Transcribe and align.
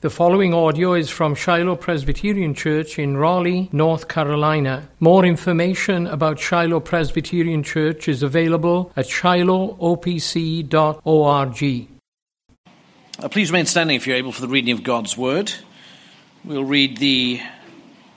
The 0.00 0.10
following 0.10 0.54
audio 0.54 0.94
is 0.94 1.10
from 1.10 1.34
Shiloh 1.34 1.74
Presbyterian 1.74 2.54
Church 2.54 3.00
in 3.00 3.16
Raleigh, 3.16 3.68
North 3.72 4.06
Carolina. 4.06 4.88
More 5.00 5.24
information 5.24 6.06
about 6.06 6.38
Shiloh 6.38 6.78
Presbyterian 6.78 7.64
Church 7.64 8.06
is 8.06 8.22
available 8.22 8.92
at 8.94 9.06
shilohopc.org. 9.06 11.88
Uh, 13.18 13.28
please 13.28 13.50
remain 13.50 13.66
standing 13.66 13.96
if 13.96 14.06
you're 14.06 14.14
able 14.14 14.30
for 14.30 14.42
the 14.42 14.46
reading 14.46 14.72
of 14.72 14.84
God's 14.84 15.16
Word. 15.16 15.52
We'll 16.44 16.62
read 16.62 16.98
the 16.98 17.40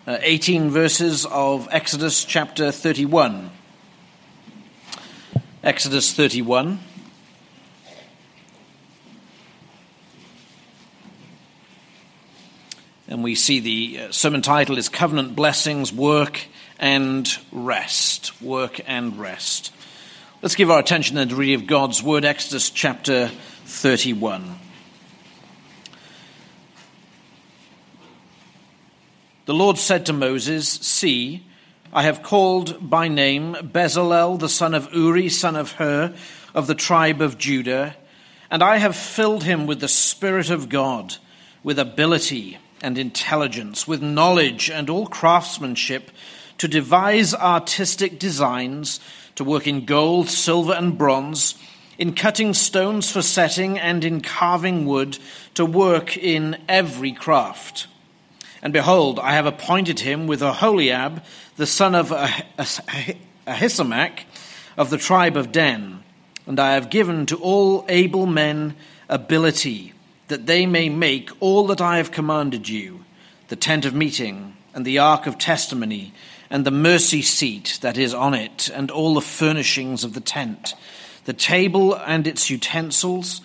uh, 0.05 0.20
18 0.21 0.70
verses 0.70 1.25
of 1.25 1.68
Exodus 1.71 2.25
chapter 2.25 2.71
31. 2.71 3.50
Exodus 5.63 6.13
31. 6.13 6.79
And 13.11 13.25
we 13.25 13.35
see 13.35 13.59
the 13.59 14.03
uh, 14.03 14.11
sermon 14.13 14.41
title 14.41 14.77
is 14.77 14.88
Covenant 14.88 15.35
Blessings, 15.35 15.91
Work 15.91 16.47
and 16.79 17.29
Rest. 17.52 18.41
Work 18.41 18.79
and 18.88 19.19
Rest. 19.19 19.73
Let's 20.41 20.55
give 20.55 20.71
our 20.71 20.79
attention 20.79 21.17
to 21.17 21.25
the 21.25 21.35
reading 21.35 21.55
of 21.55 21.67
God's 21.67 22.02
Word, 22.02 22.23
Exodus 22.23 22.69
chapter 22.69 23.29
31. 23.66 24.55
The 29.43 29.53
Lord 29.53 29.77
said 29.77 30.05
to 30.05 30.13
Moses, 30.13 30.69
See, 30.69 31.45
I 31.91 32.03
have 32.03 32.23
called 32.23 32.89
by 32.89 33.09
name 33.09 33.55
Bezalel, 33.55 34.39
the 34.39 34.47
son 34.47 34.73
of 34.73 34.88
Uri, 34.93 35.27
son 35.27 35.57
of 35.57 35.73
Hur, 35.73 36.16
of 36.55 36.67
the 36.67 36.75
tribe 36.75 37.19
of 37.19 37.38
Judah, 37.38 37.93
and 38.49 38.63
I 38.63 38.77
have 38.77 38.95
filled 38.95 39.43
him 39.43 39.67
with 39.67 39.81
the 39.81 39.89
Spirit 39.89 40.49
of 40.49 40.69
God, 40.69 41.17
with 41.61 41.77
ability 41.77 42.57
and 42.81 42.98
intelligence, 42.98 43.88
with 43.88 44.02
knowledge 44.02 44.70
and 44.70 44.89
all 44.89 45.08
craftsmanship, 45.08 46.11
to 46.58 46.67
devise 46.67 47.33
artistic 47.33 48.19
designs, 48.19 49.00
to 49.36 49.44
work 49.44 49.67
in 49.67 49.86
gold, 49.86 50.30
silver, 50.30 50.73
and 50.73 50.97
bronze, 50.97 51.55
in 51.97 52.14
cutting 52.14 52.53
stones 52.53 53.11
for 53.11 53.22
setting, 53.22 53.80
and 53.80 54.03
in 54.03 54.22
carving 54.22 54.86
wood, 54.86 55.17
to 55.53 55.66
work 55.66 56.17
in 56.17 56.58
every 56.67 57.11
craft. 57.11 57.88
And 58.61 58.73
behold, 58.73 59.20
I 59.20 59.33
have 59.33 59.45
appointed 59.45 60.02
him 60.02 60.27
with 60.27 60.42
Aholiab, 60.42 61.23
the 61.58 61.66
son 61.66 61.95
of 61.95 62.09
Ahisamach, 63.48 64.20
of 64.77 64.89
the 64.89 64.98
tribe 64.98 65.36
of 65.36 65.52
Dan, 65.52 66.03
and 66.45 66.59
I 66.59 66.73
have 66.73 66.89
given 66.89 67.25
to 67.27 67.38
all 67.38 67.86
able 67.89 68.25
men 68.25 68.75
ability 69.09 69.94
that 70.31 70.45
they 70.45 70.65
may 70.65 70.87
make 70.87 71.29
all 71.41 71.67
that 71.67 71.81
I 71.81 71.97
have 71.97 72.11
commanded 72.11 72.69
you 72.69 73.03
the 73.49 73.57
tent 73.57 73.83
of 73.83 73.93
meeting, 73.93 74.55
and 74.73 74.85
the 74.85 74.97
ark 74.97 75.27
of 75.27 75.37
testimony, 75.37 76.13
and 76.49 76.65
the 76.65 76.71
mercy 76.71 77.21
seat 77.21 77.77
that 77.81 77.97
is 77.97 78.13
on 78.13 78.33
it, 78.33 78.69
and 78.73 78.89
all 78.89 79.13
the 79.13 79.19
furnishings 79.19 80.05
of 80.05 80.13
the 80.13 80.21
tent, 80.21 80.73
the 81.25 81.33
table 81.33 81.93
and 81.93 82.25
its 82.27 82.49
utensils, 82.49 83.41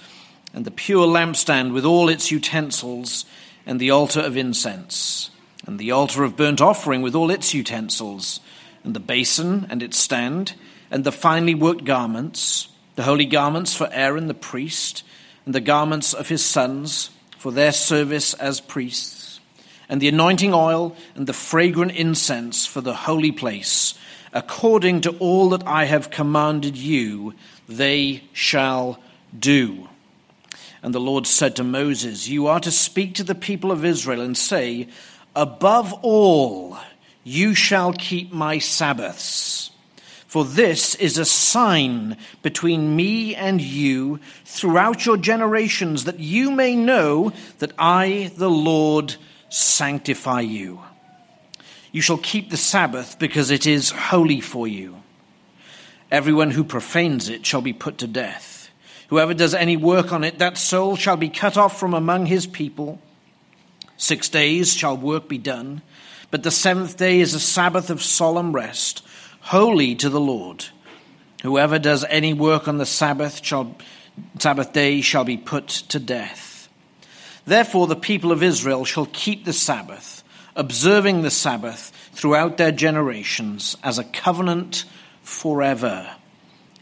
and 0.55 0.65
the 0.65 0.71
pure 0.71 1.09
lampstand 1.09 1.73
with 1.73 1.85
all 1.85 2.09
its 2.09 2.31
utensils, 2.31 3.25
and 3.67 3.81
the 3.81 3.91
altar 3.91 4.21
of 4.21 4.37
incense, 4.37 5.31
and 5.67 5.81
the 5.81 5.91
altar 5.91 6.23
of 6.23 6.37
burnt 6.37 6.61
offering 6.61 7.03
with 7.03 7.17
all 7.17 7.33
its 7.33 7.53
utensils, 7.53 8.39
and 8.85 8.95
the 8.95 9.01
basin 9.01 9.67
and 9.69 9.83
its 9.83 9.99
stand, 9.99 10.55
and 10.89 11.03
the 11.03 11.11
finely 11.11 11.57
worked 11.57 11.85
garments, 11.85 12.69
the 12.95 13.03
holy 13.03 13.27
garments 13.27 13.75
for 13.75 13.89
Aaron 13.91 14.29
the 14.29 14.35
priest, 14.35 15.03
and 15.47 15.55
the 15.55 15.61
garments 15.61 16.13
of 16.13 16.29
his 16.29 16.45
sons 16.45 17.11
for 17.39 17.53
their 17.53 17.73
service 17.73 18.35
as 18.35 18.61
priests, 18.61 19.41
and 19.89 20.01
the 20.01 20.09
anointing 20.09 20.53
oil 20.53 20.95
and 21.15 21.27
the 21.27 21.33
fragrant 21.33 21.93
incense 21.93 22.67
for 22.67 22.81
the 22.81 22.95
holy 22.95 23.33
place, 23.33 23.95
according 24.33 25.01
to 25.01 25.17
all 25.19 25.51
that 25.51 25.67
I 25.67 25.85
have 25.85 26.11
commanded 26.11 26.77
you, 26.77 27.35
they 27.69 28.25
shall 28.33 29.01
do. 29.39 29.89
And 30.83 30.93
the 30.93 31.01
Lord 31.01 31.27
said 31.27 31.57
to 31.57 31.65
Moses, 31.65 32.29
You 32.29 32.49
are 32.49 32.61
to 32.61 32.71
speak 32.71 33.15
to 33.15 33.25
the 33.25 33.35
people 33.35 33.71
of 33.71 33.85
Israel 33.85 34.21
and 34.21 34.37
say, 34.37 34.89
Above 35.35 35.93
all, 36.03 36.77
you 37.23 37.55
shall 37.55 37.93
keep 37.93 38.33
my 38.33 38.59
Sabbaths 38.59 39.71
for 40.37 40.45
this 40.45 40.95
is 40.97 41.17
a 41.17 41.25
sign 41.25 42.15
between 42.43 42.95
me 42.95 43.35
and 43.35 43.59
you 43.59 44.21
throughout 44.45 45.07
your 45.07 45.17
generations, 45.17 46.05
that 46.05 46.21
you 46.21 46.51
may 46.51 46.77
know 46.77 47.33
that 47.59 47.73
I, 47.79 48.31
the 48.37 48.51
Lord, 48.51 49.17
sanctify 49.49 50.43
you. 50.43 50.83
You 51.91 52.03
shall 52.03 52.19
keep 52.19 52.51
the 52.51 52.59
Sabbath 52.59 53.19
because 53.19 53.51
it 53.51 53.67
is 53.67 53.89
holy 53.89 54.43
for 54.43 54.69
you. 54.69 55.03
Everyone 56.11 56.51
who 56.51 56.65
profanes 56.65 57.31
it 57.31 57.47
shall 57.47 57.63
be 57.63 57.73
put 57.73 57.97
to 57.97 58.07
death. 58.07 58.69
Whoever 59.09 59.33
does 59.33 59.55
any 59.55 59.79
work 59.79 60.13
on 60.13 60.23
it, 60.23 60.39
that 60.39 60.59
soul 60.59 60.97
shall 60.97 61.17
be 61.17 61.31
cut 61.31 61.57
off 61.57 61.81
from 61.81 61.95
among 61.95 62.27
his 62.27 62.47
people. 62.47 63.01
Six 63.97 64.29
days 64.29 64.75
shall 64.75 64.99
work 64.99 65.31
be 65.31 65.39
done, 65.39 65.81
but 66.31 66.43
the 66.43 66.51
seventh 66.51 66.99
day 66.99 67.21
is 67.21 67.33
a 67.33 67.41
Sabbath 67.41 67.89
of 67.89 68.03
solemn 68.03 68.53
rest 68.53 69.03
holy 69.47 69.95
to 69.95 70.11
the 70.11 70.21
Lord. 70.21 70.65
Whoever 71.45 71.79
does 71.79 72.05
any 72.09 72.33
work 72.33 72.67
on 72.67 72.79
the 72.79 72.87
Sabbath 72.87 73.45
shall, 73.45 73.77
Sabbath 74.41 74.73
day 74.73 75.01
shall 75.01 75.23
be 75.23 75.37
put 75.37 75.69
to 75.69 76.01
death. 76.01 76.69
Therefore, 77.45 77.87
the 77.87 77.95
people 77.95 78.33
of 78.33 78.43
Israel 78.43 78.85
shall 78.85 79.07
keep 79.13 79.45
the 79.45 79.53
Sabbath, 79.53 80.25
observing 80.57 81.23
the 81.23 81.31
Sabbath 81.31 81.93
throughout 82.11 82.57
their 82.57 82.73
generations 82.73 83.77
as 83.85 84.01
a 84.01 84.05
covenant 84.05 84.85
forever. 85.23 86.11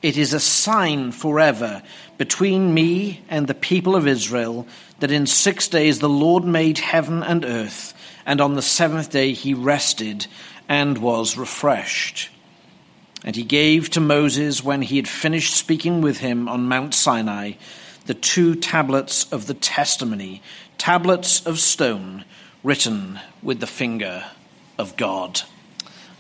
It 0.00 0.16
is 0.16 0.32
a 0.32 0.40
sign 0.40 1.12
forever 1.12 1.82
between 2.16 2.72
me 2.72 3.22
and 3.28 3.46
the 3.46 3.52
people 3.52 3.94
of 3.94 4.06
Israel 4.06 4.66
that 5.00 5.10
in 5.10 5.26
six 5.26 5.68
days 5.68 5.98
the 5.98 6.08
Lord 6.08 6.44
made 6.44 6.78
heaven 6.78 7.22
and 7.22 7.44
earth, 7.44 7.92
and 8.24 8.40
on 8.40 8.54
the 8.54 8.62
seventh 8.62 9.10
day 9.10 9.32
he 9.34 9.52
rested 9.52 10.26
and 10.66 10.96
was 10.96 11.36
refreshed. 11.36 12.30
And 13.24 13.34
he 13.34 13.42
gave 13.42 13.88
to 13.90 14.00
Moses, 14.00 14.62
when 14.62 14.82
he 14.82 14.96
had 14.96 15.08
finished 15.08 15.54
speaking 15.54 16.02
with 16.02 16.18
him 16.18 16.46
on 16.46 16.68
Mount 16.68 16.94
Sinai, 16.94 17.52
the 18.04 18.12
two 18.12 18.54
tablets 18.54 19.32
of 19.32 19.46
the 19.46 19.54
testimony, 19.54 20.42
tablets 20.76 21.44
of 21.46 21.58
stone, 21.58 22.26
written 22.62 23.18
with 23.42 23.60
the 23.60 23.66
finger 23.66 24.24
of 24.78 24.96
God. 24.98 25.40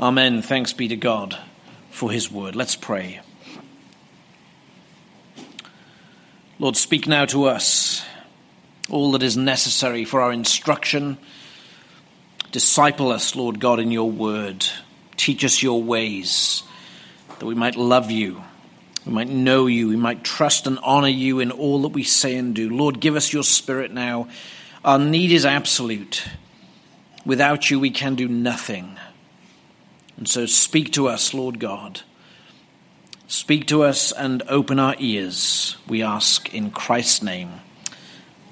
Amen. 0.00 0.40
Thanks 0.40 0.72
be 0.72 0.88
to 0.88 0.96
God 0.96 1.38
for 1.90 2.10
his 2.10 2.32
word. 2.32 2.56
Let's 2.56 2.74
pray. 2.74 3.20
Lord, 6.58 6.76
speak 6.76 7.06
now 7.06 7.26
to 7.26 7.44
us 7.44 8.02
all 8.88 9.12
that 9.12 9.22
is 9.22 9.36
necessary 9.36 10.04
for 10.04 10.22
our 10.22 10.32
instruction. 10.32 11.18
Disciple 12.50 13.10
us, 13.10 13.36
Lord 13.36 13.60
God, 13.60 13.78
in 13.78 13.90
your 13.90 14.10
word. 14.10 14.66
Teach 15.16 15.44
us 15.44 15.62
your 15.62 15.82
ways 15.82 16.62
that 17.38 17.46
we 17.46 17.54
might 17.54 17.76
love 17.76 18.10
you, 18.10 18.42
we 19.06 19.12
might 19.12 19.28
know 19.28 19.66
you, 19.66 19.88
we 19.88 19.96
might 19.96 20.24
trust 20.24 20.66
and 20.66 20.78
honor 20.82 21.08
you 21.08 21.40
in 21.40 21.50
all 21.50 21.82
that 21.82 21.88
we 21.88 22.02
say 22.02 22.36
and 22.36 22.54
do. 22.54 22.70
Lord, 22.70 23.00
give 23.00 23.16
us 23.16 23.32
your 23.32 23.42
spirit 23.42 23.92
now. 23.92 24.28
Our 24.84 24.98
need 24.98 25.30
is 25.30 25.44
absolute. 25.44 26.26
Without 27.26 27.70
you, 27.70 27.80
we 27.80 27.90
can 27.90 28.14
do 28.14 28.28
nothing. 28.28 28.96
And 30.16 30.28
so 30.28 30.46
speak 30.46 30.92
to 30.92 31.08
us, 31.08 31.34
Lord 31.34 31.58
God. 31.58 32.02
Speak 33.26 33.66
to 33.68 33.82
us 33.82 34.12
and 34.12 34.42
open 34.48 34.78
our 34.78 34.94
ears, 34.98 35.76
we 35.88 36.02
ask 36.02 36.54
in 36.54 36.70
Christ's 36.70 37.22
name. 37.22 37.50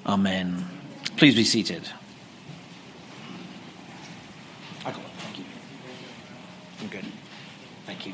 Amen. 0.05 0.65
Please 1.15 1.35
be 1.35 1.43
seated. 1.43 1.87
Thank 4.83 4.97
you. 5.37 5.45
I'm 6.81 6.87
good. 6.87 7.05
Thank 7.85 8.07
you. 8.07 8.13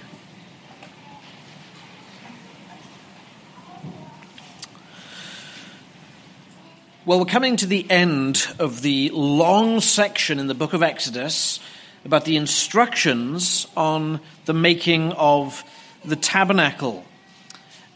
Well, 7.05 7.19
we're 7.19 7.25
coming 7.25 7.55
to 7.55 7.65
the 7.65 7.89
end 7.89 8.45
of 8.59 8.81
the 8.81 9.09
long 9.13 9.79
section 9.79 10.37
in 10.37 10.47
the 10.47 10.53
book 10.53 10.73
of 10.73 10.83
Exodus 10.83 11.61
about 12.03 12.25
the 12.25 12.35
instructions 12.35 13.65
on 13.77 14.19
the 14.43 14.53
making 14.53 15.13
of 15.13 15.63
the 16.03 16.17
tabernacle. 16.17 17.05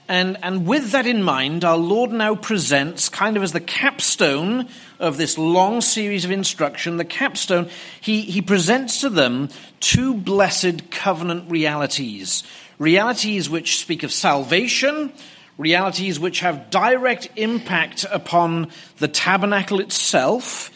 And, 0.07 0.37
and 0.41 0.65
with 0.65 0.91
that 0.91 1.05
in 1.05 1.21
mind, 1.21 1.65
our 1.65 1.75
Lord 1.75 2.11
now 2.13 2.33
presents, 2.35 3.09
kind 3.09 3.35
of 3.35 3.43
as 3.43 3.51
the 3.51 3.59
capstone 3.59 4.69
of 4.99 5.17
this 5.17 5.37
long 5.37 5.81
series 5.81 6.23
of 6.23 6.31
instruction, 6.31 6.95
the 6.95 7.03
capstone, 7.03 7.69
he, 7.99 8.21
he 8.21 8.41
presents 8.41 9.01
to 9.01 9.09
them 9.09 9.49
two 9.81 10.13
blessed 10.13 10.91
covenant 10.91 11.51
realities. 11.51 12.43
Realities 12.79 13.49
which 13.49 13.79
speak 13.79 14.03
of 14.03 14.13
salvation, 14.13 15.11
realities 15.57 16.19
which 16.19 16.39
have 16.39 16.69
direct 16.69 17.29
impact 17.35 18.05
upon 18.11 18.69
the 18.97 19.07
tabernacle 19.07 19.79
itself 19.79 20.71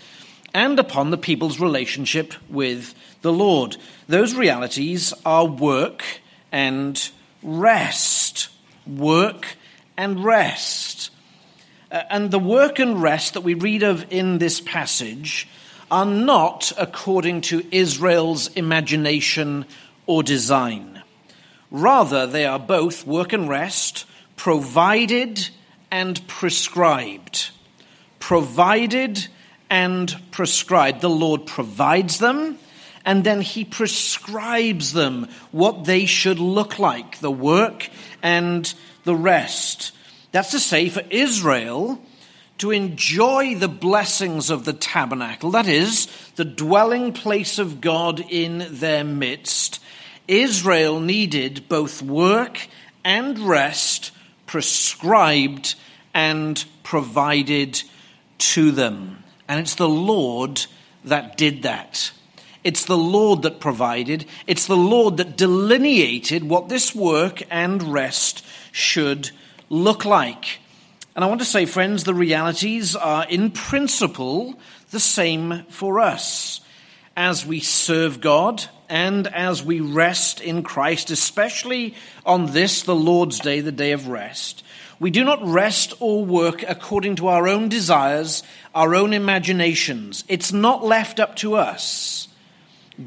and 0.53 0.79
upon 0.79 1.11
the 1.11 1.17
people's 1.17 1.59
relationship 1.59 2.33
with 2.49 2.93
the 3.21 3.33
Lord. 3.33 3.77
Those 4.07 4.35
realities 4.35 5.13
are 5.25 5.45
work 5.45 6.03
and 6.51 7.09
rest. 7.43 8.49
Work 8.85 9.57
and 9.97 10.23
rest. 10.23 11.11
Uh, 11.91 12.03
and 12.09 12.31
the 12.31 12.39
work 12.39 12.79
and 12.79 13.01
rest 13.01 13.33
that 13.33 13.41
we 13.41 13.53
read 13.53 13.83
of 13.83 14.05
in 14.11 14.37
this 14.37 14.59
passage 14.59 15.47
are 15.89 16.05
not 16.05 16.71
according 16.77 17.41
to 17.41 17.65
Israel's 17.71 18.47
imagination 18.55 19.65
or 20.05 20.21
design. 20.21 21.01
Rather, 21.71 22.27
they 22.27 22.45
are 22.45 22.59
both 22.59 23.05
work 23.07 23.33
and 23.33 23.47
rest, 23.49 24.05
provided 24.37 25.49
and 25.91 26.25
prescribed. 26.27 27.49
Provided 28.19 29.27
and 29.69 30.15
prescribed. 30.31 31.01
The 31.01 31.09
Lord 31.09 31.45
provides 31.45 32.19
them, 32.19 32.57
and 33.03 33.25
then 33.25 33.41
He 33.41 33.65
prescribes 33.65 34.93
them 34.93 35.27
what 35.51 35.83
they 35.83 36.05
should 36.05 36.39
look 36.39 36.79
like 36.79 37.19
the 37.19 37.31
work 37.31 37.89
and 38.23 38.73
the 39.03 39.15
rest. 39.15 39.91
That's 40.31 40.51
to 40.51 40.59
say, 40.59 40.87
for 40.87 41.03
Israel 41.09 42.01
to 42.59 42.71
enjoy 42.71 43.53
the 43.55 43.67
blessings 43.67 44.49
of 44.49 44.65
the 44.65 44.73
tabernacle, 44.73 45.51
that 45.51 45.67
is, 45.67 46.07
the 46.37 46.45
dwelling 46.45 47.13
place 47.13 47.59
of 47.59 47.81
God 47.81 48.19
in 48.19 48.65
their 48.71 49.03
midst, 49.03 49.79
Israel 50.27 50.99
needed 50.99 51.69
both 51.69 52.01
work 52.01 52.67
and 53.05 53.37
rest 53.39 54.11
prescribed 54.47 55.75
and 56.13 56.65
provided 56.81 57.83
to 58.39 58.71
them. 58.71 59.23
And 59.47 59.59
it's 59.59 59.75
the 59.75 59.87
Lord 59.87 60.65
that 61.05 61.37
did 61.37 61.61
that. 61.63 62.11
It's 62.63 62.85
the 62.85 62.97
Lord 62.97 63.43
that 63.43 63.59
provided. 63.59 64.25
It's 64.45 64.65
the 64.67 64.75
Lord 64.75 65.17
that 65.17 65.37
delineated 65.37 66.43
what 66.43 66.69
this 66.69 66.93
work 66.93 67.43
and 67.49 67.81
rest 67.93 68.43
should 68.71 69.31
look 69.69 70.03
like. 70.03 70.59
And 71.15 71.23
I 71.23 71.27
want 71.27 71.39
to 71.41 71.45
say, 71.45 71.65
friends, 71.65 72.03
the 72.03 72.13
realities 72.13 72.95
are 72.95 73.25
in 73.27 73.51
principle 73.51 74.59
the 74.91 74.99
same 74.99 75.63
for 75.69 75.99
us. 75.99 76.61
As 77.17 77.43
we 77.47 77.61
serve 77.61 78.21
God 78.21 78.63
and 78.87 79.25
as 79.25 79.63
we 79.63 79.79
rest 79.79 80.39
in 80.39 80.61
Christ, 80.61 81.09
especially 81.09 81.95
on 82.23 82.51
this, 82.53 82.83
the 82.83 82.95
Lord's 82.95 83.39
Day, 83.39 83.59
the 83.59 83.71
day 83.71 83.91
of 83.91 84.07
rest, 84.07 84.63
we 84.99 85.09
do 85.09 85.23
not 85.23 85.43
rest 85.43 85.95
or 85.99 86.23
work 86.23 86.63
according 86.67 87.15
to 87.15 87.27
our 87.29 87.47
own 87.47 87.69
desires, 87.69 88.43
our 88.75 88.93
own 88.93 89.13
imaginations. 89.13 90.25
It's 90.27 90.53
not 90.53 90.85
left 90.85 91.19
up 91.19 91.35
to 91.37 91.55
us. 91.55 92.27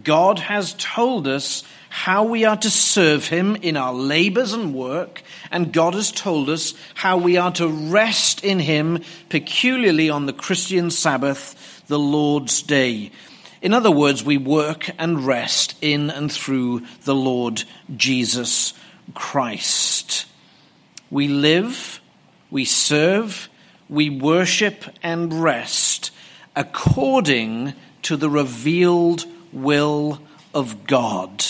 God 0.03 0.41
has 0.41 0.75
told 0.75 1.29
us 1.29 1.63
how 1.89 2.25
we 2.25 2.45
are 2.45 2.57
to 2.57 2.71
serve 2.71 3.29
Him 3.29 3.55
in 3.55 3.77
our 3.77 3.95
labors 3.95 4.53
and 4.53 4.75
work, 4.75 5.23
and 5.53 5.73
God 5.73 5.95
has 5.95 6.11
told 6.11 6.51
us 6.51 6.75
how 6.95 7.17
we 7.17 7.37
are 7.37 7.53
to 7.53 7.69
rest 7.69 8.43
in 8.43 8.59
Him, 8.59 9.05
peculiarly 9.29 10.11
on 10.11 10.27
the 10.27 10.33
Christian 10.33 10.91
Sabbath, 10.91 11.85
the 11.87 11.99
Lord's 11.99 12.63
Day. 12.63 13.13
In 13.63 13.75
other 13.75 13.91
words, 13.91 14.25
we 14.25 14.39
work 14.39 14.91
and 14.99 15.27
rest 15.27 15.75
in 15.83 16.09
and 16.09 16.33
through 16.33 16.83
the 17.05 17.15
Lord 17.15 17.65
Jesus 17.95 18.73
Christ. 19.15 20.27
We 21.11 21.29
live, 21.29 22.01
we 22.51 22.65
serve, 22.65 23.49
we 23.89 24.09
worship 24.09 24.85
and 25.03 25.43
rest 25.43 26.11
according 26.57 27.75
to 28.03 28.17
the 28.17 28.31
revealed 28.31 29.25
will 29.53 30.21
of 30.55 30.87
God. 30.87 31.45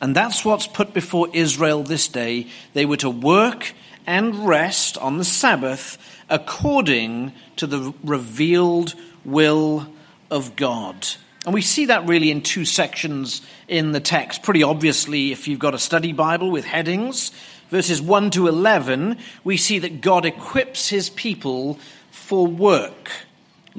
And 0.00 0.14
that's 0.14 0.44
what's 0.44 0.66
put 0.66 0.94
before 0.94 1.28
Israel 1.32 1.82
this 1.82 2.08
day. 2.08 2.46
They 2.74 2.86
were 2.86 2.96
to 2.98 3.10
work 3.10 3.72
and 4.06 4.46
rest 4.46 4.96
on 4.98 5.18
the 5.18 5.24
Sabbath 5.24 5.98
according 6.28 7.32
to 7.56 7.66
the 7.66 7.92
revealed 8.02 8.94
will 9.24 9.88
of 10.30 10.56
God. 10.56 11.06
And 11.44 11.54
we 11.54 11.62
see 11.62 11.86
that 11.86 12.06
really 12.06 12.30
in 12.30 12.42
two 12.42 12.64
sections 12.64 13.40
in 13.66 13.92
the 13.92 14.00
text. 14.00 14.42
Pretty 14.42 14.62
obviously, 14.62 15.32
if 15.32 15.48
you've 15.48 15.58
got 15.58 15.74
a 15.74 15.78
study 15.78 16.12
Bible 16.12 16.50
with 16.50 16.66
headings, 16.66 17.32
verses 17.70 18.02
1 18.02 18.30
to 18.32 18.46
11, 18.46 19.16
we 19.42 19.56
see 19.56 19.78
that 19.78 20.02
God 20.02 20.26
equips 20.26 20.90
his 20.90 21.08
people 21.08 21.78
for 22.10 22.46
work. 22.46 23.10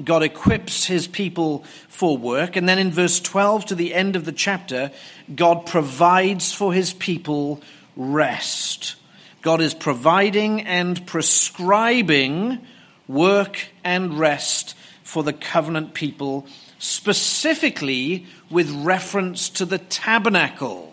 God 0.02 0.24
equips 0.24 0.86
his 0.86 1.06
people 1.06 1.64
for 1.88 2.16
work. 2.16 2.56
And 2.56 2.68
then 2.68 2.80
in 2.80 2.90
verse 2.90 3.20
12 3.20 3.66
to 3.66 3.74
the 3.76 3.94
end 3.94 4.16
of 4.16 4.24
the 4.24 4.32
chapter, 4.32 4.90
God 5.32 5.66
provides 5.66 6.52
for 6.52 6.72
his 6.72 6.92
people 6.92 7.62
rest. 7.94 8.96
God 9.42 9.60
is 9.60 9.74
providing 9.74 10.62
and 10.62 11.06
prescribing 11.06 12.58
work 13.06 13.68
and 13.84 14.18
rest 14.18 14.74
for 15.12 15.22
the 15.22 15.32
covenant 15.34 15.92
people, 15.92 16.46
specifically 16.78 18.24
with 18.48 18.70
reference 18.70 19.50
to 19.50 19.66
the 19.66 19.76
tabernacle 19.76 20.88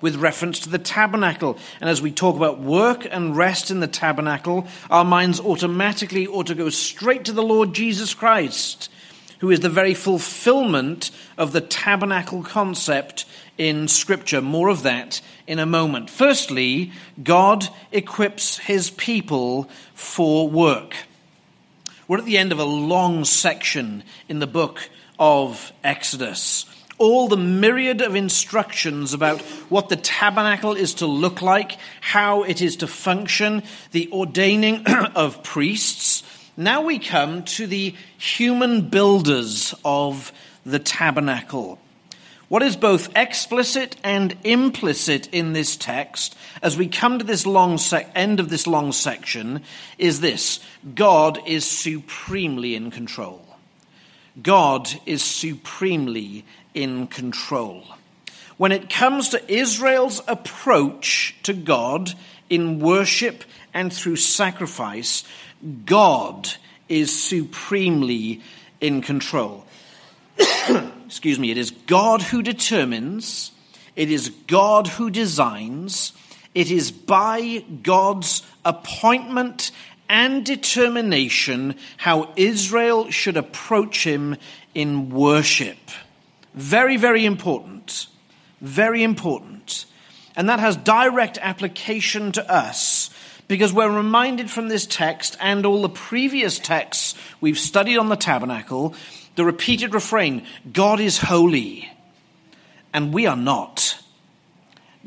with 0.00 0.16
reference 0.16 0.60
to 0.60 0.68
the 0.68 0.78
tabernacle. 0.78 1.56
And 1.80 1.88
as 1.88 2.02
we 2.02 2.12
talk 2.12 2.36
about 2.36 2.60
work 2.60 3.06
and 3.10 3.34
rest 3.34 3.70
in 3.70 3.80
the 3.80 3.86
tabernacle, 3.86 4.66
our 4.90 5.04
minds 5.04 5.40
automatically 5.40 6.26
ought 6.26 6.48
to 6.48 6.54
go 6.54 6.68
straight 6.68 7.24
to 7.24 7.32
the 7.32 7.42
Lord 7.42 7.72
Jesus 7.72 8.12
Christ, 8.12 8.90
who 9.38 9.50
is 9.50 9.60
the 9.60 9.70
very 9.70 9.94
fulfillment 9.94 11.10
of 11.38 11.52
the 11.52 11.62
tabernacle 11.62 12.42
concept 12.42 13.24
in 13.56 13.88
Scripture. 13.88 14.42
More 14.42 14.68
of 14.68 14.82
that 14.82 15.22
in 15.46 15.58
a 15.58 15.64
moment. 15.64 16.10
Firstly, 16.10 16.92
God 17.22 17.66
equips 17.90 18.58
his 18.58 18.90
people 18.90 19.70
for 19.94 20.50
work. 20.50 20.94
We're 22.06 22.18
at 22.18 22.24
the 22.24 22.38
end 22.38 22.52
of 22.52 22.58
a 22.58 22.64
long 22.64 23.24
section 23.24 24.04
in 24.28 24.38
the 24.38 24.46
book 24.46 24.88
of 25.18 25.72
Exodus 25.82 26.66
all 26.98 27.28
the 27.28 27.36
myriad 27.36 28.00
of 28.00 28.14
instructions 28.14 29.14
about 29.14 29.40
what 29.68 29.88
the 29.88 29.96
tabernacle 29.96 30.74
is 30.74 30.94
to 30.94 31.06
look 31.06 31.42
like, 31.42 31.76
how 32.00 32.44
it 32.44 32.62
is 32.62 32.76
to 32.76 32.86
function, 32.86 33.62
the 33.90 34.08
ordaining 34.12 34.86
of 35.14 35.42
priests. 35.42 36.22
Now 36.56 36.82
we 36.82 36.98
come 36.98 37.42
to 37.44 37.66
the 37.66 37.94
human 38.16 38.88
builders 38.88 39.74
of 39.84 40.32
the 40.64 40.78
tabernacle. 40.78 41.78
What 42.48 42.62
is 42.62 42.76
both 42.76 43.16
explicit 43.16 43.96
and 44.04 44.36
implicit 44.44 45.28
in 45.32 45.54
this 45.54 45.76
text, 45.76 46.36
as 46.62 46.76
we 46.76 46.88
come 46.88 47.18
to 47.18 47.24
this 47.24 47.46
long 47.46 47.78
sec- 47.78 48.10
end 48.14 48.38
of 48.38 48.50
this 48.50 48.66
long 48.66 48.92
section, 48.92 49.62
is 49.98 50.20
this 50.20 50.60
God 50.94 51.40
is 51.46 51.64
supremely 51.64 52.74
in 52.74 52.90
control. 52.90 53.44
God 54.42 54.88
is 55.06 55.22
supremely 55.22 56.44
in 56.74 57.06
control. 57.06 57.84
When 58.56 58.72
it 58.72 58.90
comes 58.90 59.30
to 59.30 59.52
Israel's 59.52 60.20
approach 60.28 61.34
to 61.44 61.52
God 61.52 62.12
in 62.50 62.78
worship 62.78 63.44
and 63.72 63.92
through 63.92 64.16
sacrifice, 64.16 65.24
God 65.86 66.50
is 66.88 67.16
supremely 67.16 68.42
in 68.80 69.00
control. 69.02 69.64
Excuse 71.14 71.38
me, 71.38 71.52
it 71.52 71.58
is 71.58 71.70
God 71.70 72.22
who 72.22 72.42
determines, 72.42 73.52
it 73.94 74.10
is 74.10 74.30
God 74.48 74.88
who 74.88 75.10
designs, 75.10 76.12
it 76.56 76.72
is 76.72 76.90
by 76.90 77.64
God's 77.84 78.42
appointment 78.64 79.70
and 80.08 80.44
determination 80.44 81.76
how 81.98 82.32
Israel 82.34 83.12
should 83.12 83.36
approach 83.36 84.04
him 84.04 84.36
in 84.74 85.08
worship. 85.08 85.78
Very, 86.52 86.96
very 86.96 87.24
important. 87.24 88.08
Very 88.60 89.04
important. 89.04 89.86
And 90.34 90.48
that 90.48 90.58
has 90.58 90.76
direct 90.76 91.38
application 91.40 92.32
to 92.32 92.52
us 92.52 93.08
because 93.46 93.72
we're 93.72 93.88
reminded 93.88 94.50
from 94.50 94.66
this 94.66 94.84
text 94.84 95.36
and 95.40 95.64
all 95.64 95.82
the 95.82 95.88
previous 95.88 96.58
texts 96.58 97.14
we've 97.40 97.58
studied 97.58 97.98
on 97.98 98.08
the 98.08 98.16
tabernacle 98.16 98.96
the 99.36 99.44
repeated 99.44 99.94
refrain 99.94 100.46
God 100.72 101.00
is 101.00 101.18
holy, 101.18 101.90
and 102.92 103.12
we 103.12 103.26
are 103.26 103.36
not. 103.36 103.98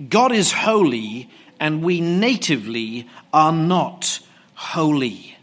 God 0.10 0.32
is 0.32 0.52
holy, 0.52 1.30
and 1.60 1.84
we 1.84 2.02
natively 2.02 3.08
are 3.34 3.52
not 3.52 4.20
holy. 4.54 5.38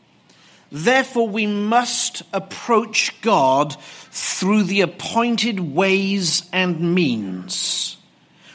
Therefore, 0.71 1.29
we 1.29 1.47
must 1.47 2.23
approach 2.33 3.21
God 3.21 3.77
through 4.11 4.65
the 4.65 4.81
appointed 4.81 5.61
ways 5.61 6.49
and 6.53 6.95
means. 6.95 7.97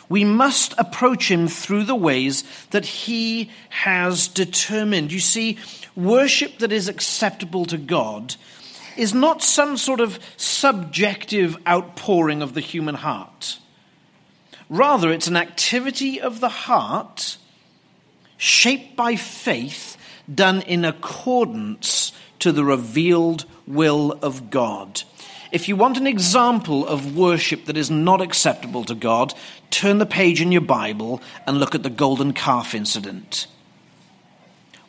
We 0.09 0.25
must 0.25 0.73
approach 0.77 1.29
him 1.29 1.47
through 1.47 1.83
the 1.83 1.95
ways 1.95 2.43
that 2.71 2.85
he 2.85 3.51
has 3.69 4.27
determined. 4.27 5.11
You 5.11 5.19
see, 5.19 5.57
worship 5.95 6.57
that 6.59 6.71
is 6.71 6.87
acceptable 6.87 7.65
to 7.65 7.77
God 7.77 8.35
is 8.99 9.13
not 9.13 9.41
some 9.41 9.77
sort 9.77 9.99
of 9.99 10.19
subjective 10.37 11.57
outpouring 11.67 12.41
of 12.41 12.53
the 12.53 12.61
human 12.61 12.95
heart. 12.95 13.57
Rather, 14.69 15.11
it's 15.11 15.27
an 15.27 15.37
activity 15.37 16.21
of 16.21 16.39
the 16.39 16.49
heart 16.49 17.37
shaped 18.37 18.95
by 18.95 19.15
faith 19.15 19.97
done 20.33 20.61
in 20.61 20.85
accordance 20.85 22.11
to 22.39 22.51
the 22.51 22.63
revealed 22.63 23.45
will 23.65 24.11
of 24.21 24.49
God. 24.49 25.01
If 25.51 25.67
you 25.67 25.75
want 25.75 25.97
an 25.97 26.05
example 26.05 26.87
of 26.87 27.17
worship 27.17 27.65
that 27.65 27.77
is 27.77 27.89
not 27.89 28.21
acceptable 28.21 28.83
to 28.85 28.93
God, 28.93 29.33
turn 29.71 29.97
the 29.97 30.05
page 30.05 30.41
in 30.41 30.51
your 30.51 30.61
Bible 30.61 31.21
and 31.47 31.59
look 31.59 31.73
at 31.73 31.81
the 31.81 31.89
golden 31.89 32.33
calf 32.33 32.75
incident. 32.75 33.47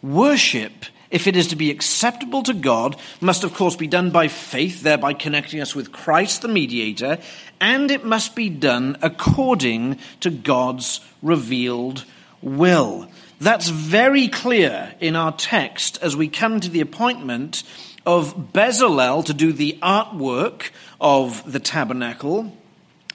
Worship, 0.03 0.85
if 1.11 1.27
it 1.27 1.37
is 1.37 1.49
to 1.49 1.57
be 1.57 1.71
acceptable 1.71 2.43
to 2.45 2.55
God, 2.55 2.97
must 3.21 3.45
of 3.45 3.55
course 3.55 3.77
be 3.77 3.87
done 3.87 4.11
by 4.11 4.29
faith, 4.29 4.83
thereby 4.83 5.13
connecting 5.13 5.61
us 5.61 5.75
with 5.75 5.93
Christ 5.93 6.43
the 6.43 6.49
mediator, 6.49 7.19
and 7.61 7.91
it 7.91 8.05
must 8.05 8.35
be 8.35 8.49
done 8.49 8.97
according 9.03 9.99
to 10.21 10.31
God's 10.31 11.01
revealed 11.23 12.05
will. 12.43 13.09
That's 13.41 13.69
very 13.69 14.29
clear 14.29 14.95
in 15.01 15.17
our 15.17 15.33
text 15.33 15.99
as 16.03 16.15
we 16.15 16.29
come 16.29 16.61
to 16.61 16.69
the 16.69 16.81
appointment 16.81 17.63
of 18.07 18.53
Bezalel 18.53 19.25
to 19.27 19.35
do 19.35 19.53
the 19.53 19.79
artwork 19.83 20.71
of 21.01 21.51
the 21.51 21.61
tabernacle, 21.61 22.57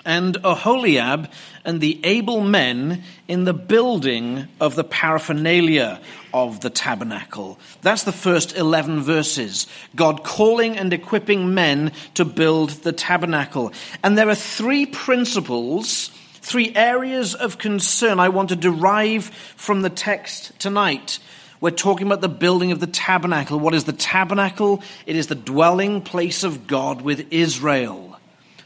and 0.05 0.37
Aholiab 0.43 1.29
and 1.65 1.81
the 1.81 1.99
able 2.03 2.41
men 2.41 3.03
in 3.27 3.43
the 3.43 3.53
building 3.53 4.47
of 4.61 4.75
the 4.75 4.83
paraphernalia 4.83 5.99
of 6.33 6.61
the 6.61 6.69
tabernacle. 6.69 7.59
That's 7.81 8.03
the 8.03 8.11
first 8.11 8.55
11 8.55 9.01
verses. 9.01 9.67
God 9.95 10.23
calling 10.23 10.77
and 10.77 10.93
equipping 10.93 11.53
men 11.53 11.91
to 12.13 12.23
build 12.23 12.69
the 12.69 12.91
tabernacle. 12.91 13.73
And 14.03 14.17
there 14.17 14.29
are 14.29 14.35
three 14.35 14.85
principles, 14.85 16.09
three 16.35 16.75
areas 16.75 17.33
of 17.33 17.57
concern 17.57 18.19
I 18.19 18.29
want 18.29 18.49
to 18.49 18.55
derive 18.55 19.25
from 19.55 19.81
the 19.81 19.89
text 19.89 20.57
tonight. 20.59 21.19
We're 21.61 21.71
talking 21.71 22.05
about 22.05 22.21
the 22.21 22.29
building 22.29 22.71
of 22.71 22.79
the 22.79 22.87
tabernacle. 22.87 23.59
What 23.59 23.73
is 23.73 23.85
the 23.85 23.93
tabernacle? 23.93 24.83
It 25.05 25.15
is 25.15 25.27
the 25.27 25.35
dwelling 25.35 26.01
place 26.01 26.43
of 26.43 26.67
God 26.67 27.01
with 27.01 27.31
Israel. 27.31 28.04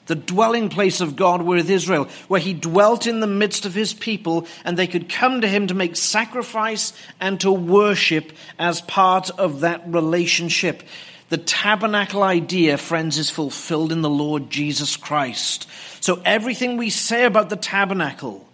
The 0.10 0.16
dwelling 0.16 0.70
place 0.70 1.02
of 1.02 1.16
God 1.16 1.44
with 1.44 1.70
Israel, 1.70 2.08
where 2.28 2.42
he 2.42 2.56
dwelt 2.56 3.06
in 3.06 3.20
the 3.20 3.28
midst 3.28 3.68
of 3.68 3.76
his 3.76 3.94
people, 3.94 4.48
and 4.66 4.76
they 4.76 4.88
could 4.88 5.08
come 5.08 5.42
to 5.42 5.48
him 5.48 5.68
to 5.68 5.76
make 5.76 5.96
sacrifice 5.96 6.94
and 7.20 7.40
to 7.42 7.52
worship 7.52 8.32
as 8.58 8.82
part 8.82 9.30
of 9.30 9.60
that 9.60 9.84
relationship. 9.86 10.82
The 11.30 11.38
tabernacle 11.38 12.24
idea, 12.24 12.80
friends, 12.80 13.20
is 13.20 13.30
fulfilled 13.30 13.92
in 13.92 14.02
the 14.02 14.10
Lord 14.10 14.50
Jesus 14.50 14.98
Christ. 14.98 15.70
So 16.00 16.24
everything 16.26 16.78
we 16.78 16.90
say 16.90 17.26
about 17.26 17.52
the 17.52 17.56
tabernacle, 17.56 18.48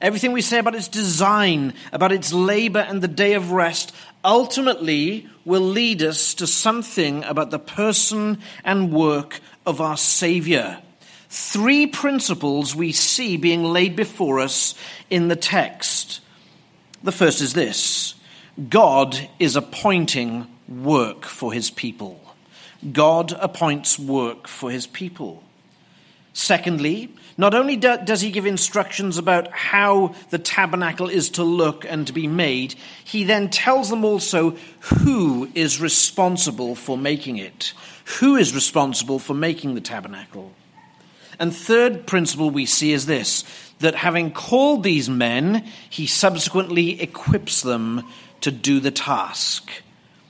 Everything 0.00 0.32
we 0.32 0.42
say 0.42 0.58
about 0.58 0.74
its 0.74 0.88
design, 0.88 1.72
about 1.92 2.12
its 2.12 2.32
labor 2.32 2.80
and 2.80 3.00
the 3.00 3.08
day 3.08 3.34
of 3.34 3.52
rest, 3.52 3.94
ultimately 4.22 5.28
will 5.44 5.62
lead 5.62 6.02
us 6.02 6.34
to 6.34 6.46
something 6.46 7.24
about 7.24 7.50
the 7.50 7.58
person 7.58 8.38
and 8.64 8.92
work 8.92 9.40
of 9.64 9.80
our 9.80 9.96
Savior. 9.96 10.82
Three 11.36 11.88
principles 11.88 12.76
we 12.76 12.92
see 12.92 13.36
being 13.36 13.64
laid 13.64 13.96
before 13.96 14.38
us 14.38 14.76
in 15.10 15.26
the 15.26 15.34
text. 15.34 16.20
The 17.02 17.10
first 17.10 17.40
is 17.40 17.54
this 17.54 18.14
God 18.68 19.28
is 19.40 19.56
appointing 19.56 20.46
work 20.68 21.24
for 21.24 21.52
his 21.52 21.72
people. 21.72 22.20
God 22.92 23.32
appoints 23.32 23.98
work 23.98 24.46
for 24.46 24.70
his 24.70 24.86
people. 24.86 25.42
Secondly, 26.34 27.12
not 27.36 27.52
only 27.52 27.74
does 27.74 28.20
he 28.20 28.30
give 28.30 28.46
instructions 28.46 29.18
about 29.18 29.50
how 29.50 30.14
the 30.30 30.38
tabernacle 30.38 31.08
is 31.08 31.30
to 31.30 31.42
look 31.42 31.84
and 31.84 32.06
to 32.06 32.12
be 32.12 32.28
made, 32.28 32.76
he 33.02 33.24
then 33.24 33.50
tells 33.50 33.90
them 33.90 34.04
also 34.04 34.56
who 35.02 35.50
is 35.56 35.80
responsible 35.80 36.76
for 36.76 36.96
making 36.96 37.38
it. 37.38 37.72
Who 38.20 38.36
is 38.36 38.54
responsible 38.54 39.18
for 39.18 39.34
making 39.34 39.74
the 39.74 39.80
tabernacle? 39.80 40.52
And 41.38 41.54
third 41.54 42.06
principle 42.06 42.50
we 42.50 42.66
see 42.66 42.92
is 42.92 43.06
this 43.06 43.44
that 43.80 43.96
having 43.96 44.30
called 44.30 44.82
these 44.82 45.10
men, 45.10 45.64
he 45.90 46.06
subsequently 46.06 47.00
equips 47.02 47.62
them 47.62 48.04
to 48.40 48.50
do 48.50 48.80
the 48.80 48.90
task. 48.90 49.70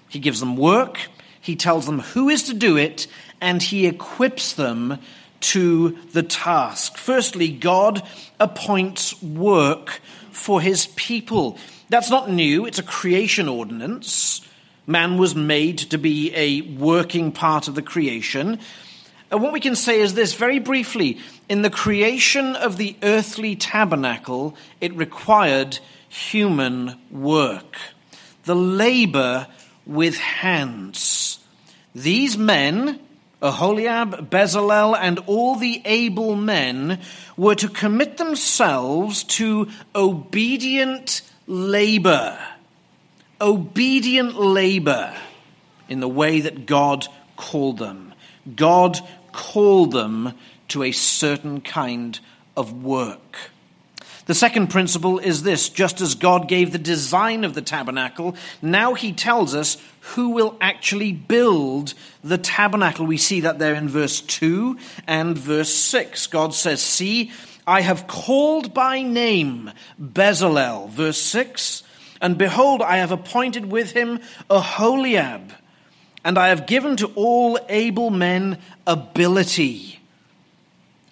He 0.09 0.19
gives 0.19 0.41
them 0.41 0.57
work, 0.57 0.99
he 1.41 1.57
tells 1.57 1.87
them 1.87 2.01
who 2.01 2.29
is 2.29 2.45
to 2.45 2.55
do 2.55 2.77
it, 2.77 3.07
and 3.41 3.63
he 3.63 3.87
equips 3.87 4.55
them 4.55 4.99
to 5.41 5.99
the 6.13 6.23
task. 6.23 6.97
Firstly, 6.97 7.49
God 7.49 8.03
appoints 8.41 9.23
work 9.23 10.01
for 10.31 10.61
his 10.61 10.87
people. 10.97 11.59
That's 11.91 12.11
not 12.11 12.31
new, 12.31 12.65
it's 12.65 12.79
a 12.79 12.83
creation 12.83 13.49
ordinance. 13.49 14.41
Man 14.87 15.19
was 15.19 15.35
made 15.35 15.79
to 15.79 15.99
be 15.99 16.35
a 16.35 16.63
working 16.79 17.33
part 17.33 17.69
of 17.69 17.75
the 17.75 17.83
creation. 17.83 18.59
And 19.31 19.43
what 19.43 19.53
we 19.53 19.61
can 19.61 19.77
say 19.77 20.01
is 20.01 20.15
this 20.15 20.35
very 20.35 20.59
briefly 20.59 21.19
in 21.49 21.63
the 21.63 21.71
creation 21.71 22.55
of 22.57 22.77
the 22.77 22.97
earthly 23.03 23.57
tabernacle, 23.57 24.57
it 24.81 24.95
required 24.95 25.79
human 26.09 26.99
work, 27.11 27.77
the 28.45 28.55
labor 28.55 29.49
with 29.87 30.17
hands. 30.17 31.39
These 31.95 32.39
men, 32.39 33.01
Aholiab, 33.43 34.31
Bezalel, 34.31 34.97
and 34.99 35.19
all 35.27 35.57
the 35.57 35.83
able 35.85 36.37
men 36.37 37.01
were 37.37 37.55
to 37.57 37.69
commit 37.69 38.17
themselves 38.17 39.25
to 39.25 39.69
obedient 39.95 41.23
labor. 41.47 42.39
Obedient 43.41 44.37
labor 44.37 45.15
in 45.89 46.01
the 46.01 46.09
way 46.09 46.41
that 46.41 46.67
God 46.67 47.07
called 47.37 47.79
them. 47.79 48.04
God 48.55 49.01
called 49.33 49.93
them 49.93 50.35
to 50.69 50.83
a 50.83 50.93
certain 50.93 51.61
kind 51.61 52.19
of 52.57 52.83
work. 52.83 53.51
The 54.27 54.35
second 54.35 54.69
principle 54.69 55.19
is 55.19 55.43
this 55.43 55.69
just 55.69 56.01
as 56.01 56.15
God 56.15 56.49
gave 56.49 56.73
the 56.73 56.79
design 56.79 57.45
of 57.45 57.55
the 57.55 57.63
tabernacle, 57.63 58.37
now 58.63 58.95
he 58.95 59.13
tells 59.13 59.55
us 59.55 59.77
who 60.01 60.31
will 60.31 60.57
actually 60.61 61.13
build 61.13 61.95
the 62.23 62.39
tabernacle. 62.39 63.07
We 63.07 63.19
see 63.19 63.41
that 63.41 63.59
there 63.59 63.75
in 63.75 63.89
verse 63.89 64.21
2 64.21 64.79
and 65.07 65.37
verse 65.37 65.75
6. 65.75 66.27
God 66.29 66.55
says, 66.55 66.81
See, 66.81 67.33
I 67.67 67.83
have 67.83 68.07
called 68.07 68.73
by 68.73 69.03
name 69.03 69.71
Bezalel, 70.01 70.89
verse 70.89 71.21
6, 71.21 71.83
and 72.21 72.39
behold, 72.39 72.81
I 72.81 72.99
have 72.99 73.13
appointed 73.13 73.71
with 73.71 73.93
him 73.93 74.21
Aholiab, 74.49 75.51
and 76.25 76.39
I 76.39 76.49
have 76.49 76.67
given 76.67 76.97
to 76.97 77.13
all 77.15 77.59
able 77.69 78.11
men 78.11 78.59
ability. 78.87 80.01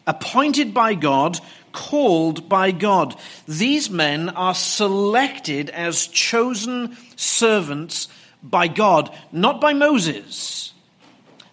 Appointed 0.07 0.73
by 0.73 0.95
God 0.95 1.39
called 1.73 2.49
by 2.49 2.71
God. 2.71 3.17
These 3.47 3.91
men 3.91 4.29
are 4.31 4.55
selected 4.55 5.71
as 5.71 6.07
chosen 6.07 6.97
servants 7.17 8.09
by 8.43 8.69
God, 8.69 9.15
not 9.31 9.61
by 9.61 9.73
Moses, 9.73 10.73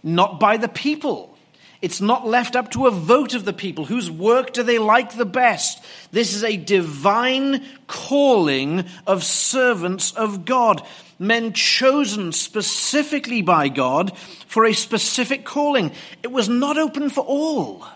not 0.04 0.40
by 0.40 0.58
the 0.58 0.68
people. 0.68 1.38
It's 1.82 2.02
not 2.02 2.28
left 2.28 2.58
up 2.58 2.72
to 2.72 2.88
a 2.88 2.92
vote 2.92 3.34
of 3.34 3.46
the 3.46 3.54
people. 3.54 3.86
Whose 3.86 4.12
work 4.12 4.52
do 4.52 4.64
they 4.64 4.80
like 4.80 5.16
the 5.16 5.26
best? 5.26 5.82
This 6.12 6.34
is 6.34 6.44
a 6.44 6.58
divine 6.58 7.64
calling 7.88 8.86
of 9.08 9.24
servants 9.24 10.12
of 10.12 10.44
God, 10.44 10.86
men 11.18 11.54
chosen 11.54 12.34
specifically 12.34 13.42
by 13.42 13.70
God 13.70 14.18
for 14.46 14.66
a 14.66 14.74
specific 14.74 15.46
calling. 15.46 15.92
It 16.22 16.34
was 16.34 16.50
not 16.50 16.78
open 16.78 17.10
for 17.10 17.24
all. 17.24 17.88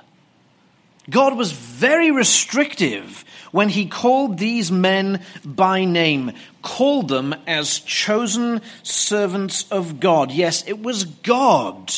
God 1.09 1.35
was 1.35 1.51
very 1.51 2.09
restrictive 2.09 3.25
when 3.51 3.67
he 3.67 3.85
called 3.85 4.37
these 4.37 4.71
men 4.71 5.21
by 5.43 5.83
name, 5.83 6.31
called 6.61 7.09
them 7.09 7.35
as 7.45 7.79
chosen 7.79 8.61
servants 8.83 9.69
of 9.69 9.99
God. 9.99 10.31
Yes, 10.31 10.65
it 10.65 10.81
was 10.81 11.03
God 11.03 11.93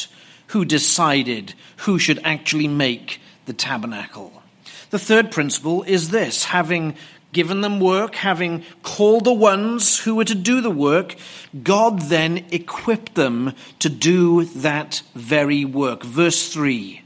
who 0.55 0.63
decided 0.63 1.53
who 1.79 1.99
should 1.99 2.17
actually 2.23 2.65
make 2.65 3.19
the 3.45 3.51
tabernacle. 3.51 4.41
The 4.89 4.97
third 4.97 5.29
principle 5.29 5.83
is 5.83 6.11
this 6.11 6.45
having 6.45 6.95
given 7.33 7.59
them 7.59 7.81
work, 7.81 8.15
having 8.15 8.63
called 8.81 9.25
the 9.25 9.33
ones 9.33 9.99
who 9.99 10.15
were 10.15 10.23
to 10.23 10.33
do 10.33 10.61
the 10.61 10.71
work, 10.71 11.17
God 11.61 12.03
then 12.03 12.45
equipped 12.51 13.15
them 13.15 13.51
to 13.79 13.89
do 13.89 14.45
that 14.45 15.01
very 15.13 15.65
work. 15.65 16.03
Verse 16.03 16.47
3 16.47 17.01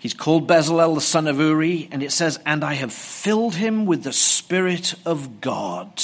He's 0.00 0.12
called 0.12 0.48
Bezalel, 0.48 0.96
the 0.96 1.00
son 1.00 1.28
of 1.28 1.38
Uri, 1.38 1.88
and 1.92 2.02
it 2.02 2.10
says, 2.10 2.40
And 2.44 2.64
I 2.64 2.74
have 2.74 2.92
filled 2.92 3.54
him 3.54 3.86
with 3.86 4.02
the 4.02 4.12
Spirit 4.12 4.94
of 5.06 5.40
God. 5.40 6.02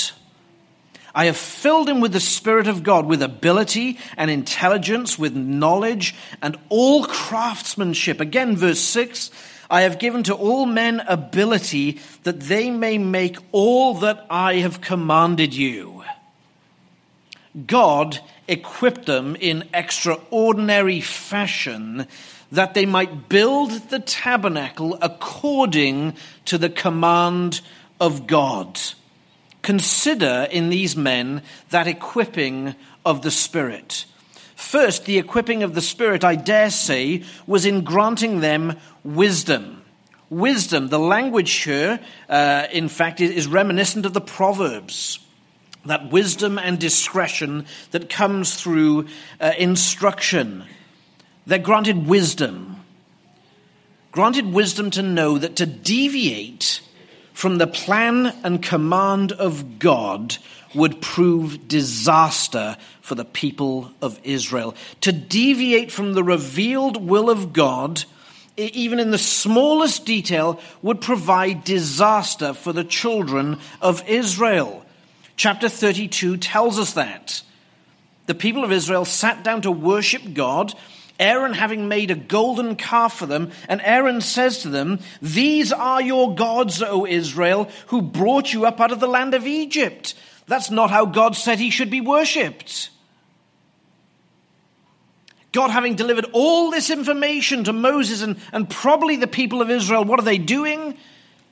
I 1.15 1.27
have 1.27 1.37
filled 1.37 1.88
him 1.88 2.00
with 2.00 2.12
the 2.12 2.21
Spirit 2.21 2.67
of 2.67 2.83
God, 2.83 3.07
with 3.07 3.23
ability 3.23 3.99
and 4.17 4.31
intelligence, 4.31 5.19
with 5.19 5.35
knowledge 5.35 6.15
and 6.43 6.57
all 6.69 7.05
craftsmanship. 7.05 8.21
Again, 8.21 8.57
verse 8.57 8.81
6 8.81 9.31
I 9.71 9.83
have 9.83 9.99
given 9.99 10.23
to 10.25 10.35
all 10.35 10.65
men 10.65 11.00
ability 11.00 12.00
that 12.23 12.41
they 12.41 12.71
may 12.71 12.97
make 12.97 13.37
all 13.53 13.95
that 13.95 14.27
I 14.31 14.57
have 14.57 14.81
commanded 14.81 15.55
you. 15.55 16.05
God 17.67 18.21
equipped 18.47 19.05
them 19.07 19.37
in 19.37 19.69
extraordinary 19.75 21.00
fashion 21.00 22.07
that 22.50 22.73
they 22.73 22.87
might 22.87 23.29
build 23.29 23.71
the 23.91 23.99
tabernacle 23.99 24.99
according 25.03 26.15
to 26.47 26.57
the 26.57 26.71
command 26.71 27.61
of 28.00 28.27
God. 28.27 28.81
Consider 29.68 30.48
in 30.50 30.70
these 30.70 30.96
men 30.96 31.42
that 31.68 31.87
equipping 31.87 32.75
of 33.04 33.20
the 33.20 33.30
Spirit. 33.30 34.06
First, 34.56 35.04
the 35.04 35.18
equipping 35.18 35.62
of 35.62 35.75
the 35.75 35.82
Spirit, 35.82 36.25
I 36.25 36.37
dare 36.37 36.70
say, 36.70 37.22
was 37.46 37.66
in 37.66 37.84
granting 37.84 38.40
them 38.40 38.78
wisdom. 39.04 39.84
Wisdom, 40.30 40.88
the 40.88 40.98
language 40.98 41.52
here, 41.52 42.00
uh, 42.30 42.66
in 42.72 42.88
fact, 42.88 43.20
is 43.20 43.46
reminiscent 43.46 44.06
of 44.06 44.14
the 44.14 44.22
Proverbs. 44.22 45.18
That 45.84 46.10
wisdom 46.10 46.58
and 46.58 46.78
discretion 46.78 47.66
that 47.90 48.08
comes 48.08 48.54
through 48.54 49.08
uh, 49.38 49.52
instruction. 49.58 50.64
They're 51.46 51.58
granted 51.58 52.06
wisdom. 52.06 52.87
Granted 54.12 54.50
wisdom 54.50 54.90
to 54.92 55.02
know 55.02 55.37
that 55.37 55.56
to 55.56 55.66
deviate 55.66 56.80
from 57.38 57.59
the 57.59 57.68
plan 57.68 58.35
and 58.42 58.61
command 58.61 59.30
of 59.30 59.78
God 59.78 60.37
would 60.75 61.00
prove 61.00 61.68
disaster 61.68 62.76
for 63.00 63.14
the 63.14 63.25
people 63.25 63.92
of 64.02 64.18
Israel. 64.25 64.75
To 65.02 65.12
deviate 65.12 65.92
from 65.92 66.14
the 66.14 66.25
revealed 66.25 66.97
will 66.97 67.30
of 67.30 67.52
God, 67.52 68.02
even 68.57 68.99
in 68.99 69.12
the 69.12 69.18
smallest 69.18 70.04
detail, 70.04 70.61
would 70.83 71.00
provide 71.00 71.62
disaster 71.62 72.52
for 72.52 72.73
the 72.73 72.83
children 72.83 73.61
of 73.80 74.02
Israel. 74.09 74.85
Chapter 75.37 75.68
32 75.68 76.38
tells 76.38 76.76
us 76.76 76.95
that. 76.95 77.42
The 78.26 78.35
people 78.35 78.64
of 78.64 78.73
Israel 78.73 79.04
sat 79.04 79.45
down 79.45 79.62
to 79.62 79.71
worship 79.71 80.35
God 80.35 80.75
Aaron 81.18 81.52
having 81.52 81.88
made 81.88 82.10
a 82.10 82.16
golden 82.16 82.76
calf 82.76 83.14
for 83.14 83.26
them, 83.26 83.50
and 83.68 83.80
Aaron 83.82 84.20
says 84.20 84.58
to 84.58 84.68
them, 84.68 85.00
These 85.20 85.72
are 85.72 86.00
your 86.00 86.34
gods, 86.34 86.82
O 86.82 87.06
Israel, 87.06 87.68
who 87.88 88.02
brought 88.02 88.52
you 88.52 88.66
up 88.66 88.80
out 88.80 88.92
of 88.92 89.00
the 89.00 89.08
land 89.08 89.34
of 89.34 89.46
Egypt. 89.46 90.14
That's 90.46 90.70
not 90.70 90.90
how 90.90 91.06
God 91.06 91.37
said 91.37 91.58
he 91.58 91.70
should 91.70 91.90
be 91.90 92.00
worshipped. 92.00 92.90
God, 95.52 95.70
having 95.70 95.94
delivered 95.94 96.26
all 96.32 96.70
this 96.70 96.90
information 96.90 97.64
to 97.64 97.72
Moses 97.72 98.22
and, 98.22 98.37
and 98.52 98.68
probably 98.68 99.16
the 99.16 99.26
people 99.26 99.60
of 99.60 99.70
Israel, 99.70 100.04
what 100.04 100.20
are 100.20 100.25
they 100.25 100.38
doing? 100.38 100.96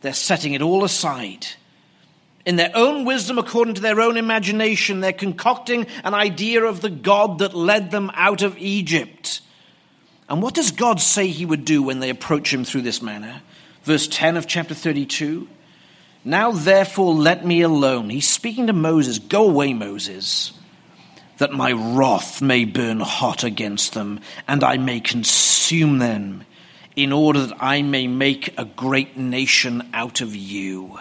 They're 0.02 0.14
setting 0.14 0.54
it 0.54 0.62
all 0.62 0.85
aside. 0.85 1.46
In 2.44 2.56
their 2.56 2.70
own 2.75 3.04
wisdom, 3.04 3.38
according 3.38 3.75
to 3.75 3.80
their 3.80 4.00
own 4.00 4.16
imagination, 4.16 5.00
they're 5.00 5.12
concocting 5.12 5.87
an 6.04 6.14
idea 6.14 6.62
of 6.62 6.80
the 6.80 6.90
God 6.90 7.40
that 7.40 7.54
led 7.54 7.90
them 7.90 8.11
out 8.14 8.42
of 8.42 8.56
Egypt. 8.58 9.40
And 10.28 10.42
what 10.42 10.54
does 10.54 10.73
God 10.73 11.00
say 11.00 11.28
he 11.28 11.47
would 11.47 11.64
do 11.64 11.83
when 11.83 12.00
they 12.00 12.11
approach 12.11 12.52
him 12.52 12.64
through 12.64 12.83
this 12.83 13.00
manner? 13.00 13.42
Verse 13.85 14.09
10 14.09 14.37
of 14.37 14.47
chapter 14.47 14.75
32. 14.75 15.49
Now 16.25 16.50
therefore 16.50 17.14
let 17.14 17.47
me 17.47 17.62
alone. 17.62 18.11
He's 18.11 18.28
speaking 18.28 18.66
to 18.66 18.73
Moses. 18.73 19.21
Go 19.21 19.49
away, 19.49 19.73
Moses, 19.73 20.52
that 21.38 21.52
my 21.52 21.71
wrath 21.71 22.42
may 22.42 22.64
burn 22.64 22.99
hot 22.99 23.45
against 23.45 23.95
them, 23.95 24.21
and 24.49 24.64
I 24.64 24.76
may 24.76 24.99
consume 24.99 25.99
them, 25.99 26.42
in 26.97 27.12
order 27.12 27.47
that 27.47 27.62
I 27.62 27.83
may 27.83 28.09
make 28.09 28.59
a 28.59 28.64
great 28.64 29.16
nation 29.16 29.88
out 29.92 30.20
of 30.20 30.35
you. 30.35 30.98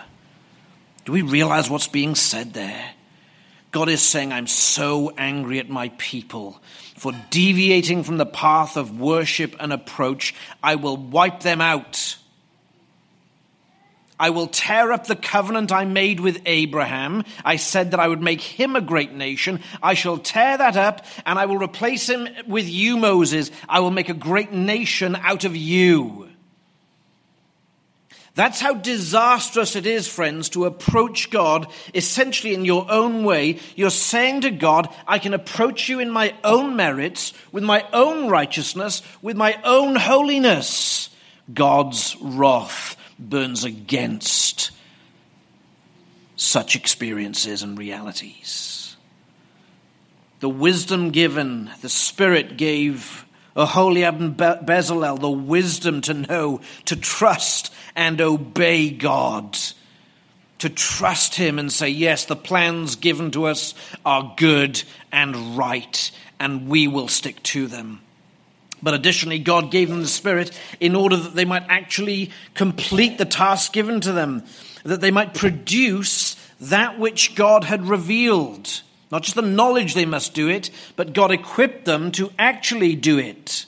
Do 1.05 1.11
we 1.11 1.23
realize 1.23 1.69
what's 1.69 1.87
being 1.87 2.13
said 2.13 2.53
there? 2.53 2.91
God 3.75 3.89
is 3.89 4.01
saying, 4.01 4.31
I'm 4.31 4.47
so 4.47 5.11
angry 5.17 5.59
at 5.59 5.69
my 5.69 5.89
people 5.97 6.61
for 6.95 7.11
deviating 7.29 8.05
from 8.05 8.15
the 8.15 8.25
path 8.25 8.77
of 8.77 8.97
worship 9.01 9.53
and 9.59 9.73
approach. 9.73 10.33
I 10.63 10.75
will 10.75 10.95
wipe 10.95 11.41
them 11.41 11.59
out. 11.59 12.15
I 14.17 14.29
will 14.29 14.47
tear 14.47 14.93
up 14.93 15.07
the 15.07 15.15
covenant 15.17 15.73
I 15.73 15.83
made 15.83 16.21
with 16.21 16.41
Abraham. 16.45 17.25
I 17.43 17.57
said 17.57 17.91
that 17.91 17.99
I 17.99 18.07
would 18.07 18.21
make 18.21 18.39
him 18.39 18.77
a 18.77 18.81
great 18.81 19.11
nation. 19.11 19.59
I 19.83 19.93
shall 19.93 20.19
tear 20.19 20.57
that 20.57 20.77
up 20.77 21.05
and 21.25 21.37
I 21.37 21.45
will 21.45 21.57
replace 21.57 22.07
him 22.07 22.29
with 22.47 22.69
you, 22.69 22.95
Moses. 22.95 23.51
I 23.67 23.81
will 23.81 23.91
make 23.91 24.07
a 24.07 24.13
great 24.13 24.53
nation 24.53 25.17
out 25.17 25.43
of 25.43 25.53
you. 25.53 26.29
That's 28.35 28.59
how 28.59 28.73
disastrous 28.73 29.77
it 29.77 29.85
is, 29.85 30.09
friends, 30.09 30.49
to 30.49 30.65
approach 30.65 31.31
God 31.31 31.67
essentially 31.93 32.53
in 32.53 32.65
your 32.65 32.85
own 32.91 33.23
way. 33.23 33.59
You're 33.77 33.89
saying 33.89 34.41
to 34.41 34.51
God, 34.51 34.93
I 35.07 35.19
can 35.19 35.33
approach 35.33 35.87
you 35.87 36.01
in 36.01 36.09
my 36.11 36.35
own 36.43 36.75
merits, 36.75 37.31
with 37.53 37.63
my 37.63 37.87
own 37.93 38.29
righteousness, 38.29 39.01
with 39.21 39.37
my 39.37 39.57
own 39.63 39.95
holiness. 39.95 41.09
God's 41.53 42.17
wrath 42.21 42.97
burns 43.17 43.63
against 43.63 44.71
such 46.35 46.75
experiences 46.75 47.63
and 47.63 47.77
realities. 47.77 48.97
The 50.41 50.49
wisdom 50.49 51.11
given, 51.11 51.71
the 51.81 51.87
Spirit 51.87 52.57
gave 52.57 53.25
Aholiab 53.55 54.19
and 54.19 54.35
Bezalel 54.35 55.19
the 55.19 55.29
wisdom 55.29 56.01
to 56.01 56.13
know, 56.13 56.59
to 56.85 56.97
trust 56.97 57.73
and 57.95 58.21
obey 58.21 58.89
God. 58.89 59.57
To 60.59 60.69
trust 60.69 61.35
Him 61.35 61.59
and 61.59 61.71
say, 61.71 61.89
yes, 61.89 62.25
the 62.25 62.35
plans 62.35 62.95
given 62.95 63.31
to 63.31 63.45
us 63.45 63.73
are 64.05 64.33
good 64.37 64.81
and 65.11 65.57
right, 65.57 66.11
and 66.39 66.67
we 66.67 66.87
will 66.87 67.07
stick 67.07 67.43
to 67.43 67.67
them. 67.67 68.01
But 68.81 68.93
additionally, 68.93 69.39
God 69.39 69.71
gave 69.71 69.89
them 69.89 70.01
the 70.01 70.07
Spirit 70.07 70.57
in 70.79 70.95
order 70.95 71.17
that 71.17 71.35
they 71.35 71.45
might 71.45 71.65
actually 71.69 72.31
complete 72.53 73.17
the 73.17 73.25
task 73.25 73.73
given 73.73 73.99
to 74.01 74.11
them, 74.11 74.43
that 74.83 75.01
they 75.01 75.11
might 75.11 75.33
produce 75.33 76.35
that 76.61 76.99
which 76.99 77.35
God 77.35 77.65
had 77.65 77.87
revealed. 77.87 78.81
Not 79.11 79.23
just 79.23 79.35
the 79.35 79.41
knowledge 79.41 79.93
they 79.93 80.05
must 80.05 80.33
do 80.33 80.49
it, 80.49 80.71
but 80.95 81.13
God 81.13 81.31
equipped 81.31 81.85
them 81.85 82.11
to 82.13 82.31
actually 82.39 82.95
do 82.95 83.17
it. 83.17 83.65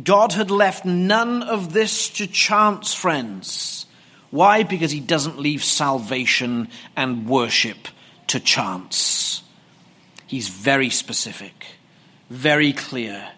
God 0.00 0.32
had 0.32 0.50
left 0.50 0.84
none 0.84 1.42
of 1.42 1.72
this 1.72 2.08
to 2.10 2.26
chance, 2.26 2.94
friends. 2.94 3.86
Why? 4.30 4.62
Because 4.62 4.90
He 4.90 5.00
doesn't 5.00 5.38
leave 5.38 5.62
salvation 5.62 6.68
and 6.96 7.28
worship 7.28 7.88
to 8.28 8.40
chance. 8.40 9.42
He's 10.26 10.48
very 10.48 10.88
specific, 10.88 11.66
very 12.30 12.72
clear. 12.72 13.28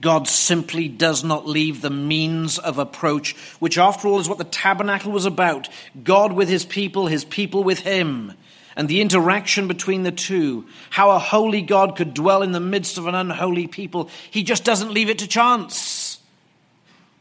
God 0.00 0.26
simply 0.26 0.88
does 0.88 1.22
not 1.22 1.46
leave 1.46 1.80
the 1.80 1.90
means 1.90 2.58
of 2.58 2.78
approach, 2.78 3.36
which 3.60 3.78
after 3.78 4.08
all 4.08 4.18
is 4.18 4.28
what 4.28 4.38
the 4.38 4.44
tabernacle 4.44 5.12
was 5.12 5.26
about 5.26 5.68
God 6.02 6.32
with 6.32 6.48
His 6.48 6.64
people, 6.64 7.06
His 7.06 7.24
people 7.24 7.62
with 7.62 7.80
Him 7.80 8.32
and 8.76 8.88
the 8.88 9.00
interaction 9.00 9.68
between 9.68 10.04
the 10.04 10.12
two, 10.12 10.66
how 10.90 11.10
a 11.10 11.18
holy 11.18 11.60
God 11.60 11.96
could 11.96 12.14
dwell 12.14 12.42
in 12.42 12.52
the 12.52 12.60
midst 12.60 12.98
of 12.98 13.06
an 13.06 13.14
unholy 13.14 13.66
people, 13.66 14.08
he 14.30 14.42
just 14.42 14.64
doesn't 14.64 14.92
leave 14.92 15.10
it 15.10 15.18
to 15.18 15.28
chance. 15.28 15.99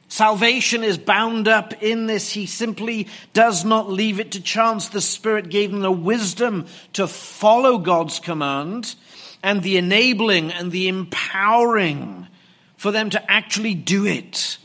Salvation 0.09 0.83
is 0.83 0.97
bound 0.97 1.47
up 1.47 1.83
in 1.83 2.07
this. 2.07 2.31
He 2.31 2.47
simply 2.47 3.07
does 3.33 3.63
not 3.63 3.89
leave 3.89 4.19
it 4.19 4.31
to 4.31 4.41
chance. 4.41 4.89
The 4.89 5.01
Spirit 5.01 5.49
gave 5.49 5.71
them 5.71 5.81
the 5.81 5.91
wisdom 5.91 6.65
to 6.93 7.07
follow 7.07 7.77
God's 7.77 8.19
command 8.19 8.95
and 9.43 9.61
the 9.61 9.77
enabling 9.77 10.51
and 10.51 10.71
the 10.71 10.87
empowering 10.87 12.27
for 12.75 12.91
them 12.91 13.11
to 13.11 13.31
actually 13.31 13.75
do 13.75 14.05
it, 14.05 14.57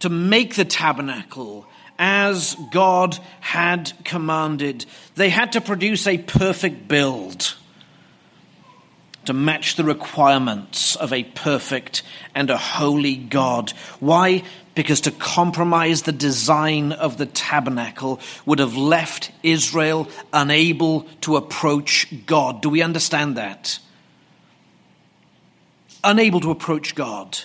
to 0.00 0.10
make 0.10 0.54
the 0.54 0.64
tabernacle 0.66 1.66
as 1.98 2.56
God 2.72 3.18
had 3.40 3.92
commanded. 4.04 4.84
They 5.14 5.30
had 5.30 5.52
to 5.52 5.60
produce 5.60 6.06
a 6.06 6.18
perfect 6.18 6.88
build 6.88 7.54
to 9.30 9.34
match 9.34 9.76
the 9.76 9.84
requirements 9.84 10.96
of 10.96 11.12
a 11.12 11.22
perfect 11.22 12.02
and 12.34 12.50
a 12.50 12.56
holy 12.56 13.14
God. 13.14 13.70
Why? 14.00 14.42
Because 14.74 15.02
to 15.02 15.12
compromise 15.12 16.02
the 16.02 16.10
design 16.10 16.90
of 16.90 17.16
the 17.16 17.26
tabernacle 17.26 18.18
would 18.44 18.58
have 18.58 18.76
left 18.76 19.30
Israel 19.44 20.08
unable 20.32 21.02
to 21.20 21.36
approach 21.36 22.08
God. 22.26 22.60
Do 22.60 22.70
we 22.70 22.82
understand 22.82 23.36
that? 23.36 23.78
Unable 26.02 26.40
to 26.40 26.50
approach 26.50 26.96
God. 26.96 27.38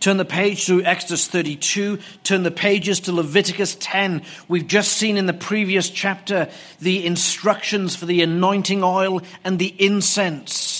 Turn 0.00 0.18
the 0.18 0.26
page 0.26 0.66
to 0.66 0.84
Exodus 0.84 1.26
32. 1.28 1.98
Turn 2.24 2.42
the 2.42 2.50
pages 2.50 3.00
to 3.00 3.12
Leviticus 3.12 3.74
10. 3.80 4.20
We've 4.48 4.66
just 4.66 4.92
seen 4.92 5.16
in 5.16 5.24
the 5.24 5.32
previous 5.32 5.88
chapter 5.88 6.50
the 6.78 7.06
instructions 7.06 7.96
for 7.96 8.04
the 8.04 8.20
anointing 8.20 8.84
oil 8.84 9.22
and 9.44 9.58
the 9.58 9.74
incense. 9.82 10.75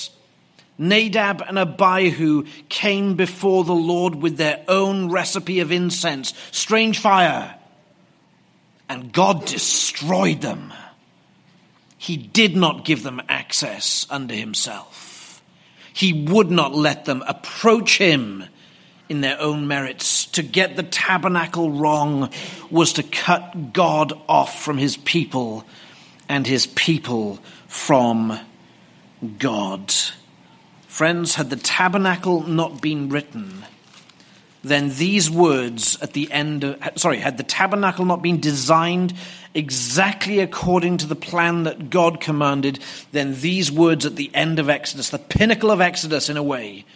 Nadab 0.79 1.43
and 1.47 1.59
Abihu 1.59 2.45
came 2.69 3.15
before 3.15 3.65
the 3.65 3.75
Lord 3.75 4.15
with 4.17 4.37
their 4.37 4.63
own 4.69 5.11
recipe 5.11 5.61
of 5.61 5.73
incense, 5.73 6.35
strange 6.51 6.99
fire, 6.99 7.55
and 8.89 9.13
God 9.13 9.47
destroyed 9.47 10.43
them. 10.43 10.73
He 11.99 12.17
did 12.17 12.57
not 12.57 12.85
give 12.85 13.03
them 13.03 13.23
access 13.29 14.07
unto 14.11 14.35
himself. 14.35 15.43
He 15.93 16.13
would 16.13 16.51
not 16.51 16.75
let 16.75 17.07
them 17.07 17.25
approach 17.27 17.97
him 17.99 18.45
in 19.09 19.23
their 19.23 19.41
own 19.41 19.67
merits. 19.67 20.27
To 20.27 20.43
get 20.43 20.77
the 20.77 20.83
tabernacle 20.83 21.71
wrong 21.71 22.31
was 22.71 22.93
to 22.95 23.03
cut 23.03 23.73
God 23.73 24.13
off 24.29 24.63
from 24.63 24.79
his 24.79 24.97
people 24.99 25.65
and 26.29 26.47
his 26.47 26.67
people 26.67 27.39
from 27.67 28.39
God. 29.39 29.93
Friends, 30.97 31.35
had 31.35 31.51
the 31.51 31.57
tabernacle 31.57 32.45
not 32.45 32.81
been 32.81 33.11
written, 33.11 33.67
then 34.65 34.89
these 34.97 35.31
words 35.31 36.01
at 36.01 36.15
the 36.15 36.33
end 36.33 36.65
of, 36.65 36.83
sorry, 36.97 37.19
had 37.19 37.37
the 37.37 37.43
tabernacle 37.43 38.07
not 38.07 38.23
been 38.23 38.41
designed 38.41 39.13
exactly 39.53 40.41
according 40.41 40.97
to 40.97 41.07
the 41.07 41.15
plan 41.15 41.65
that 41.65 41.91
God 41.91 42.19
commanded, 42.19 42.79
then 43.13 43.39
these 43.43 43.71
words 43.71 44.07
at 44.07 44.17
the 44.17 44.31
end 44.33 44.59
of 44.59 44.71
Exodus, 44.71 45.11
the 45.11 45.19
pinnacle 45.19 45.71
of 45.71 45.83
Exodus 45.83 46.31
in 46.31 46.39
a 46.39 46.43
way, 46.43 46.87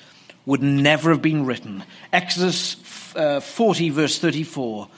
would 0.47 0.63
never 0.63 1.11
have 1.11 1.21
been 1.21 1.45
written. 1.45 1.85
Exodus 2.11 3.15
uh, 3.15 3.41
40, 3.41 3.91
verse 3.91 4.19
34. 4.19 4.89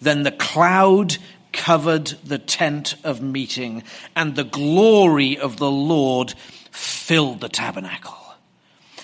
Then 0.00 0.24
the 0.24 0.32
cloud 0.32 1.18
covered 1.52 2.06
the 2.24 2.38
tent 2.38 2.96
of 3.04 3.22
meeting, 3.22 3.84
and 4.16 4.34
the 4.34 4.42
glory 4.42 5.38
of 5.38 5.58
the 5.58 5.70
Lord 5.70 6.34
filled 6.72 7.40
the 7.40 7.48
tabernacle. 7.48 8.27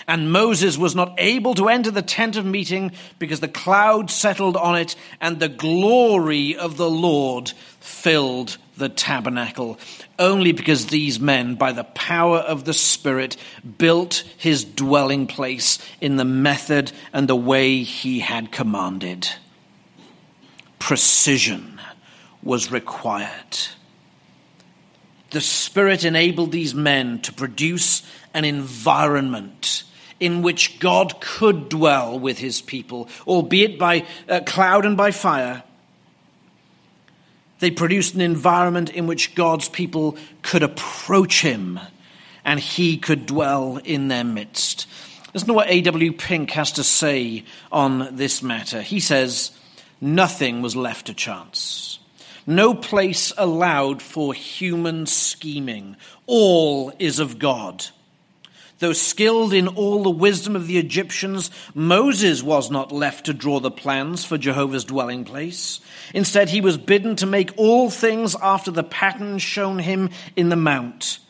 And 0.07 0.31
Moses 0.31 0.77
was 0.77 0.95
not 0.95 1.15
able 1.19 1.55
to 1.55 1.69
enter 1.69 1.91
the 1.91 2.03
tent 2.03 2.37
of 2.37 2.45
meeting 2.45 2.93
because 3.19 3.41
the 3.41 3.49
cloud 3.49 4.11
settled 4.11 4.57
on 4.57 4.77
it, 4.77 4.97
and 5.21 5.41
the 5.41 5.49
glory 5.49 6.57
of 6.57 6.77
the 6.77 6.91
Lord 6.91 7.51
filled 7.81 8.59
the 8.77 8.89
tabernacle, 8.89 9.79
only 10.19 10.53
because 10.53 10.87
these 10.87 11.21
men, 11.21 11.55
by 11.55 11.73
the 11.73 11.85
power 11.85 12.39
of 12.39 12.65
the 12.65 12.75
Spirit, 12.75 13.37
built 13.79 14.25
his 14.37 14.65
dwelling 14.65 15.27
place 15.27 15.79
in 16.01 16.17
the 16.17 16.25
method 16.25 16.93
and 17.13 17.29
the 17.29 17.37
way 17.37 17.83
he 17.83 18.21
had 18.21 18.51
commanded. 18.53 19.29
Precision 20.79 21.81
was 22.43 22.71
required. 22.71 23.59
The 25.31 25.41
Spirit 25.41 26.05
enabled 26.05 26.53
these 26.53 26.75
men 26.75 27.21
to 27.23 27.33
produce 27.33 28.03
an 28.35 28.45
environment 28.45 29.85
in 30.21 30.43
which 30.43 30.79
God 30.79 31.21
could 31.21 31.69
dwell 31.69 32.19
with 32.19 32.39
his 32.39 32.61
people, 32.61 33.09
albeit 33.27 33.79
by 33.79 34.07
uh, 34.29 34.41
cloud 34.47 34.87
and 34.87 34.97
by 34.97 35.11
fire. 35.11 35.63
They 37.59 37.71
produced 37.71 38.15
an 38.15 38.21
environment 38.21 38.91
in 38.91 39.07
which 39.07 39.35
God's 39.35 39.69
people 39.69 40.17
could 40.43 40.63
approach 40.63 41.43
him 41.43 41.81
and 42.45 42.61
he 42.61 42.97
could 42.97 43.27
dwell 43.27 43.79
in 43.85 44.09
their 44.09 44.25
midst. 44.25 44.87
Listen 45.33 45.49
to 45.49 45.55
what 45.55 45.71
A.W. 45.71 46.13
Pink 46.13 46.51
has 46.53 46.73
to 46.73 46.85
say 46.85 47.45
on 47.73 48.17
this 48.17 48.43
matter. 48.43 48.83
He 48.83 49.01
says, 49.01 49.51
Nothing 50.01 50.61
was 50.61 50.77
left 50.77 51.07
to 51.07 51.15
chance. 51.15 51.99
No 52.47 52.75
place 52.75 53.33
allowed 53.39 54.03
for 54.03 54.35
human 54.35 55.07
scheming. 55.07 55.97
All 56.27 56.93
is 56.99 57.19
of 57.19 57.39
God. 57.39 57.87
Though 58.81 58.93
skilled 58.93 59.53
in 59.53 59.69
all 59.69 60.03
the 60.03 60.11
wisdom 60.11 60.57
of 60.57 60.67
the 60.67 60.79
Egyptians, 60.79 61.51
Moses 61.75 62.43
was 62.43 62.71
not 62.71 62.91
left 62.91 63.27
to 63.27 63.35
draw 63.35 63.61
the 63.61 63.71
plans 63.71 64.25
for 64.25 64.37
Jehovah's 64.37 64.85
dwelling 64.85 65.25
place. 65.25 65.81
Instead, 66.13 66.51
he 66.51 66.61
was 66.61 66.77
bidden 66.77 67.15
to 67.17 67.27
make 67.27 67.53
all 67.57 67.89
things 67.89 68.35
after 68.43 68.71
the 68.71 68.83
pattern 68.83 69.39
shown 69.39 69.79
him 69.79 70.11
in 70.35 70.49
the 70.49 70.57
mount. 70.57 71.21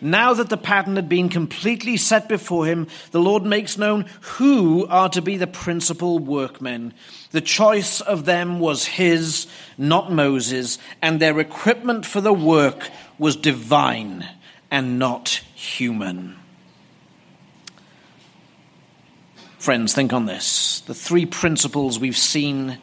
Now 0.00 0.34
that 0.34 0.48
the 0.48 0.56
pattern 0.56 0.96
had 0.96 1.08
been 1.08 1.28
completely 1.28 1.96
set 1.96 2.28
before 2.28 2.66
him, 2.66 2.88
the 3.12 3.20
Lord 3.20 3.44
makes 3.44 3.78
known 3.78 4.06
who 4.20 4.84
are 4.88 5.08
to 5.10 5.22
be 5.22 5.36
the 5.36 5.46
principal 5.46 6.18
workmen. 6.18 6.92
The 7.30 7.40
choice 7.40 8.00
of 8.00 8.24
them 8.24 8.58
was 8.58 8.84
his, 8.84 9.46
not 9.78 10.10
Moses, 10.10 10.78
and 11.00 11.20
their 11.20 11.38
equipment 11.38 12.04
for 12.04 12.20
the 12.20 12.32
work 12.32 12.90
was 13.16 13.36
divine 13.36 14.28
and 14.72 14.98
not 14.98 15.40
human. 15.54 16.41
Friends, 19.62 19.94
think 19.94 20.12
on 20.12 20.26
this. 20.26 20.80
The 20.86 20.94
three 20.94 21.24
principles 21.24 21.96
we've 21.96 22.16
seen 22.16 22.78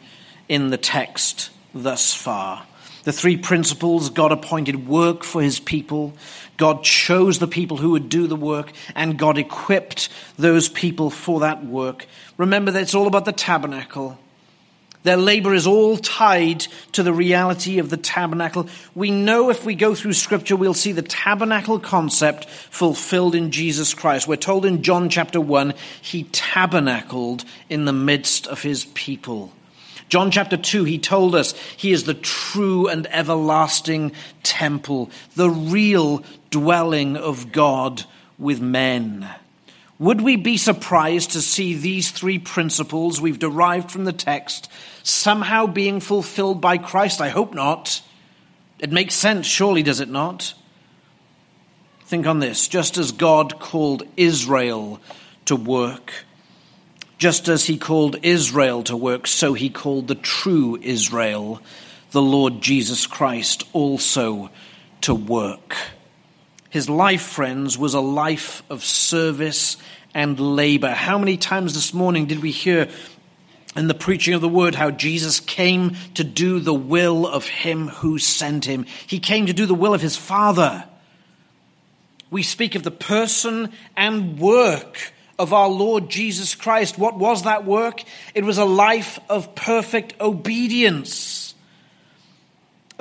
in 0.48 0.70
the 0.70 0.78
text 0.78 1.50
thus 1.74 2.14
far. 2.14 2.66
The 3.04 3.12
three 3.12 3.36
principles 3.36 4.08
God 4.08 4.32
appointed 4.32 4.88
work 4.88 5.22
for 5.22 5.42
his 5.42 5.60
people, 5.60 6.14
God 6.56 6.82
chose 6.82 7.38
the 7.38 7.46
people 7.46 7.76
who 7.76 7.90
would 7.90 8.08
do 8.08 8.26
the 8.26 8.34
work, 8.34 8.72
and 8.94 9.18
God 9.18 9.36
equipped 9.36 10.08
those 10.38 10.70
people 10.70 11.10
for 11.10 11.40
that 11.40 11.66
work. 11.66 12.06
Remember 12.38 12.70
that 12.70 12.80
it's 12.80 12.94
all 12.94 13.06
about 13.06 13.26
the 13.26 13.32
tabernacle. 13.32 14.18
Their 15.02 15.16
labor 15.16 15.54
is 15.54 15.66
all 15.66 15.96
tied 15.96 16.66
to 16.92 17.02
the 17.02 17.12
reality 17.12 17.78
of 17.78 17.88
the 17.88 17.96
tabernacle. 17.96 18.68
We 18.94 19.10
know 19.10 19.48
if 19.48 19.64
we 19.64 19.74
go 19.74 19.94
through 19.94 20.12
scripture, 20.12 20.56
we'll 20.56 20.74
see 20.74 20.92
the 20.92 21.00
tabernacle 21.00 21.78
concept 21.78 22.48
fulfilled 22.48 23.34
in 23.34 23.50
Jesus 23.50 23.94
Christ. 23.94 24.28
We're 24.28 24.36
told 24.36 24.66
in 24.66 24.82
John 24.82 25.08
chapter 25.08 25.40
1, 25.40 25.72
he 26.02 26.24
tabernacled 26.24 27.44
in 27.70 27.86
the 27.86 27.94
midst 27.94 28.46
of 28.46 28.62
his 28.62 28.84
people. 28.86 29.52
John 30.10 30.30
chapter 30.30 30.56
2, 30.56 30.84
he 30.84 30.98
told 30.98 31.34
us 31.34 31.54
he 31.76 31.92
is 31.92 32.04
the 32.04 32.14
true 32.14 32.88
and 32.88 33.06
everlasting 33.10 34.12
temple, 34.42 35.10
the 35.34 35.48
real 35.48 36.24
dwelling 36.50 37.16
of 37.16 37.52
God 37.52 38.04
with 38.36 38.60
men. 38.60 39.28
Would 40.00 40.22
we 40.22 40.36
be 40.36 40.56
surprised 40.56 41.32
to 41.32 41.42
see 41.42 41.74
these 41.74 42.10
three 42.10 42.38
principles 42.38 43.20
we've 43.20 43.38
derived 43.38 43.90
from 43.90 44.06
the 44.06 44.14
text 44.14 44.70
somehow 45.02 45.66
being 45.66 46.00
fulfilled 46.00 46.58
by 46.58 46.78
Christ? 46.78 47.20
I 47.20 47.28
hope 47.28 47.52
not. 47.52 48.00
It 48.78 48.90
makes 48.90 49.14
sense, 49.14 49.46
surely, 49.46 49.82
does 49.82 50.00
it 50.00 50.08
not? 50.08 50.54
Think 52.06 52.26
on 52.26 52.38
this. 52.38 52.66
Just 52.66 52.96
as 52.96 53.12
God 53.12 53.60
called 53.60 54.04
Israel 54.16 55.00
to 55.44 55.54
work, 55.54 56.24
just 57.18 57.48
as 57.48 57.66
he 57.66 57.76
called 57.76 58.16
Israel 58.22 58.82
to 58.84 58.96
work, 58.96 59.26
so 59.26 59.52
he 59.52 59.68
called 59.68 60.08
the 60.08 60.14
true 60.14 60.78
Israel, 60.80 61.60
the 62.12 62.22
Lord 62.22 62.62
Jesus 62.62 63.06
Christ, 63.06 63.64
also 63.74 64.48
to 65.02 65.14
work. 65.14 65.76
His 66.70 66.88
life, 66.88 67.22
friends, 67.22 67.76
was 67.76 67.94
a 67.94 68.00
life 68.00 68.62
of 68.70 68.84
service 68.84 69.76
and 70.14 70.38
labor. 70.38 70.90
How 70.90 71.18
many 71.18 71.36
times 71.36 71.74
this 71.74 71.92
morning 71.92 72.26
did 72.26 72.40
we 72.40 72.52
hear 72.52 72.88
in 73.76 73.88
the 73.88 73.94
preaching 73.94 74.34
of 74.34 74.40
the 74.40 74.48
word 74.48 74.76
how 74.76 74.92
Jesus 74.92 75.40
came 75.40 75.96
to 76.14 76.24
do 76.24 76.60
the 76.60 76.74
will 76.74 77.26
of 77.26 77.46
him 77.46 77.88
who 77.88 78.18
sent 78.18 78.64
him? 78.64 78.86
He 79.06 79.18
came 79.18 79.46
to 79.46 79.52
do 79.52 79.66
the 79.66 79.74
will 79.74 79.94
of 79.94 80.00
his 80.00 80.16
Father. 80.16 80.84
We 82.30 82.44
speak 82.44 82.76
of 82.76 82.84
the 82.84 82.92
person 82.92 83.72
and 83.96 84.38
work 84.38 85.12
of 85.40 85.52
our 85.52 85.68
Lord 85.68 86.08
Jesus 86.08 86.54
Christ. 86.54 86.98
What 86.98 87.18
was 87.18 87.42
that 87.42 87.64
work? 87.64 88.04
It 88.34 88.44
was 88.44 88.58
a 88.58 88.64
life 88.64 89.18
of 89.28 89.56
perfect 89.56 90.20
obedience. 90.20 91.54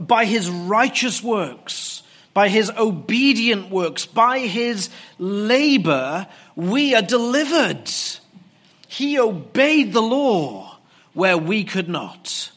By 0.02 0.26
his 0.26 0.50
righteous 0.50 1.22
works, 1.22 2.02
by 2.34 2.50
his 2.50 2.72
obedient 2.78 3.70
works, 3.70 4.06
by 4.06 4.40
his 4.40 4.90
labor, 5.18 6.28
we 6.56 6.96
are 6.96 7.02
delivered. 7.02 7.90
He 8.88 9.20
obeyed 9.20 9.94
the 9.94 10.02
law 10.02 10.78
where 11.14 11.38
we 11.38 11.64
could 11.64 11.90
not. 11.90 12.52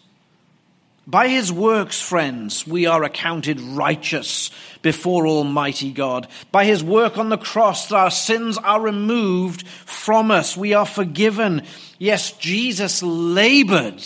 By 1.06 1.28
his 1.28 1.52
works, 1.52 2.00
friends, 2.00 2.64
we 2.66 2.86
are 2.86 3.02
accounted 3.02 3.60
righteous 3.60 4.50
before 4.82 5.26
Almighty 5.26 5.90
God. 5.92 6.28
By 6.52 6.64
his 6.64 6.84
work 6.84 7.18
on 7.18 7.28
the 7.28 7.38
cross, 7.38 7.90
our 7.90 8.10
sins 8.10 8.56
are 8.56 8.80
removed 8.80 9.66
from 9.66 10.30
us. 10.30 10.56
We 10.56 10.74
are 10.74 10.86
forgiven. 10.86 11.62
Yes, 11.98 12.32
Jesus 12.32 13.02
labored 13.02 14.02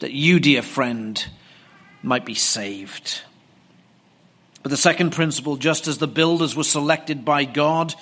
that 0.00 0.12
you, 0.12 0.40
dear 0.40 0.62
friend, 0.62 1.24
might 2.02 2.26
be 2.26 2.34
saved. 2.34 3.22
But 4.64 4.70
the 4.70 4.76
second 4.76 5.10
principle, 5.10 5.56
just 5.56 5.86
as 5.86 5.98
the 5.98 6.08
builders 6.08 6.56
were 6.56 6.64
selected 6.64 7.24
by 7.24 7.44
God, 7.44 7.94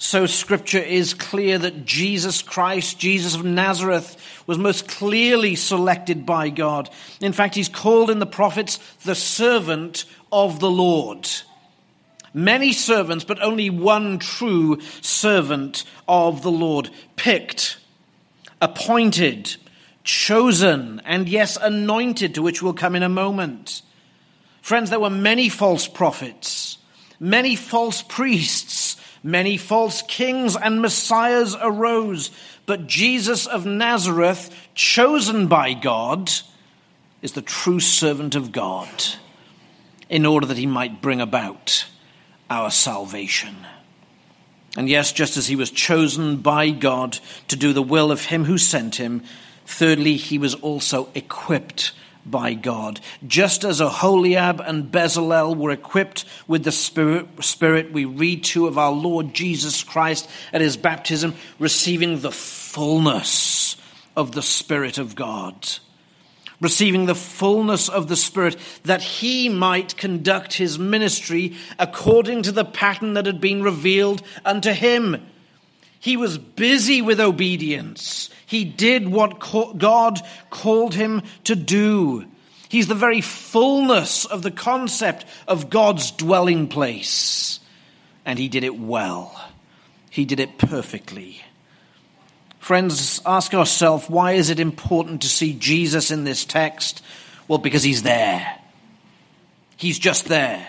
So 0.00 0.26
scripture 0.26 0.78
is 0.78 1.12
clear 1.12 1.58
that 1.58 1.84
Jesus 1.84 2.40
Christ, 2.40 3.00
Jesus 3.00 3.34
of 3.34 3.44
Nazareth, 3.44 4.16
was 4.46 4.56
most 4.56 4.86
clearly 4.86 5.56
selected 5.56 6.24
by 6.24 6.50
God. 6.50 6.88
In 7.20 7.32
fact, 7.32 7.56
he's 7.56 7.68
called 7.68 8.08
in 8.08 8.20
the 8.20 8.26
prophets 8.26 8.78
the 9.04 9.16
servant 9.16 10.04
of 10.30 10.60
the 10.60 10.70
Lord. 10.70 11.28
Many 12.32 12.72
servants, 12.72 13.24
but 13.24 13.42
only 13.42 13.70
one 13.70 14.20
true 14.20 14.80
servant 15.00 15.82
of 16.06 16.42
the 16.42 16.50
Lord. 16.52 16.90
Picked, 17.16 17.78
appointed, 18.62 19.56
chosen, 20.04 21.02
and 21.04 21.28
yes, 21.28 21.58
anointed, 21.60 22.36
to 22.36 22.42
which 22.42 22.62
we'll 22.62 22.72
come 22.72 22.94
in 22.94 23.02
a 23.02 23.08
moment. 23.08 23.82
Friends, 24.68 24.90
there 24.90 25.00
were 25.00 25.08
many 25.08 25.48
false 25.48 25.88
prophets, 25.88 26.76
many 27.18 27.56
false 27.56 28.02
priests, 28.02 28.96
Many 29.22 29.56
false 29.56 30.02
kings 30.02 30.56
and 30.56 30.80
messiahs 30.80 31.56
arose, 31.60 32.30
but 32.66 32.86
Jesus 32.86 33.46
of 33.46 33.66
Nazareth, 33.66 34.54
chosen 34.74 35.48
by 35.48 35.74
God, 35.74 36.30
is 37.20 37.32
the 37.32 37.42
true 37.42 37.80
servant 37.80 38.36
of 38.36 38.52
God 38.52 38.88
in 40.08 40.24
order 40.24 40.46
that 40.46 40.56
he 40.56 40.66
might 40.66 41.02
bring 41.02 41.20
about 41.20 41.86
our 42.48 42.70
salvation. 42.70 43.56
And 44.76 44.88
yes, 44.88 45.12
just 45.12 45.36
as 45.36 45.48
he 45.48 45.56
was 45.56 45.70
chosen 45.70 46.36
by 46.36 46.70
God 46.70 47.18
to 47.48 47.56
do 47.56 47.72
the 47.72 47.82
will 47.82 48.12
of 48.12 48.26
him 48.26 48.44
who 48.44 48.56
sent 48.56 48.94
him, 48.94 49.22
thirdly, 49.66 50.16
he 50.16 50.38
was 50.38 50.54
also 50.54 51.08
equipped 51.14 51.92
by 52.30 52.54
God. 52.54 53.00
Just 53.26 53.64
as 53.64 53.80
Aholiab 53.80 54.60
and 54.60 54.90
Bezalel 54.90 55.56
were 55.56 55.70
equipped 55.70 56.24
with 56.46 56.64
the 56.64 56.72
Spirit, 56.72 57.26
Spirit, 57.44 57.92
we 57.92 58.04
read 58.04 58.44
too 58.44 58.66
of 58.66 58.78
our 58.78 58.92
Lord 58.92 59.34
Jesus 59.34 59.82
Christ 59.82 60.28
at 60.52 60.60
his 60.60 60.76
baptism, 60.76 61.34
receiving 61.58 62.20
the 62.20 62.32
fullness 62.32 63.76
of 64.16 64.32
the 64.32 64.42
Spirit 64.42 64.98
of 64.98 65.14
God. 65.14 65.68
Receiving 66.60 67.06
the 67.06 67.14
fullness 67.14 67.88
of 67.88 68.08
the 68.08 68.16
Spirit 68.16 68.56
that 68.82 69.00
he 69.00 69.48
might 69.48 69.96
conduct 69.96 70.54
his 70.54 70.76
ministry 70.76 71.54
according 71.78 72.42
to 72.42 72.52
the 72.52 72.64
pattern 72.64 73.14
that 73.14 73.26
had 73.26 73.40
been 73.40 73.62
revealed 73.62 74.22
unto 74.44 74.72
him. 74.72 75.24
He 76.00 76.16
was 76.16 76.36
busy 76.36 77.00
with 77.00 77.20
obedience. 77.20 78.30
He 78.48 78.64
did 78.64 79.06
what 79.06 79.40
God 79.76 80.20
called 80.48 80.94
him 80.94 81.20
to 81.44 81.54
do. 81.54 82.24
He's 82.70 82.88
the 82.88 82.94
very 82.94 83.20
fullness 83.20 84.24
of 84.24 84.40
the 84.40 84.50
concept 84.50 85.26
of 85.46 85.68
God's 85.68 86.12
dwelling 86.12 86.66
place. 86.68 87.60
And 88.24 88.38
he 88.38 88.48
did 88.48 88.64
it 88.64 88.78
well. 88.78 89.38
He 90.08 90.24
did 90.24 90.40
it 90.40 90.56
perfectly. 90.56 91.42
Friends, 92.58 93.20
ask 93.26 93.52
ourselves 93.52 94.08
why 94.08 94.32
is 94.32 94.48
it 94.48 94.60
important 94.60 95.20
to 95.22 95.28
see 95.28 95.52
Jesus 95.52 96.10
in 96.10 96.24
this 96.24 96.46
text? 96.46 97.02
Well, 97.48 97.58
because 97.58 97.82
he's 97.82 98.02
there. 98.02 98.58
He's 99.76 99.98
just 99.98 100.24
there. 100.24 100.66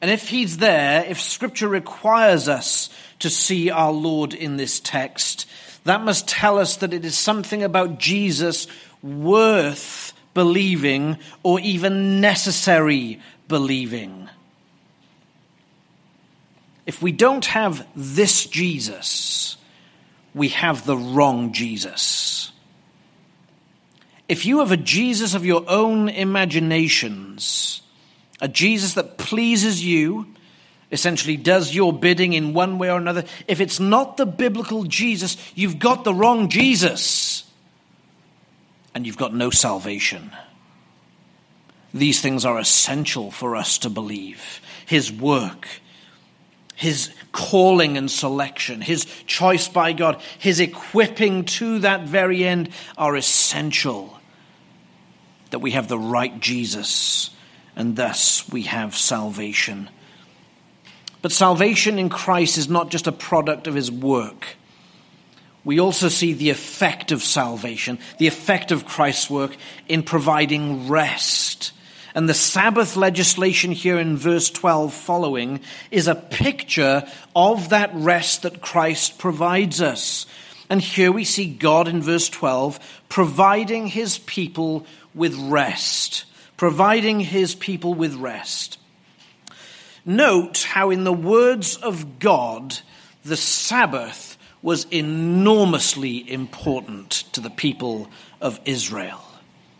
And 0.00 0.10
if 0.10 0.30
he's 0.30 0.56
there, 0.56 1.04
if 1.04 1.20
scripture 1.20 1.68
requires 1.68 2.48
us 2.48 2.88
to 3.18 3.28
see 3.28 3.68
our 3.68 3.92
Lord 3.92 4.32
in 4.32 4.56
this 4.56 4.80
text, 4.80 5.44
that 5.88 6.04
must 6.04 6.28
tell 6.28 6.58
us 6.58 6.76
that 6.76 6.92
it 6.92 7.04
is 7.04 7.16
something 7.16 7.62
about 7.62 7.98
Jesus 7.98 8.66
worth 9.02 10.12
believing 10.34 11.18
or 11.42 11.60
even 11.60 12.20
necessary 12.20 13.20
believing. 13.48 14.28
If 16.86 17.02
we 17.02 17.12
don't 17.12 17.44
have 17.46 17.86
this 17.94 18.46
Jesus, 18.46 19.56
we 20.34 20.48
have 20.48 20.86
the 20.86 20.96
wrong 20.96 21.52
Jesus. 21.52 22.52
If 24.28 24.44
you 24.44 24.58
have 24.58 24.72
a 24.72 24.76
Jesus 24.76 25.34
of 25.34 25.46
your 25.46 25.64
own 25.68 26.08
imaginations, 26.08 27.82
a 28.40 28.48
Jesus 28.48 28.94
that 28.94 29.16
pleases 29.18 29.84
you, 29.84 30.26
essentially 30.90 31.36
does 31.36 31.74
your 31.74 31.92
bidding 31.92 32.32
in 32.32 32.54
one 32.54 32.78
way 32.78 32.90
or 32.90 32.96
another, 32.96 33.24
if 33.46 33.60
it's 33.60 33.78
not 33.78 34.16
the 34.16 34.26
biblical 34.26 34.84
Jesus, 34.84 35.36
you've 35.54 35.78
got 35.78 36.04
the 36.04 36.14
wrong 36.14 36.48
Jesus. 36.48 37.44
And 38.94 39.06
you've 39.06 39.18
got 39.18 39.34
no 39.34 39.50
salvation. 39.50 40.32
These 41.92 42.20
things 42.20 42.44
are 42.44 42.58
essential 42.58 43.30
for 43.30 43.54
us 43.54 43.78
to 43.78 43.90
believe. 43.90 44.60
His 44.86 45.12
work, 45.12 45.68
his 46.74 47.10
calling 47.32 47.96
and 47.96 48.10
selection, 48.10 48.80
his 48.80 49.04
choice 49.26 49.68
by 49.68 49.92
God, 49.92 50.20
his 50.38 50.60
equipping 50.60 51.44
to 51.44 51.80
that 51.80 52.02
very 52.02 52.44
end 52.44 52.70
are 52.96 53.16
essential. 53.16 54.18
That 55.50 55.60
we 55.60 55.72
have 55.72 55.88
the 55.88 55.98
right 55.98 56.38
Jesus, 56.40 57.30
and 57.76 57.96
thus 57.96 58.48
we 58.50 58.62
have 58.62 58.96
salvation. 58.96 59.88
But 61.20 61.32
salvation 61.32 61.98
in 61.98 62.08
Christ 62.08 62.58
is 62.58 62.68
not 62.68 62.90
just 62.90 63.06
a 63.06 63.12
product 63.12 63.66
of 63.66 63.74
his 63.74 63.90
work. 63.90 64.56
We 65.64 65.80
also 65.80 66.08
see 66.08 66.32
the 66.32 66.50
effect 66.50 67.12
of 67.12 67.22
salvation, 67.22 67.98
the 68.18 68.28
effect 68.28 68.70
of 68.70 68.86
Christ's 68.86 69.28
work 69.28 69.56
in 69.88 70.02
providing 70.02 70.88
rest. 70.88 71.72
And 72.14 72.28
the 72.28 72.34
Sabbath 72.34 72.96
legislation 72.96 73.72
here 73.72 73.98
in 73.98 74.16
verse 74.16 74.50
12 74.50 74.94
following 74.94 75.60
is 75.90 76.08
a 76.08 76.14
picture 76.14 77.06
of 77.36 77.68
that 77.68 77.90
rest 77.92 78.42
that 78.42 78.60
Christ 78.60 79.18
provides 79.18 79.82
us. 79.82 80.26
And 80.70 80.80
here 80.80 81.12
we 81.12 81.24
see 81.24 81.46
God 81.46 81.88
in 81.88 82.02
verse 82.02 82.28
12 82.28 82.78
providing 83.08 83.88
his 83.88 84.18
people 84.18 84.86
with 85.14 85.34
rest, 85.34 86.24
providing 86.56 87.20
his 87.20 87.54
people 87.54 87.94
with 87.94 88.14
rest. 88.14 88.78
Note 90.04 90.62
how, 90.62 90.90
in 90.90 91.04
the 91.04 91.12
words 91.12 91.76
of 91.76 92.18
God, 92.18 92.78
the 93.24 93.36
Sabbath 93.36 94.36
was 94.62 94.86
enormously 94.90 96.30
important 96.30 97.10
to 97.32 97.40
the 97.40 97.50
people 97.50 98.08
of 98.40 98.60
Israel. 98.64 99.22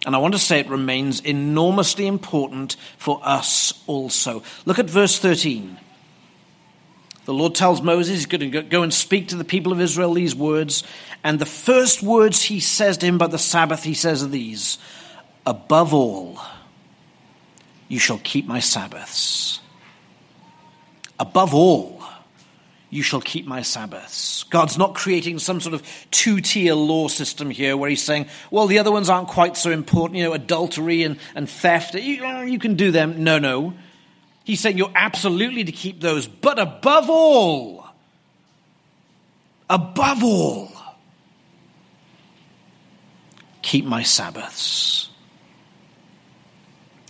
And 0.06 0.14
I 0.14 0.18
want 0.18 0.34
to 0.34 0.38
say 0.38 0.60
it 0.60 0.68
remains 0.68 1.20
enormously 1.20 2.06
important 2.06 2.76
for 2.96 3.20
us 3.22 3.82
also. 3.86 4.42
Look 4.64 4.78
at 4.78 4.88
verse 4.88 5.18
13. 5.18 5.78
The 7.24 7.34
Lord 7.34 7.54
tells 7.54 7.82
Moses 7.82 8.14
he's 8.14 8.26
going 8.26 8.52
to 8.52 8.62
go 8.62 8.82
and 8.82 8.94
speak 8.94 9.28
to 9.28 9.36
the 9.36 9.44
people 9.44 9.72
of 9.72 9.80
Israel 9.80 10.14
these 10.14 10.34
words. 10.34 10.82
And 11.24 11.38
the 11.38 11.46
first 11.46 12.02
words 12.02 12.42
he 12.42 12.60
says 12.60 12.96
to 12.98 13.06
him 13.06 13.16
about 13.16 13.32
the 13.32 13.38
Sabbath, 13.38 13.82
he 13.82 13.94
says 13.94 14.22
are 14.22 14.28
these 14.28 14.78
Above 15.44 15.92
all, 15.92 16.40
you 17.88 17.98
shall 17.98 18.18
keep 18.18 18.46
my 18.46 18.60
Sabbaths 18.60 19.60
Above 21.20 21.54
all, 21.54 22.02
you 22.90 23.02
shall 23.02 23.20
keep 23.20 23.46
my 23.46 23.62
Sabbaths. 23.62 24.44
God's 24.44 24.78
not 24.78 24.94
creating 24.94 25.38
some 25.38 25.60
sort 25.60 25.74
of 25.74 25.82
two 26.10 26.40
tier 26.40 26.74
law 26.74 27.08
system 27.08 27.50
here 27.50 27.76
where 27.76 27.90
he's 27.90 28.02
saying, 28.02 28.26
well, 28.50 28.66
the 28.66 28.78
other 28.78 28.92
ones 28.92 29.10
aren't 29.10 29.28
quite 29.28 29.56
so 29.56 29.70
important, 29.70 30.18
you 30.18 30.24
know, 30.24 30.32
adultery 30.32 31.02
and, 31.02 31.18
and 31.34 31.50
theft. 31.50 31.94
You, 31.94 32.44
you 32.44 32.58
can 32.58 32.76
do 32.76 32.90
them. 32.90 33.24
No, 33.24 33.38
no. 33.38 33.74
He's 34.44 34.60
saying 34.60 34.78
you're 34.78 34.92
absolutely 34.94 35.64
to 35.64 35.72
keep 35.72 36.00
those, 36.00 36.26
but 36.26 36.58
above 36.58 37.10
all, 37.10 37.86
above 39.68 40.24
all, 40.24 40.72
keep 43.60 43.84
my 43.84 44.02
Sabbaths. 44.02 45.10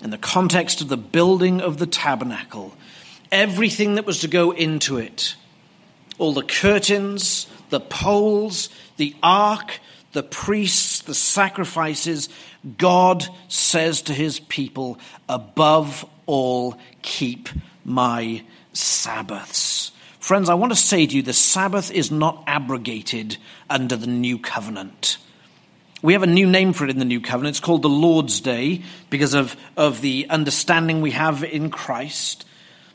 In 0.02 0.10
the 0.10 0.18
context 0.18 0.80
of 0.80 0.88
the 0.88 0.96
building 0.96 1.60
of 1.60 1.78
the 1.78 1.86
tabernacle, 1.86 2.76
everything 3.30 3.94
that 3.96 4.06
was 4.06 4.20
to 4.20 4.28
go 4.28 4.50
into 4.52 4.98
it 4.98 5.34
all 6.18 6.32
the 6.32 6.42
curtains, 6.42 7.46
the 7.70 7.80
poles, 7.80 8.68
the 8.96 9.14
ark, 9.22 9.78
the 10.12 10.22
priests, 10.22 11.02
the 11.02 11.14
sacrifices, 11.14 12.28
God 12.76 13.24
says 13.46 14.02
to 14.02 14.12
his 14.12 14.40
people, 14.40 14.98
above 15.28 16.04
all, 16.26 16.76
keep 17.02 17.48
my 17.84 18.42
Sabbaths. 18.72 19.92
Friends, 20.18 20.50
I 20.50 20.54
want 20.54 20.72
to 20.72 20.76
say 20.76 21.06
to 21.06 21.16
you 21.16 21.22
the 21.22 21.32
Sabbath 21.32 21.90
is 21.90 22.10
not 22.10 22.42
abrogated 22.46 23.38
under 23.70 23.96
the 23.96 24.06
new 24.06 24.38
covenant. 24.38 25.18
We 26.02 26.12
have 26.12 26.22
a 26.22 26.28
new 26.28 26.46
name 26.46 26.72
for 26.72 26.84
it 26.84 26.90
in 26.90 26.98
the 26.98 27.04
new 27.04 27.20
covenant. 27.20 27.54
It's 27.54 27.64
called 27.64 27.82
the 27.82 27.88
Lord's 27.88 28.40
Day 28.40 28.82
because 29.10 29.34
of, 29.34 29.56
of 29.76 30.00
the 30.00 30.26
understanding 30.30 31.00
we 31.00 31.12
have 31.12 31.42
in 31.42 31.70
Christ. 31.70 32.44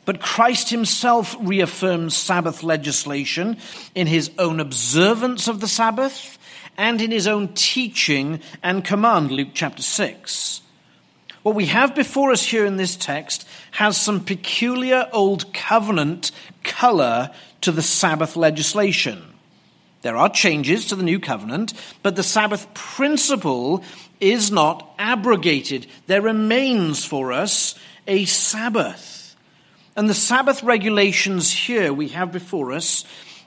But 0.04 0.20
Christ 0.20 0.70
himself 0.70 1.34
reaffirms 1.40 2.16
Sabbath 2.16 2.62
legislation 2.62 3.56
in 3.94 4.06
his 4.06 4.30
own 4.38 4.60
observance 4.60 5.48
of 5.48 5.60
the 5.60 5.68
Sabbath 5.68 6.38
and 6.76 7.00
in 7.00 7.10
his 7.10 7.26
own 7.26 7.48
teaching 7.54 8.40
and 8.62 8.84
command, 8.84 9.30
Luke 9.30 9.50
chapter 9.54 9.82
6. 9.82 10.60
What 11.42 11.54
we 11.54 11.66
have 11.66 11.94
before 11.94 12.32
us 12.32 12.44
here 12.44 12.64
in 12.64 12.76
this 12.76 12.96
text 12.96 13.46
has 13.72 13.96
some 13.96 14.24
peculiar 14.24 15.08
Old 15.12 15.52
Covenant 15.52 16.30
color 16.62 17.30
to 17.60 17.70
the 17.70 17.82
Sabbath 17.82 18.34
legislation. 18.36 19.22
There 20.02 20.16
are 20.16 20.28
changes 20.28 20.86
to 20.86 20.96
the 20.96 21.02
new 21.02 21.18
covenant, 21.18 21.72
but 22.02 22.14
the 22.16 22.22
Sabbath 22.22 22.72
principle 22.74 23.82
is 24.20 24.50
not 24.50 24.94
abrogated. 24.98 25.86
There 26.06 26.20
remains 26.20 27.06
for 27.06 27.32
us 27.32 27.74
a 28.06 28.26
Sabbath. 28.26 29.23
And 29.96 30.08
the 30.08 30.14
Sabbath 30.14 30.62
regulations 30.62 31.52
here 31.52 31.92
we 31.92 32.08
have 32.08 32.32
before 32.32 32.72
us 32.72 33.04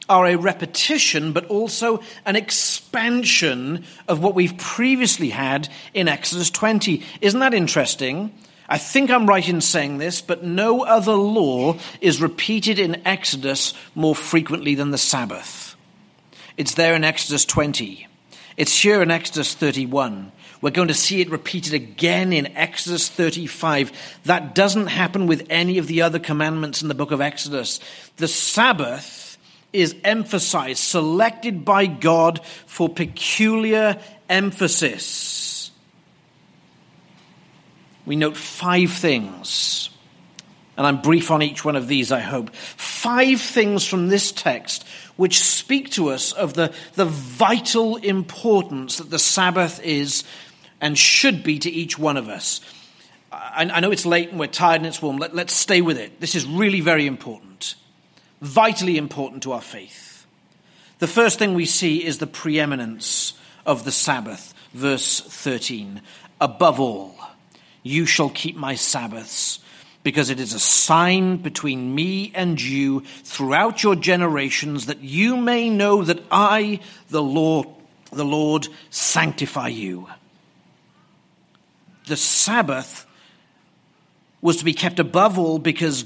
are 0.09 0.25
a 0.25 0.37
repetition, 0.37 1.33
but 1.33 1.45
also 1.47 2.01
an 2.25 2.37
expansion 2.37 3.83
of 4.07 4.21
what 4.21 4.35
we've 4.35 4.57
previously 4.57 5.29
had 5.29 5.67
in 5.93 6.07
Exodus 6.07 6.49
20. 6.49 7.03
Isn't 7.19 7.41
that 7.41 7.53
interesting? 7.53 8.33
I 8.69 8.77
think 8.77 9.09
I'm 9.09 9.27
right 9.27 9.47
in 9.47 9.61
saying 9.61 9.97
this, 9.97 10.21
but 10.21 10.43
no 10.43 10.83
other 10.83 11.13
law 11.13 11.77
is 11.99 12.21
repeated 12.21 12.79
in 12.79 13.05
Exodus 13.05 13.73
more 13.95 14.15
frequently 14.15 14.75
than 14.75 14.91
the 14.91 14.97
Sabbath. 14.97 15.75
It's 16.55 16.75
there 16.75 16.95
in 16.95 17.03
Exodus 17.03 17.45
20. 17.45 18.07
It's 18.57 18.81
here 18.81 19.01
in 19.01 19.11
Exodus 19.11 19.53
31. 19.53 20.31
We're 20.61 20.71
going 20.71 20.87
to 20.87 20.93
see 20.93 21.21
it 21.21 21.29
repeated 21.29 21.73
again 21.73 22.33
in 22.33 22.57
Exodus 22.57 23.09
35. 23.09 23.91
That 24.25 24.55
doesn't 24.55 24.87
happen 24.87 25.27
with 25.27 25.45
any 25.49 25.77
of 25.77 25.87
the 25.87 26.01
other 26.01 26.19
commandments 26.19 26.81
in 26.81 26.87
the 26.87 26.95
book 26.95 27.11
of 27.11 27.21
Exodus. 27.21 27.79
The 28.17 28.27
Sabbath 28.27 29.37
is 29.71 29.95
emphasized, 30.03 30.79
selected 30.79 31.63
by 31.63 31.85
God 31.85 32.43
for 32.65 32.89
peculiar 32.89 33.99
emphasis. 34.29 35.71
We 38.05 38.15
note 38.15 38.37
five 38.37 38.93
things, 38.93 39.89
and 40.77 40.87
I'm 40.87 41.01
brief 41.01 41.29
on 41.29 41.41
each 41.41 41.65
one 41.65 41.75
of 41.75 41.87
these, 41.87 42.11
I 42.11 42.21
hope. 42.21 42.55
Five 42.55 43.41
things 43.41 43.85
from 43.85 44.07
this 44.07 44.31
text 44.31 44.85
which 45.17 45.39
speak 45.39 45.91
to 45.91 46.09
us 46.09 46.31
of 46.31 46.53
the, 46.53 46.71
the 46.93 47.05
vital 47.05 47.97
importance 47.97 48.97
that 48.97 49.09
the 49.09 49.19
Sabbath 49.19 49.83
is 49.83 50.23
and 50.81 50.97
should 50.97 51.43
be 51.43 51.59
to 51.59 51.69
each 51.69 51.97
one 51.97 52.17
of 52.17 52.29
us. 52.29 52.61
I, 53.31 53.69
I 53.71 53.79
know 53.79 53.91
it's 53.91 54.05
late 54.05 54.29
and 54.29 54.39
we're 54.39 54.47
tired 54.47 54.77
and 54.77 54.85
it's 54.85 55.01
warm. 55.01 55.17
Let, 55.17 55.35
let's 55.35 55.53
stay 55.53 55.81
with 55.81 55.97
it. 55.97 56.19
This 56.19 56.35
is 56.35 56.45
really 56.45 56.81
very 56.81 57.07
important, 57.07 57.75
vitally 58.41 58.97
important 58.97 59.43
to 59.43 59.53
our 59.53 59.61
faith. 59.61 60.25
The 60.99 61.07
first 61.07 61.37
thing 61.39 61.53
we 61.53 61.65
see 61.65 62.03
is 62.03 62.17
the 62.17 62.27
preeminence 62.27 63.33
of 63.65 63.83
the 63.83 63.91
Sabbath, 63.91 64.53
verse 64.73 65.19
13. 65.19 66.01
Above 66.41 66.79
all, 66.79 67.15
you 67.83 68.05
shall 68.05 68.29
keep 68.29 68.55
my 68.55 68.75
Sabbaths 68.75 69.59
because 70.03 70.29
it 70.29 70.39
is 70.39 70.53
a 70.53 70.59
sign 70.59 71.37
between 71.37 71.93
me 71.93 72.31
and 72.33 72.61
you 72.61 73.01
throughout 73.23 73.83
your 73.83 73.95
generations 73.95 74.85
that 74.85 75.01
you 75.01 75.35
may 75.35 75.69
know 75.69 76.03
that 76.03 76.23
I, 76.31 76.79
the 77.09 77.21
Lord, 77.21 77.67
the 78.11 78.25
Lord, 78.25 78.67
sanctify 78.89 79.67
you 79.67 80.07
the 82.07 82.17
Sabbath 82.17 83.05
was 84.41 84.57
to 84.57 84.65
be 84.65 84.73
kept 84.73 84.99
above 84.99 85.37
all 85.37 85.59
because 85.59 86.03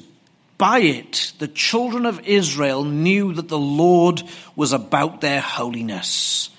by 0.58 0.80
it 0.80 1.34
the 1.40 1.48
children 1.48 2.06
of 2.06 2.28
Israel 2.28 2.84
knew 2.84 3.34
that 3.34 3.48
the 3.48 3.58
Lord 3.58 4.22
was 4.56 4.74
about 4.74 5.22
their 5.22 5.42
holiness. 5.42 6.50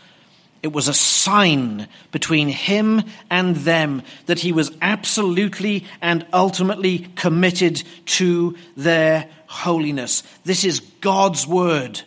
It 0.63 0.73
was 0.73 0.87
a 0.87 0.95
sign 0.95 1.89
between 2.13 2.49
him 2.49 3.03
and 3.31 3.57
them 3.57 4.03
that 4.27 4.39
he 4.39 4.53
was 4.53 4.71
absolutely 4.81 5.87
and 6.01 6.25
ultimately 6.33 7.01
committed 7.17 7.83
to 8.07 8.57
their 8.77 9.29
holiness. 9.47 10.23
This 10.45 10.65
is 10.65 10.81
God's 11.01 11.47
word. 11.47 12.01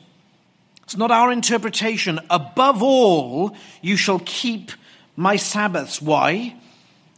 It's 0.83 0.95
not 0.95 1.11
our 1.11 1.31
interpretation. 1.31 2.19
Above 2.29 2.81
all, 2.81 3.55
you 3.81 3.97
shall 3.97 4.21
keep 4.23 4.71
my 5.17 5.35
Sabbaths. 5.35 6.01
Why? 6.01 6.55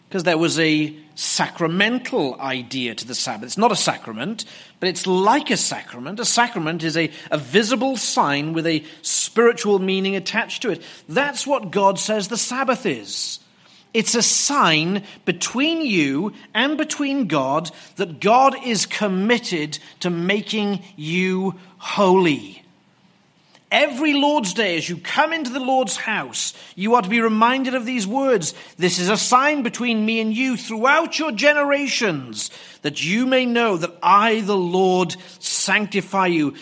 Because 0.08 0.24
there 0.24 0.38
was 0.38 0.58
a 0.60 0.96
sacramental 1.16 2.40
idea 2.40 2.96
to 2.96 3.06
the 3.06 3.16
Sabbath. 3.16 3.48
It's 3.48 3.58
not 3.58 3.72
a 3.72 3.76
sacrament, 3.76 4.46
but 4.80 4.88
it's 4.88 5.06
like 5.06 5.50
a 5.50 5.58
sacrament. 5.58 6.20
A 6.20 6.26
sacrament 6.26 6.84
is 6.84 6.96
a, 6.96 7.12
a 7.32 7.38
visible 7.38 7.98
sign 7.98 8.54
with 8.54 8.66
a 8.68 8.84
spiritual 9.02 9.80
meaning 9.80 10.16
attached 10.16 10.62
to 10.62 10.72
it. 10.72 10.82
That's 11.10 11.46
what 11.46 11.72
God 11.72 12.00
says 12.00 12.28
the 12.28 12.38
Sabbath 12.38 12.86
is. 12.86 13.40
It's 13.94 14.16
a 14.16 14.22
sign 14.22 15.04
between 15.26 15.82
you 15.82 16.34
and 16.54 16.78
between 16.78 17.28
God 17.28 17.72
that 17.96 18.20
God 18.20 18.56
is 18.64 18.86
committed 18.86 19.80
to 20.02 20.10
making 20.10 20.84
you 20.96 21.56
holy. 21.78 22.64
Every 23.70 24.14
Lord's 24.14 24.54
Day, 24.54 24.78
as 24.78 24.88
you 24.88 24.98
come 24.98 25.34
into 25.34 25.52
the 25.52 25.60
Lord's 25.60 25.98
house, 25.98 26.54
you 26.76 26.96
are 26.96 27.02
to 27.02 27.10
be 27.10 27.20
reminded 27.20 27.76
of 27.76 27.86
these 27.86 28.08
words. 28.08 28.54
This 28.78 28.98
is 28.98 29.10
a 29.10 29.18
sign 29.18 29.62
between 29.62 30.06
me 30.06 30.22
and 30.22 30.34
you 30.34 30.56
throughout 30.56 31.20
your 31.20 31.34
generations, 31.34 32.50
that 32.84 33.04
you 33.04 33.26
may 33.26 33.46
know 33.46 33.76
that 33.76 33.98
I, 34.02 34.40
the 34.40 34.56
Lord, 34.56 35.18
sanctify 35.40 36.28
you. 36.28 36.54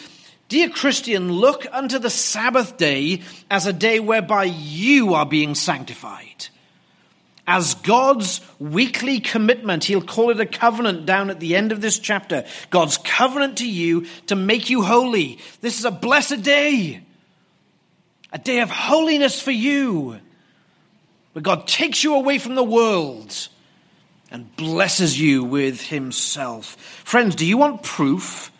Dear 0.49 0.69
Christian, 0.69 1.31
look 1.31 1.67
unto 1.71 1.99
the 1.99 2.09
Sabbath 2.09 2.77
day 2.77 3.21
as 3.51 3.67
a 3.67 3.73
day 3.73 3.99
whereby 3.99 4.45
you 4.45 5.13
are 5.13 5.25
being 5.27 5.53
sanctified. 5.53 6.47
As 7.47 7.75
God's 7.75 8.41
weekly 8.57 9.19
commitment, 9.19 9.83
he'll 9.83 10.01
call 10.01 10.31
it 10.31 10.39
a 10.39 10.45
covenant 10.45 11.05
down 11.05 11.29
at 11.29 11.39
the 11.39 11.55
end 11.55 11.71
of 11.71 11.79
this 11.79 11.99
chapter. 11.99 12.43
God's 12.71 12.97
covenant 12.97 13.59
to 13.59 13.69
you 13.69 14.07
to 14.27 14.35
make 14.35 14.69
you 14.69 14.81
holy. 14.81 15.37
This 15.61 15.77
is 15.77 15.85
a 15.85 15.91
blessed 15.91 16.41
day, 16.41 17.01
a 18.33 18.39
day 18.39 18.61
of 18.61 18.71
holiness 18.71 19.39
for 19.39 19.51
you, 19.51 20.19
where 21.33 21.43
God 21.43 21.67
takes 21.67 22.03
you 22.03 22.15
away 22.15 22.39
from 22.39 22.55
the 22.55 22.63
world 22.63 23.49
and 24.31 24.55
blesses 24.55 25.19
you 25.19 25.43
with 25.43 25.81
himself. 25.81 26.75
Friends, 27.03 27.35
do 27.35 27.45
you 27.45 27.57
want 27.57 27.83
proof 27.83 28.51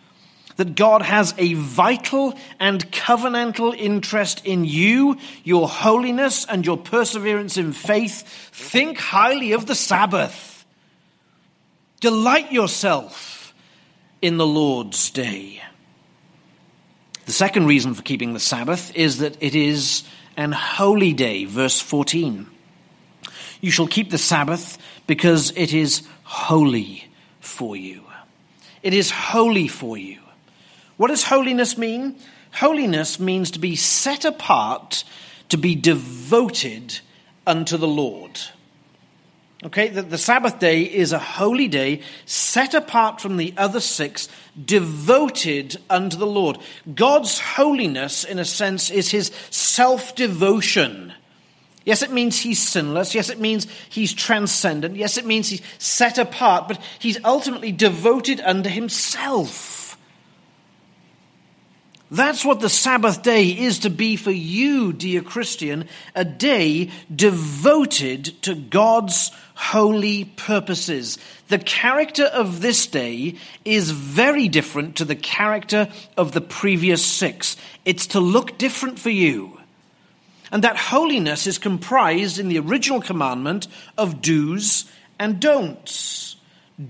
that 0.58 0.76
God 0.76 1.02
has 1.02 1.34
a 1.38 1.54
vital 1.54 2.34
and 2.60 2.90
covenantal 2.92 3.76
interest 3.78 4.46
in 4.46 4.66
you, 4.66 5.18
your 5.44 5.68
holiness, 5.68 6.46
and 6.46 6.66
your 6.66 6.78
perseverance 6.78 7.58
in 7.58 7.74
faith, 7.74 8.24
think 8.52 8.98
highly 8.98 9.52
of 9.52 9.66
the 9.66 9.76
Sabbath. 9.76 10.66
Delight 12.00 12.52
yourself 12.52 13.54
in 14.22 14.38
the 14.38 14.48
Lord's 14.48 15.10
day. 15.10 15.62
The 17.26 17.32
second 17.32 17.66
reason 17.66 17.94
for 17.94 18.04
keeping 18.04 18.34
the 18.34 18.40
Sabbath 18.40 18.96
is 18.96 19.18
that 19.18 19.42
it 19.42 19.56
is 19.56 20.04
an 20.38 20.52
holy 20.52 21.14
day, 21.14 21.46
verse 21.46 21.80
14. 21.80 22.48
You 23.62 23.72
shall 23.72 23.88
keep 23.88 24.12
the 24.12 24.18
Sabbath 24.18 24.78
because 25.08 25.52
it 25.56 25.74
is 25.74 26.08
holy 26.24 27.08
for 27.40 27.76
you. 27.76 28.04
It 28.84 28.94
is 28.94 29.10
holy 29.10 29.68
for 29.68 29.98
you. 29.98 30.20
What 30.98 31.08
does 31.08 31.24
holiness 31.24 31.78
mean? 31.78 32.16
Holiness 32.54 33.20
means 33.20 33.52
to 33.52 33.60
be 33.60 33.76
set 33.76 34.24
apart, 34.24 35.04
to 35.50 35.58
be 35.58 35.76
devoted 35.76 37.00
unto 37.46 37.78
the 37.78 37.88
Lord. 37.88 38.40
Okay, 39.64 39.90
the, 39.90 40.04
the, 40.04 40.18
Sabbath 40.18 40.60
day 40.60 40.82
is 40.82 41.12
a 41.12 41.20
holy 41.20 41.68
day 41.68 42.02
set 42.26 42.74
apart 42.74 43.20
from 43.20 43.38
the 43.38 43.54
other 43.58 43.80
six, 43.80 44.28
devoted 44.64 45.78
unto 45.90 46.18
the 46.18 46.28
Lord. 46.28 46.60
God's 46.94 47.40
holiness, 47.40 48.24
in 48.24 48.38
a 48.38 48.46
sense, 48.46 48.92
is 48.92 49.10
his 49.10 49.32
self 49.50 50.14
devotion. 50.14 51.14
Yes, 51.84 52.02
it 52.02 52.12
means 52.12 52.40
he's 52.40 52.60
sinless. 52.60 53.16
Yes, 53.16 53.30
it 53.30 53.40
means 53.40 53.68
he's 53.90 54.14
transcendent. 54.14 54.98
Yes, 54.98 55.18
it 55.18 55.26
means 55.26 55.50
he's 55.50 55.62
set 55.78 56.18
apart, 56.18 56.68
but 56.68 56.80
he's 57.00 57.24
ultimately 57.24 57.72
devoted 57.72 58.42
unto 58.42 58.70
himself. 58.70 59.75
That's 62.12 62.46
what 62.46 62.60
the 62.60 62.70
Sabbath 62.70 63.24
day 63.24 63.48
is 63.48 63.80
to 63.80 63.90
be 63.90 64.16
for 64.16 64.32
you, 64.32 64.94
dear 64.94 65.24
Christian, 65.24 65.88
a 66.14 66.24
day 66.24 66.92
devoted 67.14 68.42
to 68.44 68.54
God's 68.54 69.32
holy 69.56 70.26
purposes. 70.26 71.18
The 71.48 71.58
character 71.58 72.26
of 72.26 72.62
this 72.62 72.86
day 72.86 73.36
is 73.64 73.90
very 73.90 74.48
different 74.48 74.98
to 74.98 75.06
the 75.06 75.16
character 75.16 75.90
of 76.16 76.32
the 76.32 76.42
previous 76.42 77.04
six. 77.04 77.58
It's 77.86 78.08
to 78.08 78.20
look 78.20 78.60
different 78.60 79.00
for 79.00 79.10
you. 79.10 79.60
And 80.52 80.64
that 80.64 80.78
holiness 80.78 81.48
is 81.48 81.58
comprised 81.58 82.38
in 82.38 82.50
the 82.50 82.60
original 82.60 83.02
commandment 83.02 83.68
of 83.98 84.22
do's 84.22 84.86
and 85.18 85.40
don'ts. 85.40 86.36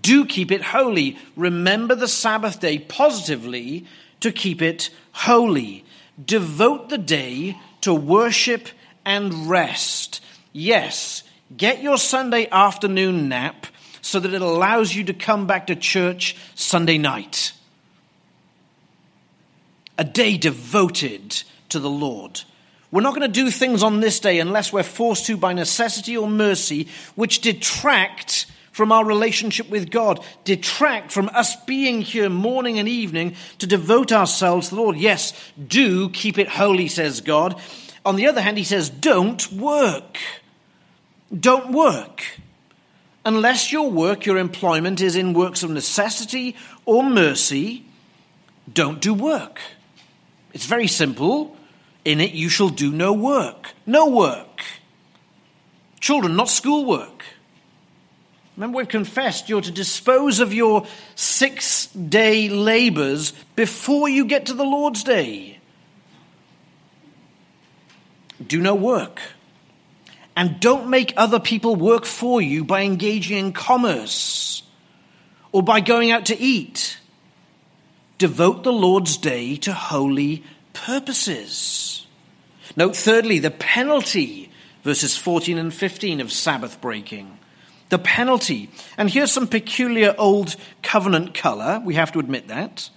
Do 0.02 0.26
keep 0.26 0.52
it 0.52 0.62
holy. 0.62 1.18
Remember 1.38 1.96
the 1.96 2.08
Sabbath 2.08 2.60
day 2.60 2.80
positively 2.80 3.86
to 4.20 4.32
keep 4.32 4.62
it 4.62 4.90
holy. 5.12 5.84
Devote 6.24 6.90
the 6.90 6.98
day 6.98 7.58
to 7.82 7.94
worship 7.94 8.70
and 9.06 9.50
rest. 9.50 10.24
Yes, 10.54 11.24
get 11.56 11.82
your 11.84 11.98
Sunday 11.98 12.48
afternoon 12.52 13.30
nap 13.30 13.68
so 14.02 14.20
that 14.20 14.34
it 14.34 14.42
allows 14.42 14.96
you 14.96 15.04
to 15.04 15.14
come 15.14 15.48
back 15.48 15.68
to 15.68 15.76
church 15.76 16.36
Sunday 16.56 16.98
night. 16.98 17.54
a 19.98 20.04
day 20.04 20.38
devoted 20.38 21.44
to 21.70 21.80
the 21.80 21.90
Lord. 21.90 22.42
We're 22.92 23.02
not 23.02 23.16
going 23.16 23.32
to 23.32 23.44
do 23.44 23.50
things 23.50 23.84
on 23.84 24.00
this 24.00 24.20
day 24.20 24.40
unless 24.40 24.72
we're 24.72 24.84
forced 24.84 25.26
to 25.28 25.38
by 25.38 25.54
necessity 25.54 26.16
or 26.16 26.28
mercy, 26.28 26.88
which 27.16 27.42
detract 27.42 28.46
from 28.76 28.92
our 28.92 29.06
relationship 29.06 29.70
with 29.70 29.90
God, 29.90 30.20
detract 30.44 31.10
from 31.10 31.30
us 31.30 31.56
being 31.64 32.02
here 32.02 32.28
morning 32.30 32.78
and 32.78 32.90
evening 32.90 33.34
to 33.58 33.66
devote 33.66 34.12
ourselves 34.12 34.68
to 34.68 34.76
the 34.76 34.82
Lord. 34.82 34.98
Yes, 34.98 35.32
do 35.66 36.10
keep 36.10 36.38
it 36.38 36.50
holy, 36.50 36.90
says 36.90 37.22
God. 37.22 37.58
On 38.06 38.18
the 38.18 38.28
other 38.28 38.42
hand, 38.42 38.58
He 38.58 38.66
says, 38.66 38.90
don't 38.90 39.50
work. 39.54 40.18
Don't 41.34 41.72
work. 41.72 42.38
Unless 43.24 43.72
your 43.72 43.90
work, 43.90 44.26
your 44.26 44.38
employment 44.38 45.00
is 45.00 45.16
in 45.16 45.32
works 45.32 45.64
of 45.64 45.70
necessity 45.70 46.58
or 46.84 47.02
mercy, 47.02 47.86
don't 48.74 49.00
do 49.00 49.14
work. 49.14 49.62
It's 50.52 50.66
very 50.66 50.88
simple. 50.88 51.56
In 52.04 52.20
it, 52.20 52.34
you 52.34 52.50
shall 52.50 52.68
do 52.68 52.92
no 52.92 53.14
work. 53.14 53.72
No 53.86 54.10
work. 54.10 54.66
Children, 56.02 56.36
not 56.36 56.50
schoolwork. 56.50 57.24
Remember, 58.56 58.78
we've 58.78 58.88
confessed 58.88 59.50
you're 59.50 59.62
to 59.62 59.72
dispose 59.72 60.40
of 60.40 60.54
your 60.54 60.86
six 61.16 61.88
day 61.88 62.48
labors 62.48 63.34
before 63.56 64.08
you 64.08 64.26
get 64.26 64.46
to 64.46 64.54
the 64.54 64.64
Lord's 64.64 65.04
day. 65.04 65.60
Do 68.46 68.62
no 68.62 68.76
work. 68.76 69.22
And 70.38 70.60
don't 70.60 70.90
make 70.90 71.14
other 71.16 71.40
people 71.40 71.76
work 71.76 72.06
for 72.06 72.42
you 72.42 72.64
by 72.64 72.82
engaging 72.82 73.38
in 73.38 73.54
commerce 73.54 74.64
or 75.52 75.64
by 75.64 75.80
going 75.80 76.12
out 76.12 76.26
to 76.26 76.38
eat. 76.38 76.98
Devote 78.18 78.64
the 78.64 78.74
Lord's 78.74 79.18
day 79.18 79.56
to 79.58 79.74
holy 79.74 80.44
purposes. 80.74 82.06
Note, 82.76 82.96
thirdly, 82.96 83.40
the 83.40 83.52
penalty, 83.52 84.50
verses 84.84 85.18
14 85.18 85.58
and 85.58 85.74
15 85.74 86.22
of 86.22 86.32
Sabbath 86.32 86.80
breaking. 86.82 87.38
The 87.90 88.00
penalty. 88.00 88.70
And 88.98 89.10
here's 89.10 89.32
some 89.32 89.48
peculiar 89.48 90.16
old 90.18 90.56
covenant 90.82 91.34
color. 91.34 91.82
We 91.84 91.96
have 91.96 92.12
to 92.14 92.20
admit 92.20 92.48
that. 92.48 92.90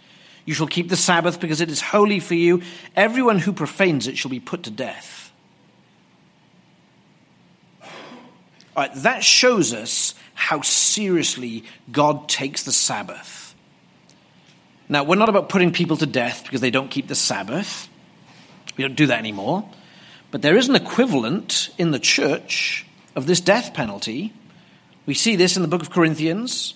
You 0.44 0.54
shall 0.54 0.66
keep 0.66 0.88
the 0.88 0.96
Sabbath 0.96 1.40
because 1.40 1.60
it 1.60 1.70
is 1.70 1.82
holy 1.82 2.20
for 2.20 2.34
you. 2.34 2.62
Everyone 2.96 3.38
who 3.38 3.52
profanes 3.52 4.06
it 4.06 4.16
shall 4.16 4.30
be 4.30 4.40
put 4.40 4.62
to 4.62 4.70
death. 4.70 5.30
All 7.82 8.84
right, 8.84 8.94
that 8.94 9.24
shows 9.24 9.74
us 9.74 10.14
how 10.34 10.62
seriously 10.62 11.64
God 11.90 12.28
takes 12.28 12.62
the 12.62 12.72
Sabbath. 12.72 13.54
Now, 14.88 15.04
we're 15.04 15.16
not 15.16 15.28
about 15.28 15.48
putting 15.48 15.72
people 15.72 15.96
to 15.98 16.06
death 16.06 16.44
because 16.44 16.60
they 16.60 16.70
don't 16.70 16.90
keep 16.90 17.08
the 17.08 17.14
Sabbath. 17.14 17.88
We 18.76 18.84
don't 18.84 18.94
do 18.94 19.06
that 19.06 19.18
anymore. 19.18 19.68
But 20.30 20.42
there 20.42 20.56
is 20.56 20.68
an 20.68 20.76
equivalent 20.76 21.70
in 21.76 21.90
the 21.90 21.98
church 21.98 22.86
of 23.16 23.26
this 23.26 23.40
death 23.40 23.74
penalty. 23.74 24.32
We 25.08 25.14
see 25.14 25.36
this 25.36 25.56
in 25.56 25.62
the 25.62 25.68
book 25.68 25.80
of 25.80 25.88
Corinthians. 25.88 26.74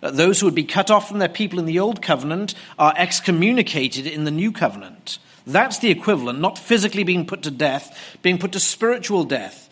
Those 0.00 0.38
who 0.38 0.46
would 0.46 0.54
be 0.54 0.62
cut 0.62 0.92
off 0.92 1.08
from 1.08 1.18
their 1.18 1.28
people 1.28 1.58
in 1.58 1.64
the 1.64 1.80
old 1.80 2.00
covenant 2.00 2.54
are 2.78 2.94
excommunicated 2.96 4.06
in 4.06 4.22
the 4.22 4.30
new 4.30 4.52
covenant. 4.52 5.18
That's 5.44 5.80
the 5.80 5.90
equivalent, 5.90 6.38
not 6.38 6.56
physically 6.56 7.02
being 7.02 7.26
put 7.26 7.42
to 7.42 7.50
death, 7.50 8.16
being 8.22 8.38
put 8.38 8.52
to 8.52 8.60
spiritual 8.60 9.24
death. 9.24 9.68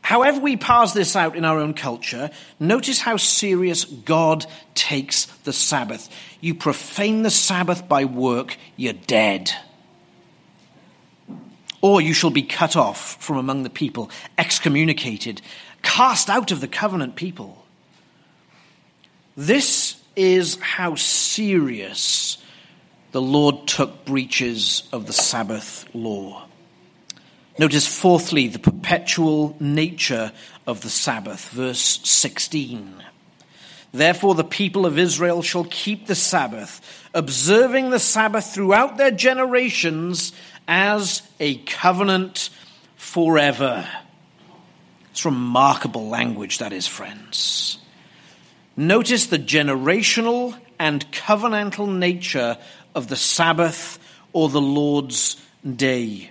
However, 0.00 0.40
we 0.40 0.56
parse 0.56 0.94
this 0.94 1.14
out 1.14 1.36
in 1.36 1.44
our 1.44 1.58
own 1.58 1.74
culture, 1.74 2.30
notice 2.58 3.00
how 3.00 3.18
serious 3.18 3.84
God 3.84 4.46
takes 4.74 5.26
the 5.44 5.52
Sabbath. 5.52 6.08
You 6.40 6.54
profane 6.54 7.22
the 7.22 7.28
Sabbath 7.28 7.86
by 7.86 8.06
work, 8.06 8.56
you're 8.76 8.94
dead. 8.94 9.52
Or 11.82 12.00
you 12.00 12.14
shall 12.14 12.30
be 12.30 12.42
cut 12.42 12.76
off 12.76 13.22
from 13.22 13.36
among 13.36 13.62
the 13.62 13.70
people, 13.70 14.10
excommunicated, 14.38 15.42
cast 15.82 16.30
out 16.30 16.50
of 16.50 16.60
the 16.60 16.68
covenant 16.68 17.16
people. 17.16 17.64
This 19.36 20.00
is 20.16 20.58
how 20.60 20.94
serious 20.96 22.38
the 23.12 23.22
Lord 23.22 23.66
took 23.66 24.04
breaches 24.04 24.84
of 24.92 25.06
the 25.06 25.12
Sabbath 25.12 25.88
law. 25.94 26.46
Notice, 27.58 27.86
fourthly, 27.86 28.48
the 28.48 28.58
perpetual 28.58 29.56
nature 29.60 30.32
of 30.66 30.80
the 30.80 30.90
Sabbath, 30.90 31.50
verse 31.50 32.00
16. 32.04 33.02
Therefore, 33.92 34.34
the 34.34 34.44
people 34.44 34.86
of 34.86 34.98
Israel 34.98 35.42
shall 35.42 35.64
keep 35.64 36.06
the 36.06 36.14
Sabbath, 36.14 36.80
observing 37.12 37.90
the 37.90 37.98
Sabbath 37.98 38.54
throughout 38.54 38.96
their 38.96 39.10
generations 39.10 40.32
as 40.68 41.22
a 41.40 41.56
covenant 41.58 42.50
forever. 42.96 43.86
It's 45.10 45.24
remarkable 45.24 46.08
language, 46.08 46.58
that 46.58 46.72
is, 46.72 46.86
friends. 46.86 47.78
Notice 48.76 49.26
the 49.26 49.38
generational 49.38 50.56
and 50.78 51.10
covenantal 51.12 51.92
nature 51.92 52.56
of 52.94 53.08
the 53.08 53.16
Sabbath 53.16 53.98
or 54.32 54.48
the 54.48 54.60
Lord's 54.60 55.36
day. 55.76 56.30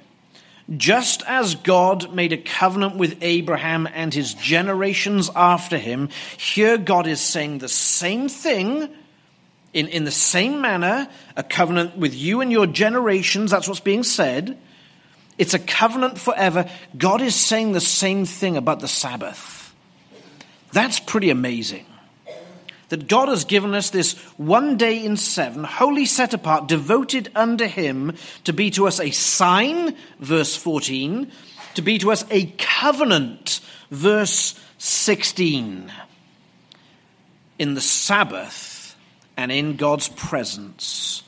Just 0.78 1.24
as 1.28 1.56
God 1.56 2.14
made 2.14 2.32
a 2.32 2.38
covenant 2.38 2.96
with 2.96 3.18
Abraham 3.22 3.88
and 3.92 4.14
his 4.14 4.34
generations 4.34 5.30
after 5.36 5.78
him, 5.78 6.10
here 6.38 6.78
God 6.78 7.08
is 7.08 7.20
saying 7.20 7.58
the 7.58 7.68
same 7.68 8.30
thing 8.30 8.90
in, 9.74 9.88
in 9.88 10.04
the 10.04 10.12
same 10.12 10.62
manner, 10.62 11.08
a 11.36 11.44
covenant 11.44 11.98
with 11.98 12.16
you 12.16 12.42
and 12.42 12.52
your 12.52 12.68
generations. 12.68 13.52
That's 13.52 13.68
what's 13.68 13.80
being 13.80 14.04
said. 14.04 14.58
It's 15.40 15.56
a 15.56 15.60
covenant 15.60 16.20
forever. 16.20 16.70
God 16.98 17.22
is 17.22 17.34
saying 17.34 17.72
the 17.72 17.82
same 17.82 18.26
thing 18.26 18.58
about 18.58 18.82
the 18.82 18.88
Sabbath. 18.88 19.74
That's 20.74 21.00
pretty 21.00 21.32
amazing 21.32 21.86
that 22.90 23.08
God 23.08 23.30
has 23.30 23.46
given 23.46 23.74
us 23.74 23.92
this 23.92 24.14
one 24.38 24.76
day 24.76 25.04
in 25.04 25.16
seven, 25.16 25.64
wholly 25.64 26.06
set 26.06 26.34
apart, 26.34 26.68
devoted 26.68 27.32
unto 27.36 27.66
Him, 27.66 28.16
to 28.44 28.54
be 28.54 28.70
to 28.72 28.88
us 28.88 29.00
a 29.00 29.12
sign, 29.12 29.96
verse 30.20 30.56
14, 30.56 31.32
to 31.76 31.82
be 31.82 32.00
to 32.00 32.12
us 32.12 32.26
a 32.32 32.48
covenant, 32.58 33.62
verse 33.92 34.60
16. 34.80 35.92
In 37.60 37.74
the 37.76 37.82
Sabbath 37.82 38.96
and 39.38 39.52
in 39.52 39.76
God's 39.76 40.10
presence, 40.10 41.24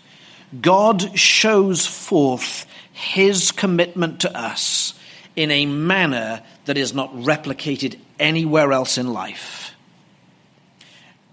God 0.59 1.18
shows 1.18 1.86
forth 1.86 2.66
His 3.02 3.52
commitment 3.52 4.22
to 4.22 4.38
us 4.38 4.93
in 5.36 5.49
a 5.49 5.66
manner 5.66 6.43
that 6.66 6.78
is 6.78 6.93
not 6.93 7.12
replicated 7.14 7.99
anywhere 8.20 8.72
else 8.72 8.97
in 8.97 9.12
life. 9.12 9.74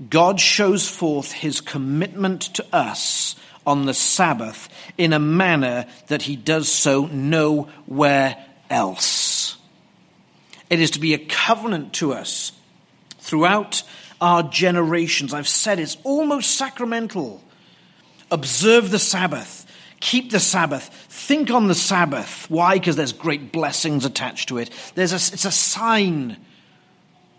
God 0.09 0.41
shows 0.41 0.89
forth 0.89 1.33
his 1.33 1.61
commitment 1.61 2.43
to 2.55 2.64
us 2.73 3.37
on 3.66 3.85
the 3.85 3.95
Sabbath 3.95 4.69
in 4.97 5.12
a 5.12 5.19
manner 5.19 5.87
that 6.07 6.23
he 6.23 6.37
does 6.37 6.71
so 6.71 7.07
nowhere 7.07 8.37
else. 8.71 9.57
It 10.71 10.81
is 10.81 10.93
to 10.93 11.01
be 11.01 11.14
a 11.14 11.19
covenant 11.19 11.93
to 11.95 12.12
us 12.12 12.53
throughout 13.19 13.83
our 14.21 14.43
generations. 14.43 15.35
I've 15.35 15.49
said 15.49 15.79
it's 15.79 15.99
almost 16.05 16.57
sacramental. 16.57 17.43
Observe 18.31 18.91
the 18.91 18.99
Sabbath. 18.99 19.66
Keep 20.01 20.30
the 20.30 20.40
Sabbath. 20.40 20.88
Think 21.09 21.51
on 21.51 21.66
the 21.66 21.74
Sabbath. 21.74 22.49
Why? 22.49 22.74
Because 22.74 22.96
there's 22.96 23.12
great 23.12 23.53
blessings 23.53 24.05
attached 24.05 24.49
to 24.49 24.59
it. 24.59 24.70
There's 24.94 25.12
a, 25.12 25.16
it's 25.16 25.44
a 25.44 25.51
sign. 25.51 26.36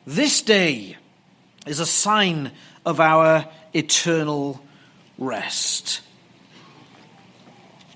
This 0.05 0.41
day, 0.41 0.97
is 1.69 1.79
a 1.79 1.85
sign 1.85 2.51
of 2.85 2.99
our 2.99 3.45
eternal 3.73 4.59
rest. 5.17 6.01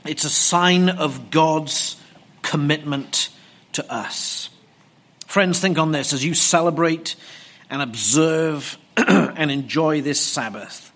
It's 0.05 0.23
a 0.23 0.29
sign 0.29 0.89
of 0.89 1.31
God's 1.31 1.97
commitment 2.41 3.29
to 3.73 3.91
us. 3.91 4.49
Friends, 5.25 5.59
think 5.59 5.79
on 5.79 5.91
this 5.91 6.13
as 6.13 6.23
you 6.23 6.35
celebrate 6.35 7.15
and 7.69 7.81
observe 7.81 8.77
and 8.97 9.49
enjoy 9.49 10.01
this 10.01 10.21
Sabbath. 10.21 10.92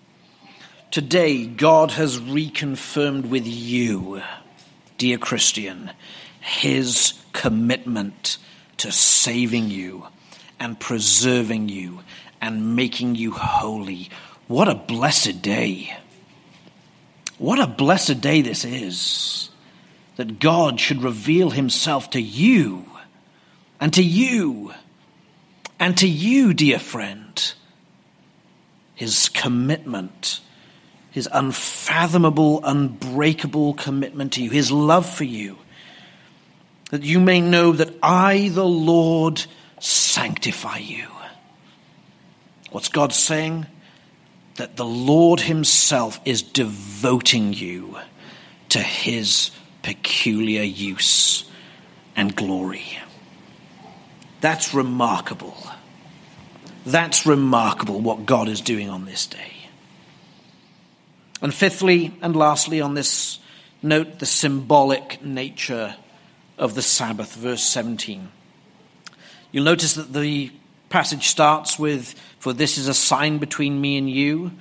Today, 0.90 1.46
God 1.46 1.90
has 1.92 2.18
reconfirmed 2.18 3.28
with 3.28 3.46
you, 3.46 4.22
dear 4.96 5.18
Christian, 5.18 5.90
his 6.40 7.12
commitment 7.34 8.38
to 8.78 8.90
saving 8.90 9.68
you 9.68 10.06
and 10.58 10.80
preserving 10.80 11.68
you 11.68 12.00
and 12.40 12.74
making 12.74 13.16
you 13.16 13.32
holy. 13.32 14.08
What 14.46 14.66
a 14.68 14.74
blessed 14.74 15.42
day! 15.42 15.94
What 17.36 17.60
a 17.60 17.66
blessed 17.66 18.22
day 18.22 18.40
this 18.40 18.64
is 18.64 19.50
that 20.16 20.40
God 20.40 20.80
should 20.80 21.02
reveal 21.02 21.50
himself 21.50 22.08
to 22.10 22.20
you 22.20 22.86
and 23.78 23.92
to 23.92 24.02
you 24.02 24.72
and 25.78 25.98
to 25.98 26.08
you, 26.08 26.54
dear 26.54 26.78
friend. 26.78 27.52
His 28.94 29.28
commitment, 29.28 30.40
his 31.18 31.28
unfathomable, 31.32 32.64
unbreakable 32.64 33.74
commitment 33.74 34.34
to 34.34 34.40
you, 34.40 34.50
his 34.50 34.70
love 34.70 35.04
for 35.04 35.24
you, 35.24 35.58
that 36.92 37.02
you 37.02 37.18
may 37.18 37.40
know 37.40 37.72
that 37.72 37.92
I, 38.00 38.50
the 38.50 38.64
Lord, 38.64 39.44
sanctify 39.80 40.78
you. 40.78 41.08
What's 42.70 42.88
God 42.88 43.12
saying? 43.12 43.66
That 44.58 44.76
the 44.76 44.84
Lord 44.84 45.40
Himself 45.40 46.20
is 46.24 46.40
devoting 46.40 47.52
you 47.52 47.98
to 48.68 48.78
His 48.78 49.50
peculiar 49.82 50.62
use 50.62 51.50
and 52.14 52.36
glory. 52.36 52.84
That's 54.40 54.72
remarkable. 54.72 55.56
That's 56.86 57.26
remarkable 57.26 58.00
what 58.00 58.24
God 58.24 58.48
is 58.48 58.60
doing 58.60 58.88
on 58.88 59.04
this 59.04 59.26
day. 59.26 59.57
And 61.40 61.54
fifthly 61.54 62.14
and 62.20 62.34
lastly, 62.34 62.80
on 62.80 62.94
this 62.94 63.38
note, 63.82 64.18
the 64.18 64.26
symbolic 64.26 65.22
nature 65.24 65.96
of 66.58 66.74
the 66.74 66.82
Sabbath, 66.82 67.34
verse 67.34 67.62
17. 67.62 68.28
You'll 69.52 69.64
notice 69.64 69.94
that 69.94 70.12
the 70.12 70.50
passage 70.88 71.28
starts 71.28 71.78
with, 71.78 72.14
For 72.38 72.52
this 72.52 72.76
is 72.76 72.88
a 72.88 72.94
sign 72.94 73.38
between 73.38 73.80
me 73.80 73.96
and 73.96 74.10
you, 74.10 74.52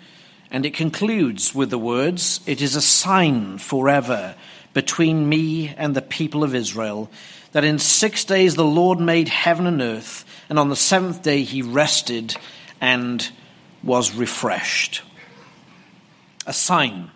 and 0.51 0.65
it 0.65 0.73
concludes 0.73 1.53
with 1.53 1.69
the 1.69 1.79
words, 1.79 2.41
It 2.45 2.61
is 2.61 2.75
a 2.75 2.81
sign 2.81 3.57
forever 3.57 4.35
between 4.73 5.27
me 5.27 5.69
and 5.69 5.95
the 5.95 6.01
people 6.01 6.43
of 6.43 6.53
Israel, 6.53 7.09
that 7.53 7.63
in 7.63 7.79
six 7.79 8.23
days 8.23 8.55
the 8.55 8.63
Lord 8.63 8.99
made 8.99 9.29
heaven 9.29 9.65
and 9.65 9.81
earth, 9.81 10.25
and 10.49 10.59
on 10.59 10.69
the 10.69 10.75
seventh 10.75 11.23
day 11.23 11.41
he 11.41 11.63
rested 11.63 12.35
and 12.79 13.27
was 13.83 14.13
refreshed. 14.13 15.01
A 16.47 16.53
sign. 16.53 17.11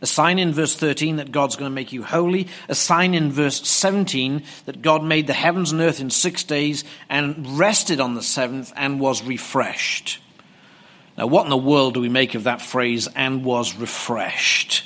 A 0.00 0.06
sign 0.06 0.38
in 0.38 0.52
verse 0.52 0.76
13 0.76 1.16
that 1.16 1.32
God's 1.32 1.56
going 1.56 1.70
to 1.70 1.74
make 1.74 1.92
you 1.92 2.02
holy. 2.02 2.48
A 2.68 2.74
sign 2.74 3.14
in 3.14 3.32
verse 3.32 3.66
17 3.66 4.42
that 4.66 4.82
God 4.82 5.02
made 5.02 5.26
the 5.26 5.32
heavens 5.32 5.72
and 5.72 5.80
earth 5.80 5.98
in 5.98 6.10
six 6.10 6.44
days 6.44 6.84
and 7.08 7.58
rested 7.58 8.00
on 8.00 8.14
the 8.14 8.22
seventh 8.22 8.72
and 8.76 9.00
was 9.00 9.22
refreshed. 9.24 10.20
Now, 11.16 11.26
what 11.26 11.44
in 11.44 11.50
the 11.50 11.56
world 11.56 11.94
do 11.94 12.00
we 12.00 12.08
make 12.08 12.34
of 12.34 12.44
that 12.44 12.60
phrase, 12.60 13.08
and 13.14 13.44
was 13.44 13.76
refreshed? 13.76 14.84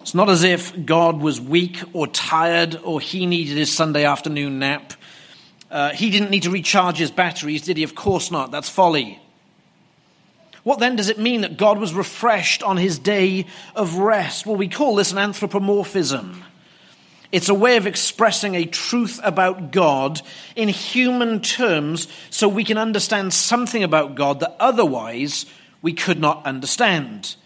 It's 0.00 0.14
not 0.14 0.30
as 0.30 0.42
if 0.42 0.84
God 0.84 1.20
was 1.20 1.40
weak 1.40 1.78
or 1.92 2.06
tired 2.06 2.76
or 2.82 3.00
he 3.00 3.26
needed 3.26 3.56
his 3.56 3.72
Sunday 3.72 4.04
afternoon 4.04 4.58
nap. 4.58 4.94
Uh, 5.70 5.90
he 5.90 6.10
didn't 6.10 6.30
need 6.30 6.42
to 6.42 6.50
recharge 6.50 6.98
his 6.98 7.10
batteries, 7.10 7.62
did 7.62 7.76
he? 7.76 7.82
Of 7.82 7.94
course 7.94 8.30
not. 8.30 8.50
That's 8.50 8.68
folly. 8.68 9.20
What 10.64 10.78
then 10.78 10.96
does 10.96 11.08
it 11.08 11.18
mean 11.18 11.40
that 11.40 11.56
God 11.56 11.78
was 11.78 11.92
refreshed 11.92 12.62
on 12.62 12.76
his 12.76 12.98
day 12.98 13.46
of 13.74 13.96
rest? 13.96 14.46
Well, 14.46 14.56
we 14.56 14.68
call 14.68 14.94
this 14.94 15.12
an 15.12 15.18
anthropomorphism. 15.18 16.44
It's 17.32 17.48
a 17.48 17.54
way 17.54 17.76
of 17.76 17.86
expressing 17.86 18.54
a 18.54 18.66
truth 18.66 19.18
about 19.24 19.72
God 19.72 20.20
in 20.54 20.68
human 20.68 21.40
terms 21.40 22.06
so 22.30 22.46
we 22.46 22.62
can 22.62 22.76
understand 22.76 23.32
something 23.32 23.82
about 23.82 24.14
God 24.14 24.40
that 24.40 24.54
otherwise 24.60 25.46
we 25.80 25.94
could 25.94 26.20
not 26.20 26.44
understand 26.46 27.36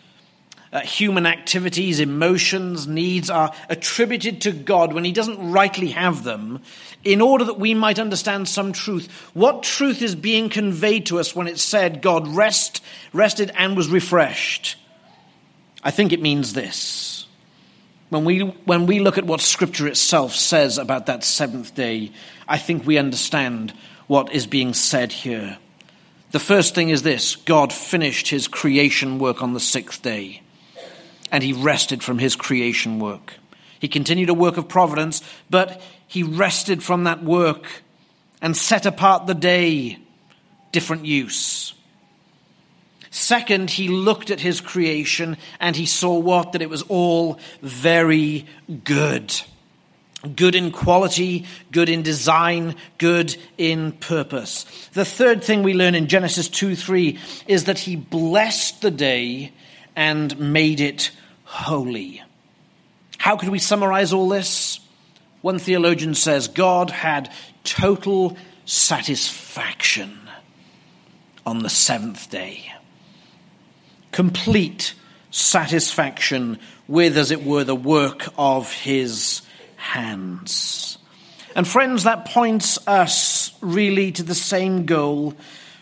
uh, 0.73 0.81
human 0.81 1.25
activities, 1.25 2.01
emotions, 2.01 2.87
needs 2.87 3.31
are 3.31 3.53
attributed 3.69 4.41
to 4.43 4.53
God 4.53 4.93
when 4.93 5.05
He 5.05 5.12
doesn't 5.12 5.53
rightly 5.53 5.89
have 5.93 6.25
them, 6.25 6.61
in 7.07 7.21
order 7.21 7.45
that 7.45 7.61
we 7.61 7.73
might 7.73 8.01
understand 8.01 8.49
some 8.49 8.73
truth. 8.73 9.09
What 9.33 9.63
truth 9.63 10.03
is 10.03 10.17
being 10.17 10.49
conveyed 10.49 11.07
to 11.07 11.21
us 11.21 11.37
when 11.37 11.47
it 11.47 11.61
said 11.61 12.03
God 12.03 12.27
rest, 12.27 12.83
rested 13.13 13.53
and 13.55 13.77
was 13.77 13.89
refreshed? 13.89 14.77
I 15.85 15.93
think 15.93 16.13
it 16.13 16.21
means 16.21 16.53
this. 16.53 17.27
When 18.09 18.25
we, 18.25 18.41
when 18.41 18.87
we 18.87 18.99
look 18.99 19.19
at 19.19 19.25
what 19.25 19.41
Scripture 19.41 19.87
itself 19.87 20.35
says 20.35 20.79
about 20.79 21.07
that 21.07 21.23
seventh 21.23 21.77
day, 21.77 22.11
I 22.49 22.59
think 22.59 22.85
we 22.85 22.99
understand 22.99 23.73
what 24.09 24.33
is 24.33 24.49
being 24.49 24.75
said 24.75 25.13
here. 25.13 25.59
The 26.33 26.41
first 26.41 26.75
thing 26.75 26.89
is 26.89 27.03
this 27.03 27.37
God 27.37 27.73
finished 27.73 28.29
his 28.29 28.49
creation 28.49 29.21
work 29.21 29.43
on 29.43 29.55
the 29.55 29.61
sixth 29.61 30.03
day 30.03 30.43
and 31.31 31.43
he 31.43 31.53
rested 31.53 32.03
from 32.03 32.19
his 32.19 32.35
creation 32.35 32.99
work. 32.99 33.35
He 33.79 33.89
continued 33.89 34.31
a 34.31 34.35
work 34.35 34.57
of 34.57 34.69
providence, 34.69 35.23
but 35.51 35.81
he 36.07 36.23
rested 36.23 36.83
from 36.83 37.05
that 37.05 37.23
work 37.23 37.67
and 38.41 38.57
set 38.57 38.87
apart 38.87 39.27
the 39.27 39.35
day. 39.35 39.99
Different 40.73 41.07
use. 41.07 41.75
Second, 43.11 43.71
he 43.71 43.89
looked 43.89 44.31
at 44.31 44.41
his 44.41 44.61
creation 44.61 45.39
and 45.59 45.75
he 45.75 45.87
saw 45.87 46.19
what? 46.19 46.53
That 46.53 46.61
it 46.61 46.69
was 46.69 46.83
all 46.83 47.41
very 47.63 48.47
good. 48.85 49.35
Good 50.35 50.55
in 50.55 50.71
quality, 50.71 51.47
good 51.71 51.89
in 51.89 52.03
design, 52.03 52.75
good 52.99 53.37
in 53.57 53.93
purpose. 53.93 54.65
The 54.93 55.05
third 55.05 55.43
thing 55.43 55.63
we 55.63 55.73
learn 55.73 55.95
in 55.95 56.09
Genesis 56.09 56.49
2 56.49 56.77
3 56.77 57.19
is 57.47 57.65
that 57.65 57.79
he 57.79 57.97
blessed 57.97 58.83
the 58.83 58.91
day 58.91 59.53
and 59.95 60.39
made 60.39 60.81
it 60.81 61.11
holy. 61.45 62.23
How 63.19 63.37
could 63.37 63.49
we 63.49 63.59
summarize 63.59 64.13
all 64.13 64.29
this? 64.29 64.81
One 65.47 65.61
theologian 65.61 66.15
says 66.17 66.49
God 66.49 66.91
had 66.91 67.31
total 67.63 68.37
satisfaction 68.65 70.19
on 71.47 71.61
the 71.61 71.69
seventh 71.69 72.29
day. 72.29 72.73
Complete 74.11 74.95
satisfaction 75.31 76.59
with, 76.89 77.17
as 77.17 77.31
it 77.31 77.45
were, 77.45 77.63
the 77.63 77.77
work 77.77 78.27
of 78.37 78.73
his 78.73 79.43
hands. 79.77 80.99
And 81.55 81.69
friends, 81.69 82.03
that 82.03 82.25
points 82.25 82.85
us 82.89 83.53
really 83.61 84.11
to 84.11 84.25
the 84.25 84.35
same 84.35 84.85
goal 84.85 85.35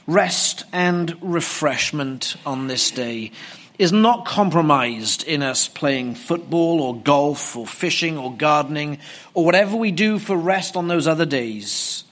rest 0.06 0.64
and 0.74 1.16
refreshment 1.22 2.36
on 2.44 2.66
this 2.66 2.90
day 2.90 3.32
is 3.78 3.92
not 3.92 4.24
compromised 4.24 5.24
in 5.24 5.42
us 5.42 5.66
playing 5.66 6.14
football 6.14 6.80
or 6.80 6.96
golf 6.96 7.56
or 7.56 7.66
fishing 7.66 8.16
or 8.16 8.32
gardening 8.32 8.98
or 9.34 9.44
whatever 9.44 9.76
we 9.76 9.90
do 9.90 10.18
for 10.18 10.36
rest 10.36 10.76
on 10.76 10.86
those 10.86 11.06
other 11.06 11.26
days. 11.26 12.04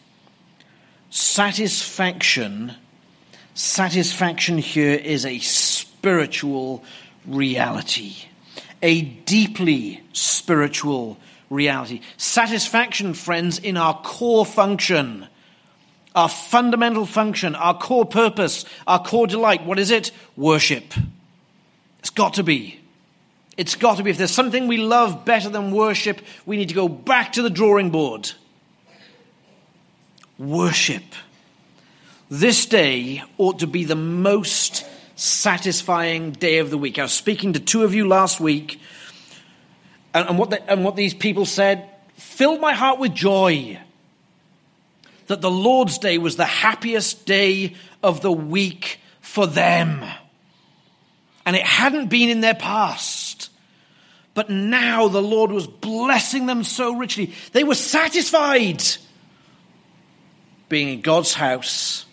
Satisfaction, 1.10 2.74
satisfaction 3.54 4.58
here 4.58 4.94
is 4.94 5.24
a 5.24 5.38
spiritual 5.38 6.82
reality, 7.26 8.16
a 8.82 9.02
deeply 9.02 10.02
spiritual 10.12 11.16
reality. 11.48 12.00
Satisfaction, 12.16 13.14
friends, 13.14 13.58
in 13.58 13.76
our 13.76 14.00
core 14.02 14.46
function 14.46 15.28
our 16.14 16.28
fundamental 16.28 17.06
function, 17.06 17.54
our 17.54 17.72
core 17.78 18.04
purpose, 18.04 18.66
our 18.86 19.02
core 19.02 19.26
delight. 19.26 19.64
What 19.64 19.78
is 19.78 19.90
it? 19.90 20.10
Worship. 20.36 20.92
It's 22.02 22.10
got 22.10 22.34
to 22.34 22.42
be. 22.42 22.80
It's 23.56 23.76
got 23.76 23.98
to 23.98 24.02
be. 24.02 24.10
If 24.10 24.18
there's 24.18 24.32
something 24.32 24.66
we 24.66 24.76
love 24.76 25.24
better 25.24 25.48
than 25.48 25.70
worship, 25.70 26.20
we 26.44 26.56
need 26.56 26.68
to 26.70 26.74
go 26.74 26.88
back 26.88 27.34
to 27.34 27.42
the 27.42 27.48
drawing 27.48 27.90
board. 27.90 28.32
Worship. 30.36 31.04
This 32.28 32.66
day 32.66 33.22
ought 33.38 33.60
to 33.60 33.68
be 33.68 33.84
the 33.84 33.94
most 33.94 34.84
satisfying 35.14 36.32
day 36.32 36.58
of 36.58 36.70
the 36.70 36.78
week. 36.78 36.98
I 36.98 37.02
was 37.02 37.12
speaking 37.12 37.52
to 37.52 37.60
two 37.60 37.84
of 37.84 37.94
you 37.94 38.08
last 38.08 38.40
week, 38.40 38.80
and, 40.12 40.28
and 40.28 40.38
what, 40.38 40.50
the, 40.50 40.68
and 40.68 40.84
what 40.84 40.96
these 40.96 41.14
people 41.14 41.46
said 41.46 41.88
filled 42.16 42.60
my 42.60 42.72
heart 42.72 42.98
with 42.98 43.14
joy 43.14 43.78
that 45.28 45.40
the 45.40 45.50
Lord's 45.50 45.98
Day 45.98 46.18
was 46.18 46.34
the 46.34 46.46
happiest 46.46 47.26
day 47.26 47.76
of 48.02 48.22
the 48.22 48.32
week 48.32 48.98
for 49.20 49.46
them 49.46 50.04
and 51.44 51.56
it 51.56 51.62
hadn't 51.62 52.08
been 52.08 52.28
in 52.28 52.40
their 52.40 52.54
past. 52.54 53.50
But 54.34 54.48
now 54.48 55.08
the 55.08 55.22
Lord 55.22 55.50
was 55.50 55.66
blessing 55.66 56.46
them 56.46 56.64
so 56.64 56.94
richly. 56.94 57.34
They 57.52 57.64
were 57.64 57.74
satisfied 57.74 58.82
being 60.68 60.88
in 60.88 61.00
God's 61.02 61.34
house 61.34 62.06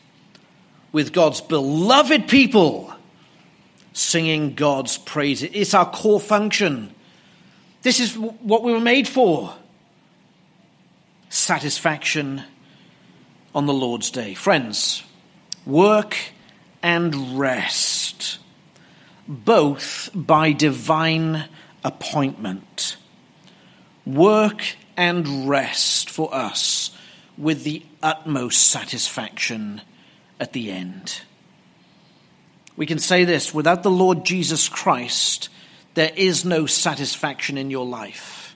with 0.91 1.13
God's 1.13 1.39
beloved 1.39 2.27
people 2.27 2.93
singing 3.93 4.55
God's 4.55 4.97
praise. 4.97 5.43
It's 5.43 5.73
our 5.73 5.89
core 5.89 6.19
function. 6.19 6.93
This 7.81 7.99
is 7.99 8.17
what 8.17 8.63
we 8.63 8.73
were 8.73 8.79
made 8.79 9.07
for 9.07 9.53
satisfaction 11.29 12.43
on 13.55 13.65
the 13.65 13.73
Lord's 13.73 14.11
day. 14.11 14.33
Friends, 14.33 15.03
work 15.65 16.17
and 16.81 17.39
rest 17.39 18.39
both 19.29 20.09
by 20.15 20.51
divine 20.51 21.45
appointment. 21.83 22.97
Work 24.05 24.75
and 24.97 25.47
rest 25.47 26.09
for 26.09 26.33
us 26.33 26.89
with 27.37 27.63
the 27.63 27.83
utmost 28.01 28.67
satisfaction 28.67 29.81
at 30.39 30.51
the 30.53 30.71
end. 30.71 31.21
we 32.75 32.85
can 32.85 32.99
say 32.99 33.25
this 33.25 33.53
without 33.53 33.83
the 33.83 33.91
Lord 33.91 34.25
Jesus 34.25 34.67
Christ, 34.67 35.49
there 35.93 36.11
is 36.15 36.43
no 36.45 36.65
satisfaction 36.65 37.57
in 37.57 37.69
your 37.69 37.85
life. 37.85 38.55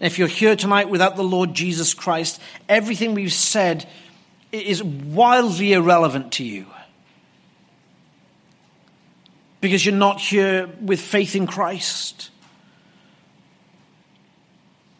And 0.00 0.06
if 0.06 0.18
you're 0.18 0.28
here 0.28 0.56
tonight 0.56 0.88
without 0.88 1.16
the 1.16 1.24
Lord 1.24 1.54
Jesus 1.54 1.94
Christ, 1.94 2.40
everything 2.68 3.14
we've 3.14 3.32
said 3.32 3.88
is 4.50 4.82
wildly 4.82 5.72
irrelevant 5.72 6.32
to 6.32 6.44
you. 6.44 6.66
Because 9.60 9.84
you're 9.84 9.94
not 9.94 10.20
here 10.20 10.68
with 10.80 11.00
faith 11.00 11.36
in 11.36 11.46
Christ. 11.46 12.30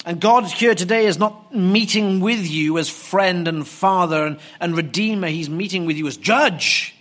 And 0.05 0.21
God 0.21 0.47
here 0.47 0.75
today 0.75 1.07
is 1.07 1.19
not 1.19 1.55
meeting 1.55 2.21
with 2.21 2.49
you 2.49 2.79
as 2.79 2.89
friend 2.89 3.47
and 3.47 3.67
father 3.67 4.25
and, 4.25 4.39
and 4.59 4.77
redeemer. 4.77 5.29
He's 5.29 5.51
meeting 5.51 5.85
with 5.85 5.97
you 5.97 6.07
as 6.07 6.17
judge. 6.17 6.95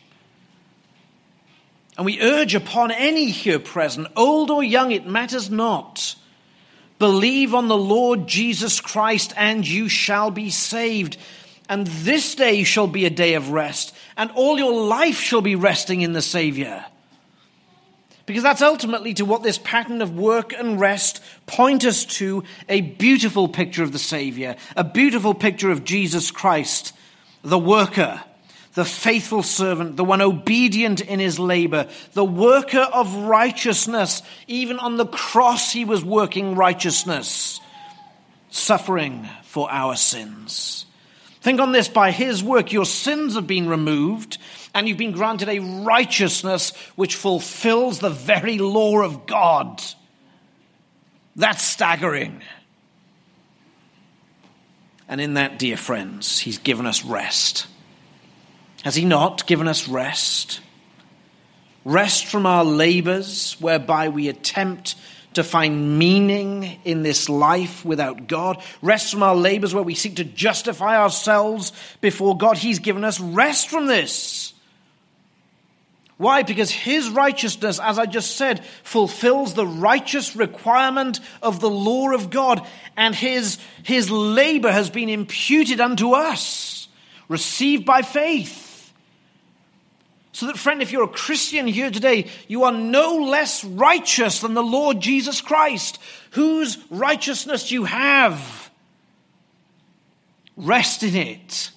And 1.97 2.05
we 2.05 2.21
urge 2.21 2.55
upon 2.55 2.91
any 2.91 3.25
here 3.25 3.59
present, 3.59 4.07
old 4.15 4.49
or 4.49 4.63
young, 4.63 4.91
it 4.91 5.05
matters 5.05 5.49
not. 5.49 6.15
Believe 6.97 7.53
on 7.53 7.67
the 7.67 7.77
Lord 7.77 8.27
Jesus 8.27 8.81
Christ 8.81 9.33
and 9.35 9.67
you 9.67 9.89
shall 9.89 10.31
be 10.31 10.49
saved. 10.49 11.17
And 11.69 11.87
this 11.87 12.35
day 12.35 12.63
shall 12.63 12.87
be 12.87 13.05
a 13.05 13.09
day 13.09 13.35
of 13.35 13.51
rest, 13.51 13.93
and 14.17 14.31
all 14.31 14.57
your 14.57 14.73
life 14.73 15.19
shall 15.19 15.41
be 15.41 15.55
resting 15.55 16.01
in 16.01 16.13
the 16.13 16.21
Savior. 16.21 16.83
Because 18.29 18.43
that's 18.43 18.61
ultimately 18.61 19.15
to 19.15 19.25
what 19.25 19.41
this 19.41 19.57
pattern 19.57 20.03
of 20.03 20.15
work 20.15 20.53
and 20.53 20.79
rest 20.79 21.19
point 21.47 21.83
us 21.83 22.05
to 22.05 22.43
a 22.69 22.79
beautiful 22.79 23.47
picture 23.47 23.81
of 23.81 23.91
the 23.91 23.97
Savior, 23.97 24.55
a 24.75 24.83
beautiful 24.83 25.33
picture 25.33 25.71
of 25.71 25.83
Jesus 25.83 26.29
Christ, 26.29 26.93
the 27.41 27.57
worker 27.57 28.21
the 28.75 28.85
faithful 28.85 29.41
servant, 29.41 29.97
the 29.97 30.03
one 30.03 30.21
obedient 30.21 31.01
in 31.01 31.19
his 31.19 31.39
labor, 31.39 31.87
the 32.13 32.23
worker 32.23 32.87
of 32.93 33.13
righteousness. 33.15 34.21
Even 34.47 34.77
on 34.77 34.97
the 34.97 35.07
cross, 35.07 35.71
he 35.71 35.83
was 35.83 36.05
working 36.05 36.53
righteousness, 36.53 37.59
suffering 38.51 39.27
for 39.41 39.71
our 39.71 39.95
sins. 39.95 40.85
Think 41.41 41.59
on 41.59 41.71
this 41.71 41.87
by 41.87 42.11
his 42.11 42.43
work, 42.43 42.71
your 42.71 42.85
sins 42.85 43.33
have 43.33 43.47
been 43.47 43.67
removed, 43.67 44.37
and 44.73 44.87
you've 44.87 44.97
been 44.97 45.11
granted 45.11 45.49
a 45.49 45.59
righteousness 45.59 46.71
which 46.95 47.15
fulfills 47.15 47.99
the 47.99 48.09
very 48.09 48.57
law 48.57 49.01
of 49.01 49.25
God. 49.25 49.81
That's 51.35 51.63
staggering. 51.63 52.41
And 55.07 55.19
in 55.19 55.33
that, 55.33 55.57
dear 55.57 55.77
friends, 55.77 56.39
he's 56.39 56.59
given 56.59 56.85
us 56.85 57.03
rest. 57.03 57.65
Has 58.83 58.95
He 58.95 59.05
not 59.05 59.45
given 59.47 59.67
us 59.67 59.87
rest? 59.87 60.61
Rest 61.83 62.25
from 62.27 62.45
our 62.45 62.63
labors, 62.63 63.57
whereby 63.59 64.09
we 64.09 64.27
attempt 64.27 64.95
to 65.33 65.43
find 65.43 65.97
meaning 65.99 66.79
in 66.85 67.03
this 67.03 67.29
life 67.29 67.85
without 67.85 68.27
God. 68.27 68.61
Rest 68.81 69.11
from 69.11 69.23
our 69.23 69.35
labors, 69.35 69.73
where 69.73 69.83
we 69.83 69.95
seek 69.95 70.17
to 70.17 70.23
justify 70.23 70.97
ourselves 70.97 71.71
before 72.01 72.37
God. 72.37 72.57
He's 72.57 72.79
given 72.79 73.03
us 73.03 73.19
rest 73.19 73.69
from 73.69 73.87
this. 73.87 74.53
Why? 76.19 76.43
Because 76.43 76.69
His 76.69 77.09
righteousness, 77.09 77.79
as 77.79 77.97
I 77.97 78.05
just 78.05 78.35
said, 78.35 78.65
fulfills 78.83 79.53
the 79.53 79.65
righteous 79.65 80.35
requirement 80.35 81.21
of 81.41 81.61
the 81.61 81.69
law 81.69 82.13
of 82.13 82.29
God, 82.29 82.67
and 82.97 83.15
His, 83.15 83.57
his 83.83 84.11
labor 84.11 84.69
has 84.69 84.89
been 84.89 85.07
imputed 85.07 85.79
unto 85.79 86.11
us, 86.11 86.89
received 87.29 87.85
by 87.85 88.01
faith. 88.01 88.91
So 90.33 90.47
that, 90.47 90.57
friend, 90.57 90.81
if 90.81 90.91
you're 90.91 91.05
a 91.05 91.07
Christian 91.07 91.67
here 91.67 91.89
today, 91.89 92.27
you 92.49 92.65
are 92.65 92.73
no 92.73 93.15
less 93.19 93.63
righteous 93.63 94.41
than 94.41 94.55
the 94.55 94.61
Lord 94.61 94.99
Jesus 94.99 95.39
Christ, 95.39 95.99
whose 96.31 96.77
righteousness 96.89 97.71
you 97.71 97.85
have. 97.85 98.69
Rest 100.57 101.01
in 101.01 101.15
it. 101.15 101.71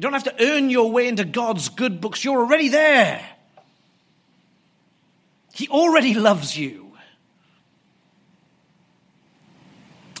You 0.00 0.02
don't 0.02 0.14
have 0.14 0.24
to 0.24 0.42
earn 0.42 0.70
your 0.70 0.90
way 0.90 1.08
into 1.08 1.26
God's 1.26 1.68
good 1.68 2.00
books, 2.00 2.24
you're 2.24 2.38
already 2.38 2.70
there. 2.70 3.20
He 5.52 5.68
already 5.68 6.14
loves 6.14 6.56
you. 6.56 6.70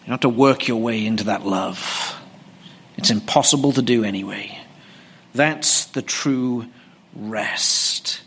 don't 0.00 0.10
have 0.10 0.20
to 0.20 0.28
work 0.28 0.68
your 0.68 0.76
way 0.82 1.06
into 1.06 1.24
that 1.24 1.46
love. 1.46 2.14
It's 2.98 3.08
impossible 3.08 3.72
to 3.72 3.80
do 3.80 4.04
anyway. 4.04 4.58
That's 5.34 5.86
the 5.86 6.02
true 6.02 6.66
rest. 7.16 8.20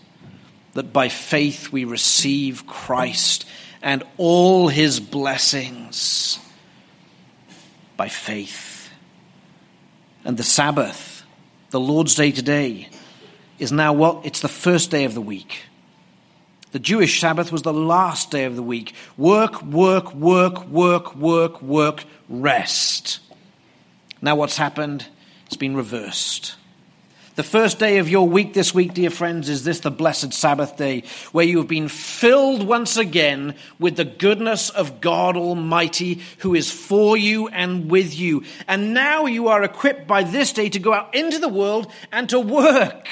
That 0.74 0.91
by 0.91 1.08
faith 1.08 1.72
we 1.72 1.86
receive 1.86 2.66
Christ 2.66 3.45
and 3.84 4.01
all 4.18 4.70
his 4.70 4.99
blessings 4.99 6.39
by 7.95 8.10
faith. 8.10 8.89
And 10.26 10.36
the 10.36 10.41
Sabbath, 10.41 11.12
the 11.74 11.80
Lord's 11.80 12.13
Day 12.13 12.32
today, 12.32 12.88
is 13.57 13.71
now 13.71 13.93
what? 13.93 14.28
It's 14.28 14.41
the 14.41 14.47
first 14.47 14.91
day 14.91 15.05
of 15.05 15.15
the 15.15 15.21
week. 15.21 15.63
The 16.71 16.78
Jewish 16.78 17.19
Sabbath 17.19 17.51
was 17.51 17.63
the 17.63 17.74
last 17.74 18.30
day 18.30 18.45
of 18.45 18.55
the 18.55 18.61
week. 18.61 18.93
Work, 19.17 19.63
work, 19.63 20.13
work, 20.13 20.67
work, 20.67 21.15
work, 21.15 21.63
work, 21.63 22.03
rest. 22.30 23.21
Now, 24.21 24.36
what's 24.36 24.55
happened? 24.55 25.07
It's 25.47 25.55
been 25.55 25.76
reversed. 25.76 26.57
The 27.36 27.42
first 27.42 27.80
day 27.80 27.98
of 27.98 28.10
your 28.10 28.30
week 28.30 28.54
this 28.54 28.76
week, 28.76 28.94
dear 28.94 29.10
friends, 29.10 29.50
is 29.50 29.64
this 29.64 29.80
the 29.80 29.90
blessed 29.90 30.34
Sabbath 30.34 30.78
day, 30.78 31.02
where 31.32 31.46
you 31.46 31.58
have 31.58 31.68
been 31.68 31.88
filled 31.88 32.62
once 32.62 32.96
again 32.96 33.56
with 33.80 33.96
the 33.96 34.06
goodness 34.06 34.70
of 34.70 35.02
God 35.02 35.36
Almighty, 35.36 36.22
who 36.40 36.54
is 36.54 36.72
for 36.72 37.18
you 37.18 37.48
and 37.48 37.90
with 37.90 38.16
you. 38.16 38.44
And 38.68 38.94
now 38.94 39.26
you 39.26 39.48
are 39.48 39.64
equipped 39.64 40.06
by 40.06 40.22
this 40.22 40.54
day 40.54 40.70
to 40.70 40.78
go 40.78 40.94
out 40.94 41.16
into 41.16 41.40
the 41.40 41.50
world 41.50 41.92
and 42.12 42.30
to 42.30 42.40
work, 42.40 43.08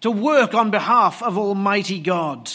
to 0.00 0.10
work 0.10 0.54
on 0.54 0.70
behalf 0.70 1.22
of 1.22 1.36
Almighty 1.36 2.00
God. 2.00 2.50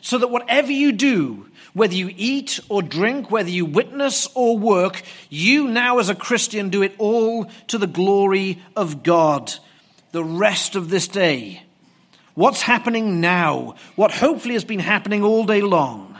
So 0.00 0.18
that 0.18 0.28
whatever 0.28 0.72
you 0.72 0.90
do, 0.90 1.48
whether 1.76 1.94
you 1.94 2.10
eat 2.16 2.58
or 2.70 2.80
drink, 2.80 3.30
whether 3.30 3.50
you 3.50 3.66
witness 3.66 4.26
or 4.34 4.56
work, 4.56 5.02
you 5.28 5.68
now 5.68 5.98
as 5.98 6.08
a 6.08 6.14
Christian 6.14 6.70
do 6.70 6.82
it 6.82 6.94
all 6.96 7.50
to 7.66 7.76
the 7.76 7.86
glory 7.86 8.62
of 8.74 9.02
God. 9.02 9.52
The 10.12 10.24
rest 10.24 10.74
of 10.74 10.88
this 10.88 11.06
day. 11.06 11.64
What's 12.32 12.62
happening 12.62 13.20
now? 13.20 13.74
What 13.94 14.10
hopefully 14.10 14.54
has 14.54 14.64
been 14.64 14.78
happening 14.78 15.22
all 15.22 15.44
day 15.44 15.60
long? 15.60 16.18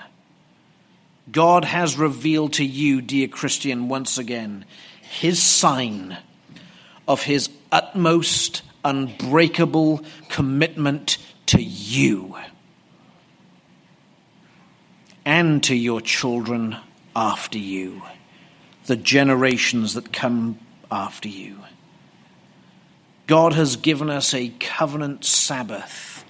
God 1.32 1.64
has 1.64 1.96
revealed 1.96 2.52
to 2.54 2.64
you, 2.64 3.00
dear 3.00 3.26
Christian, 3.26 3.88
once 3.88 4.18
again, 4.18 4.66
his 5.00 5.42
sign 5.42 6.18
of 7.08 7.22
his 7.22 7.48
utmost 7.72 8.60
unbreakable 8.84 10.04
commitment 10.28 11.16
to 11.46 11.62
you 11.62 12.36
and 15.26 15.62
to 15.64 15.74
your 15.74 16.00
children 16.00 16.76
after 17.14 17.58
you, 17.58 18.00
the 18.86 18.96
generations 18.96 19.92
that 19.92 20.12
come 20.12 20.58
after 20.90 21.28
you. 21.28 21.58
God 23.26 23.52
has 23.52 23.76
given 23.76 24.08
us 24.08 24.32
a 24.32 24.54
covenant 24.60 25.24
Sabbath 25.24 26.24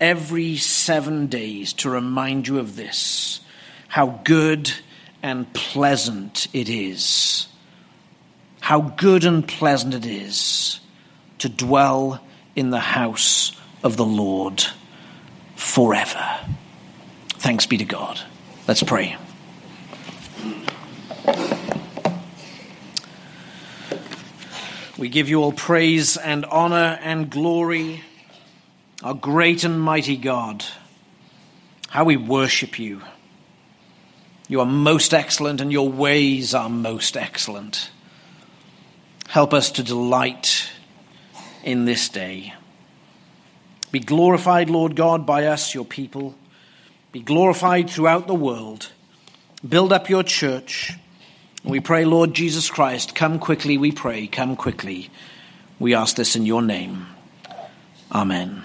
every 0.00 0.56
seven 0.56 1.26
days 1.26 1.74
to 1.74 1.90
remind 1.90 2.48
you 2.48 2.58
of 2.58 2.76
this, 2.76 3.40
how 3.88 4.20
good 4.24 4.72
and 5.22 5.52
pleasant 5.52 6.48
it 6.52 6.68
is. 6.68 7.46
How 8.60 8.80
good 8.80 9.24
and 9.24 9.46
pleasant 9.46 9.94
it 9.94 10.06
is 10.06 10.80
to 11.38 11.48
dwell 11.48 12.22
in 12.54 12.70
the 12.70 12.78
house 12.78 13.52
of 13.82 13.96
the 13.96 14.04
Lord 14.04 14.62
forever. 15.56 16.38
Thanks 17.40 17.64
be 17.64 17.78
to 17.78 17.86
God. 17.86 18.20
Let's 18.68 18.82
pray. 18.82 19.16
We 24.98 25.08
give 25.08 25.30
you 25.30 25.42
all 25.42 25.52
praise 25.52 26.18
and 26.18 26.44
honor 26.44 26.98
and 27.02 27.30
glory, 27.30 28.04
our 29.02 29.14
great 29.14 29.64
and 29.64 29.80
mighty 29.80 30.18
God. 30.18 30.66
How 31.88 32.04
we 32.04 32.18
worship 32.18 32.78
you. 32.78 33.00
You 34.46 34.60
are 34.60 34.66
most 34.66 35.14
excellent, 35.14 35.62
and 35.62 35.72
your 35.72 35.88
ways 35.88 36.52
are 36.52 36.68
most 36.68 37.16
excellent. 37.16 37.90
Help 39.28 39.54
us 39.54 39.70
to 39.72 39.82
delight 39.82 40.68
in 41.64 41.86
this 41.86 42.10
day. 42.10 42.52
Be 43.90 44.00
glorified, 44.00 44.68
Lord 44.68 44.94
God, 44.94 45.24
by 45.24 45.46
us, 45.46 45.74
your 45.74 45.86
people 45.86 46.34
be 47.12 47.20
glorified 47.20 47.90
throughout 47.90 48.26
the 48.26 48.34
world. 48.34 48.92
Build 49.66 49.92
up 49.92 50.08
your 50.08 50.22
church. 50.22 50.92
We 51.64 51.80
pray, 51.80 52.04
Lord 52.04 52.32
Jesus 52.34 52.70
Christ, 52.70 53.14
come 53.14 53.38
quickly, 53.38 53.76
we 53.76 53.92
pray, 53.92 54.26
come 54.26 54.56
quickly. 54.56 55.10
We 55.78 55.94
ask 55.94 56.16
this 56.16 56.36
in 56.36 56.46
your 56.46 56.62
name. 56.62 57.06
Amen. 58.12 58.62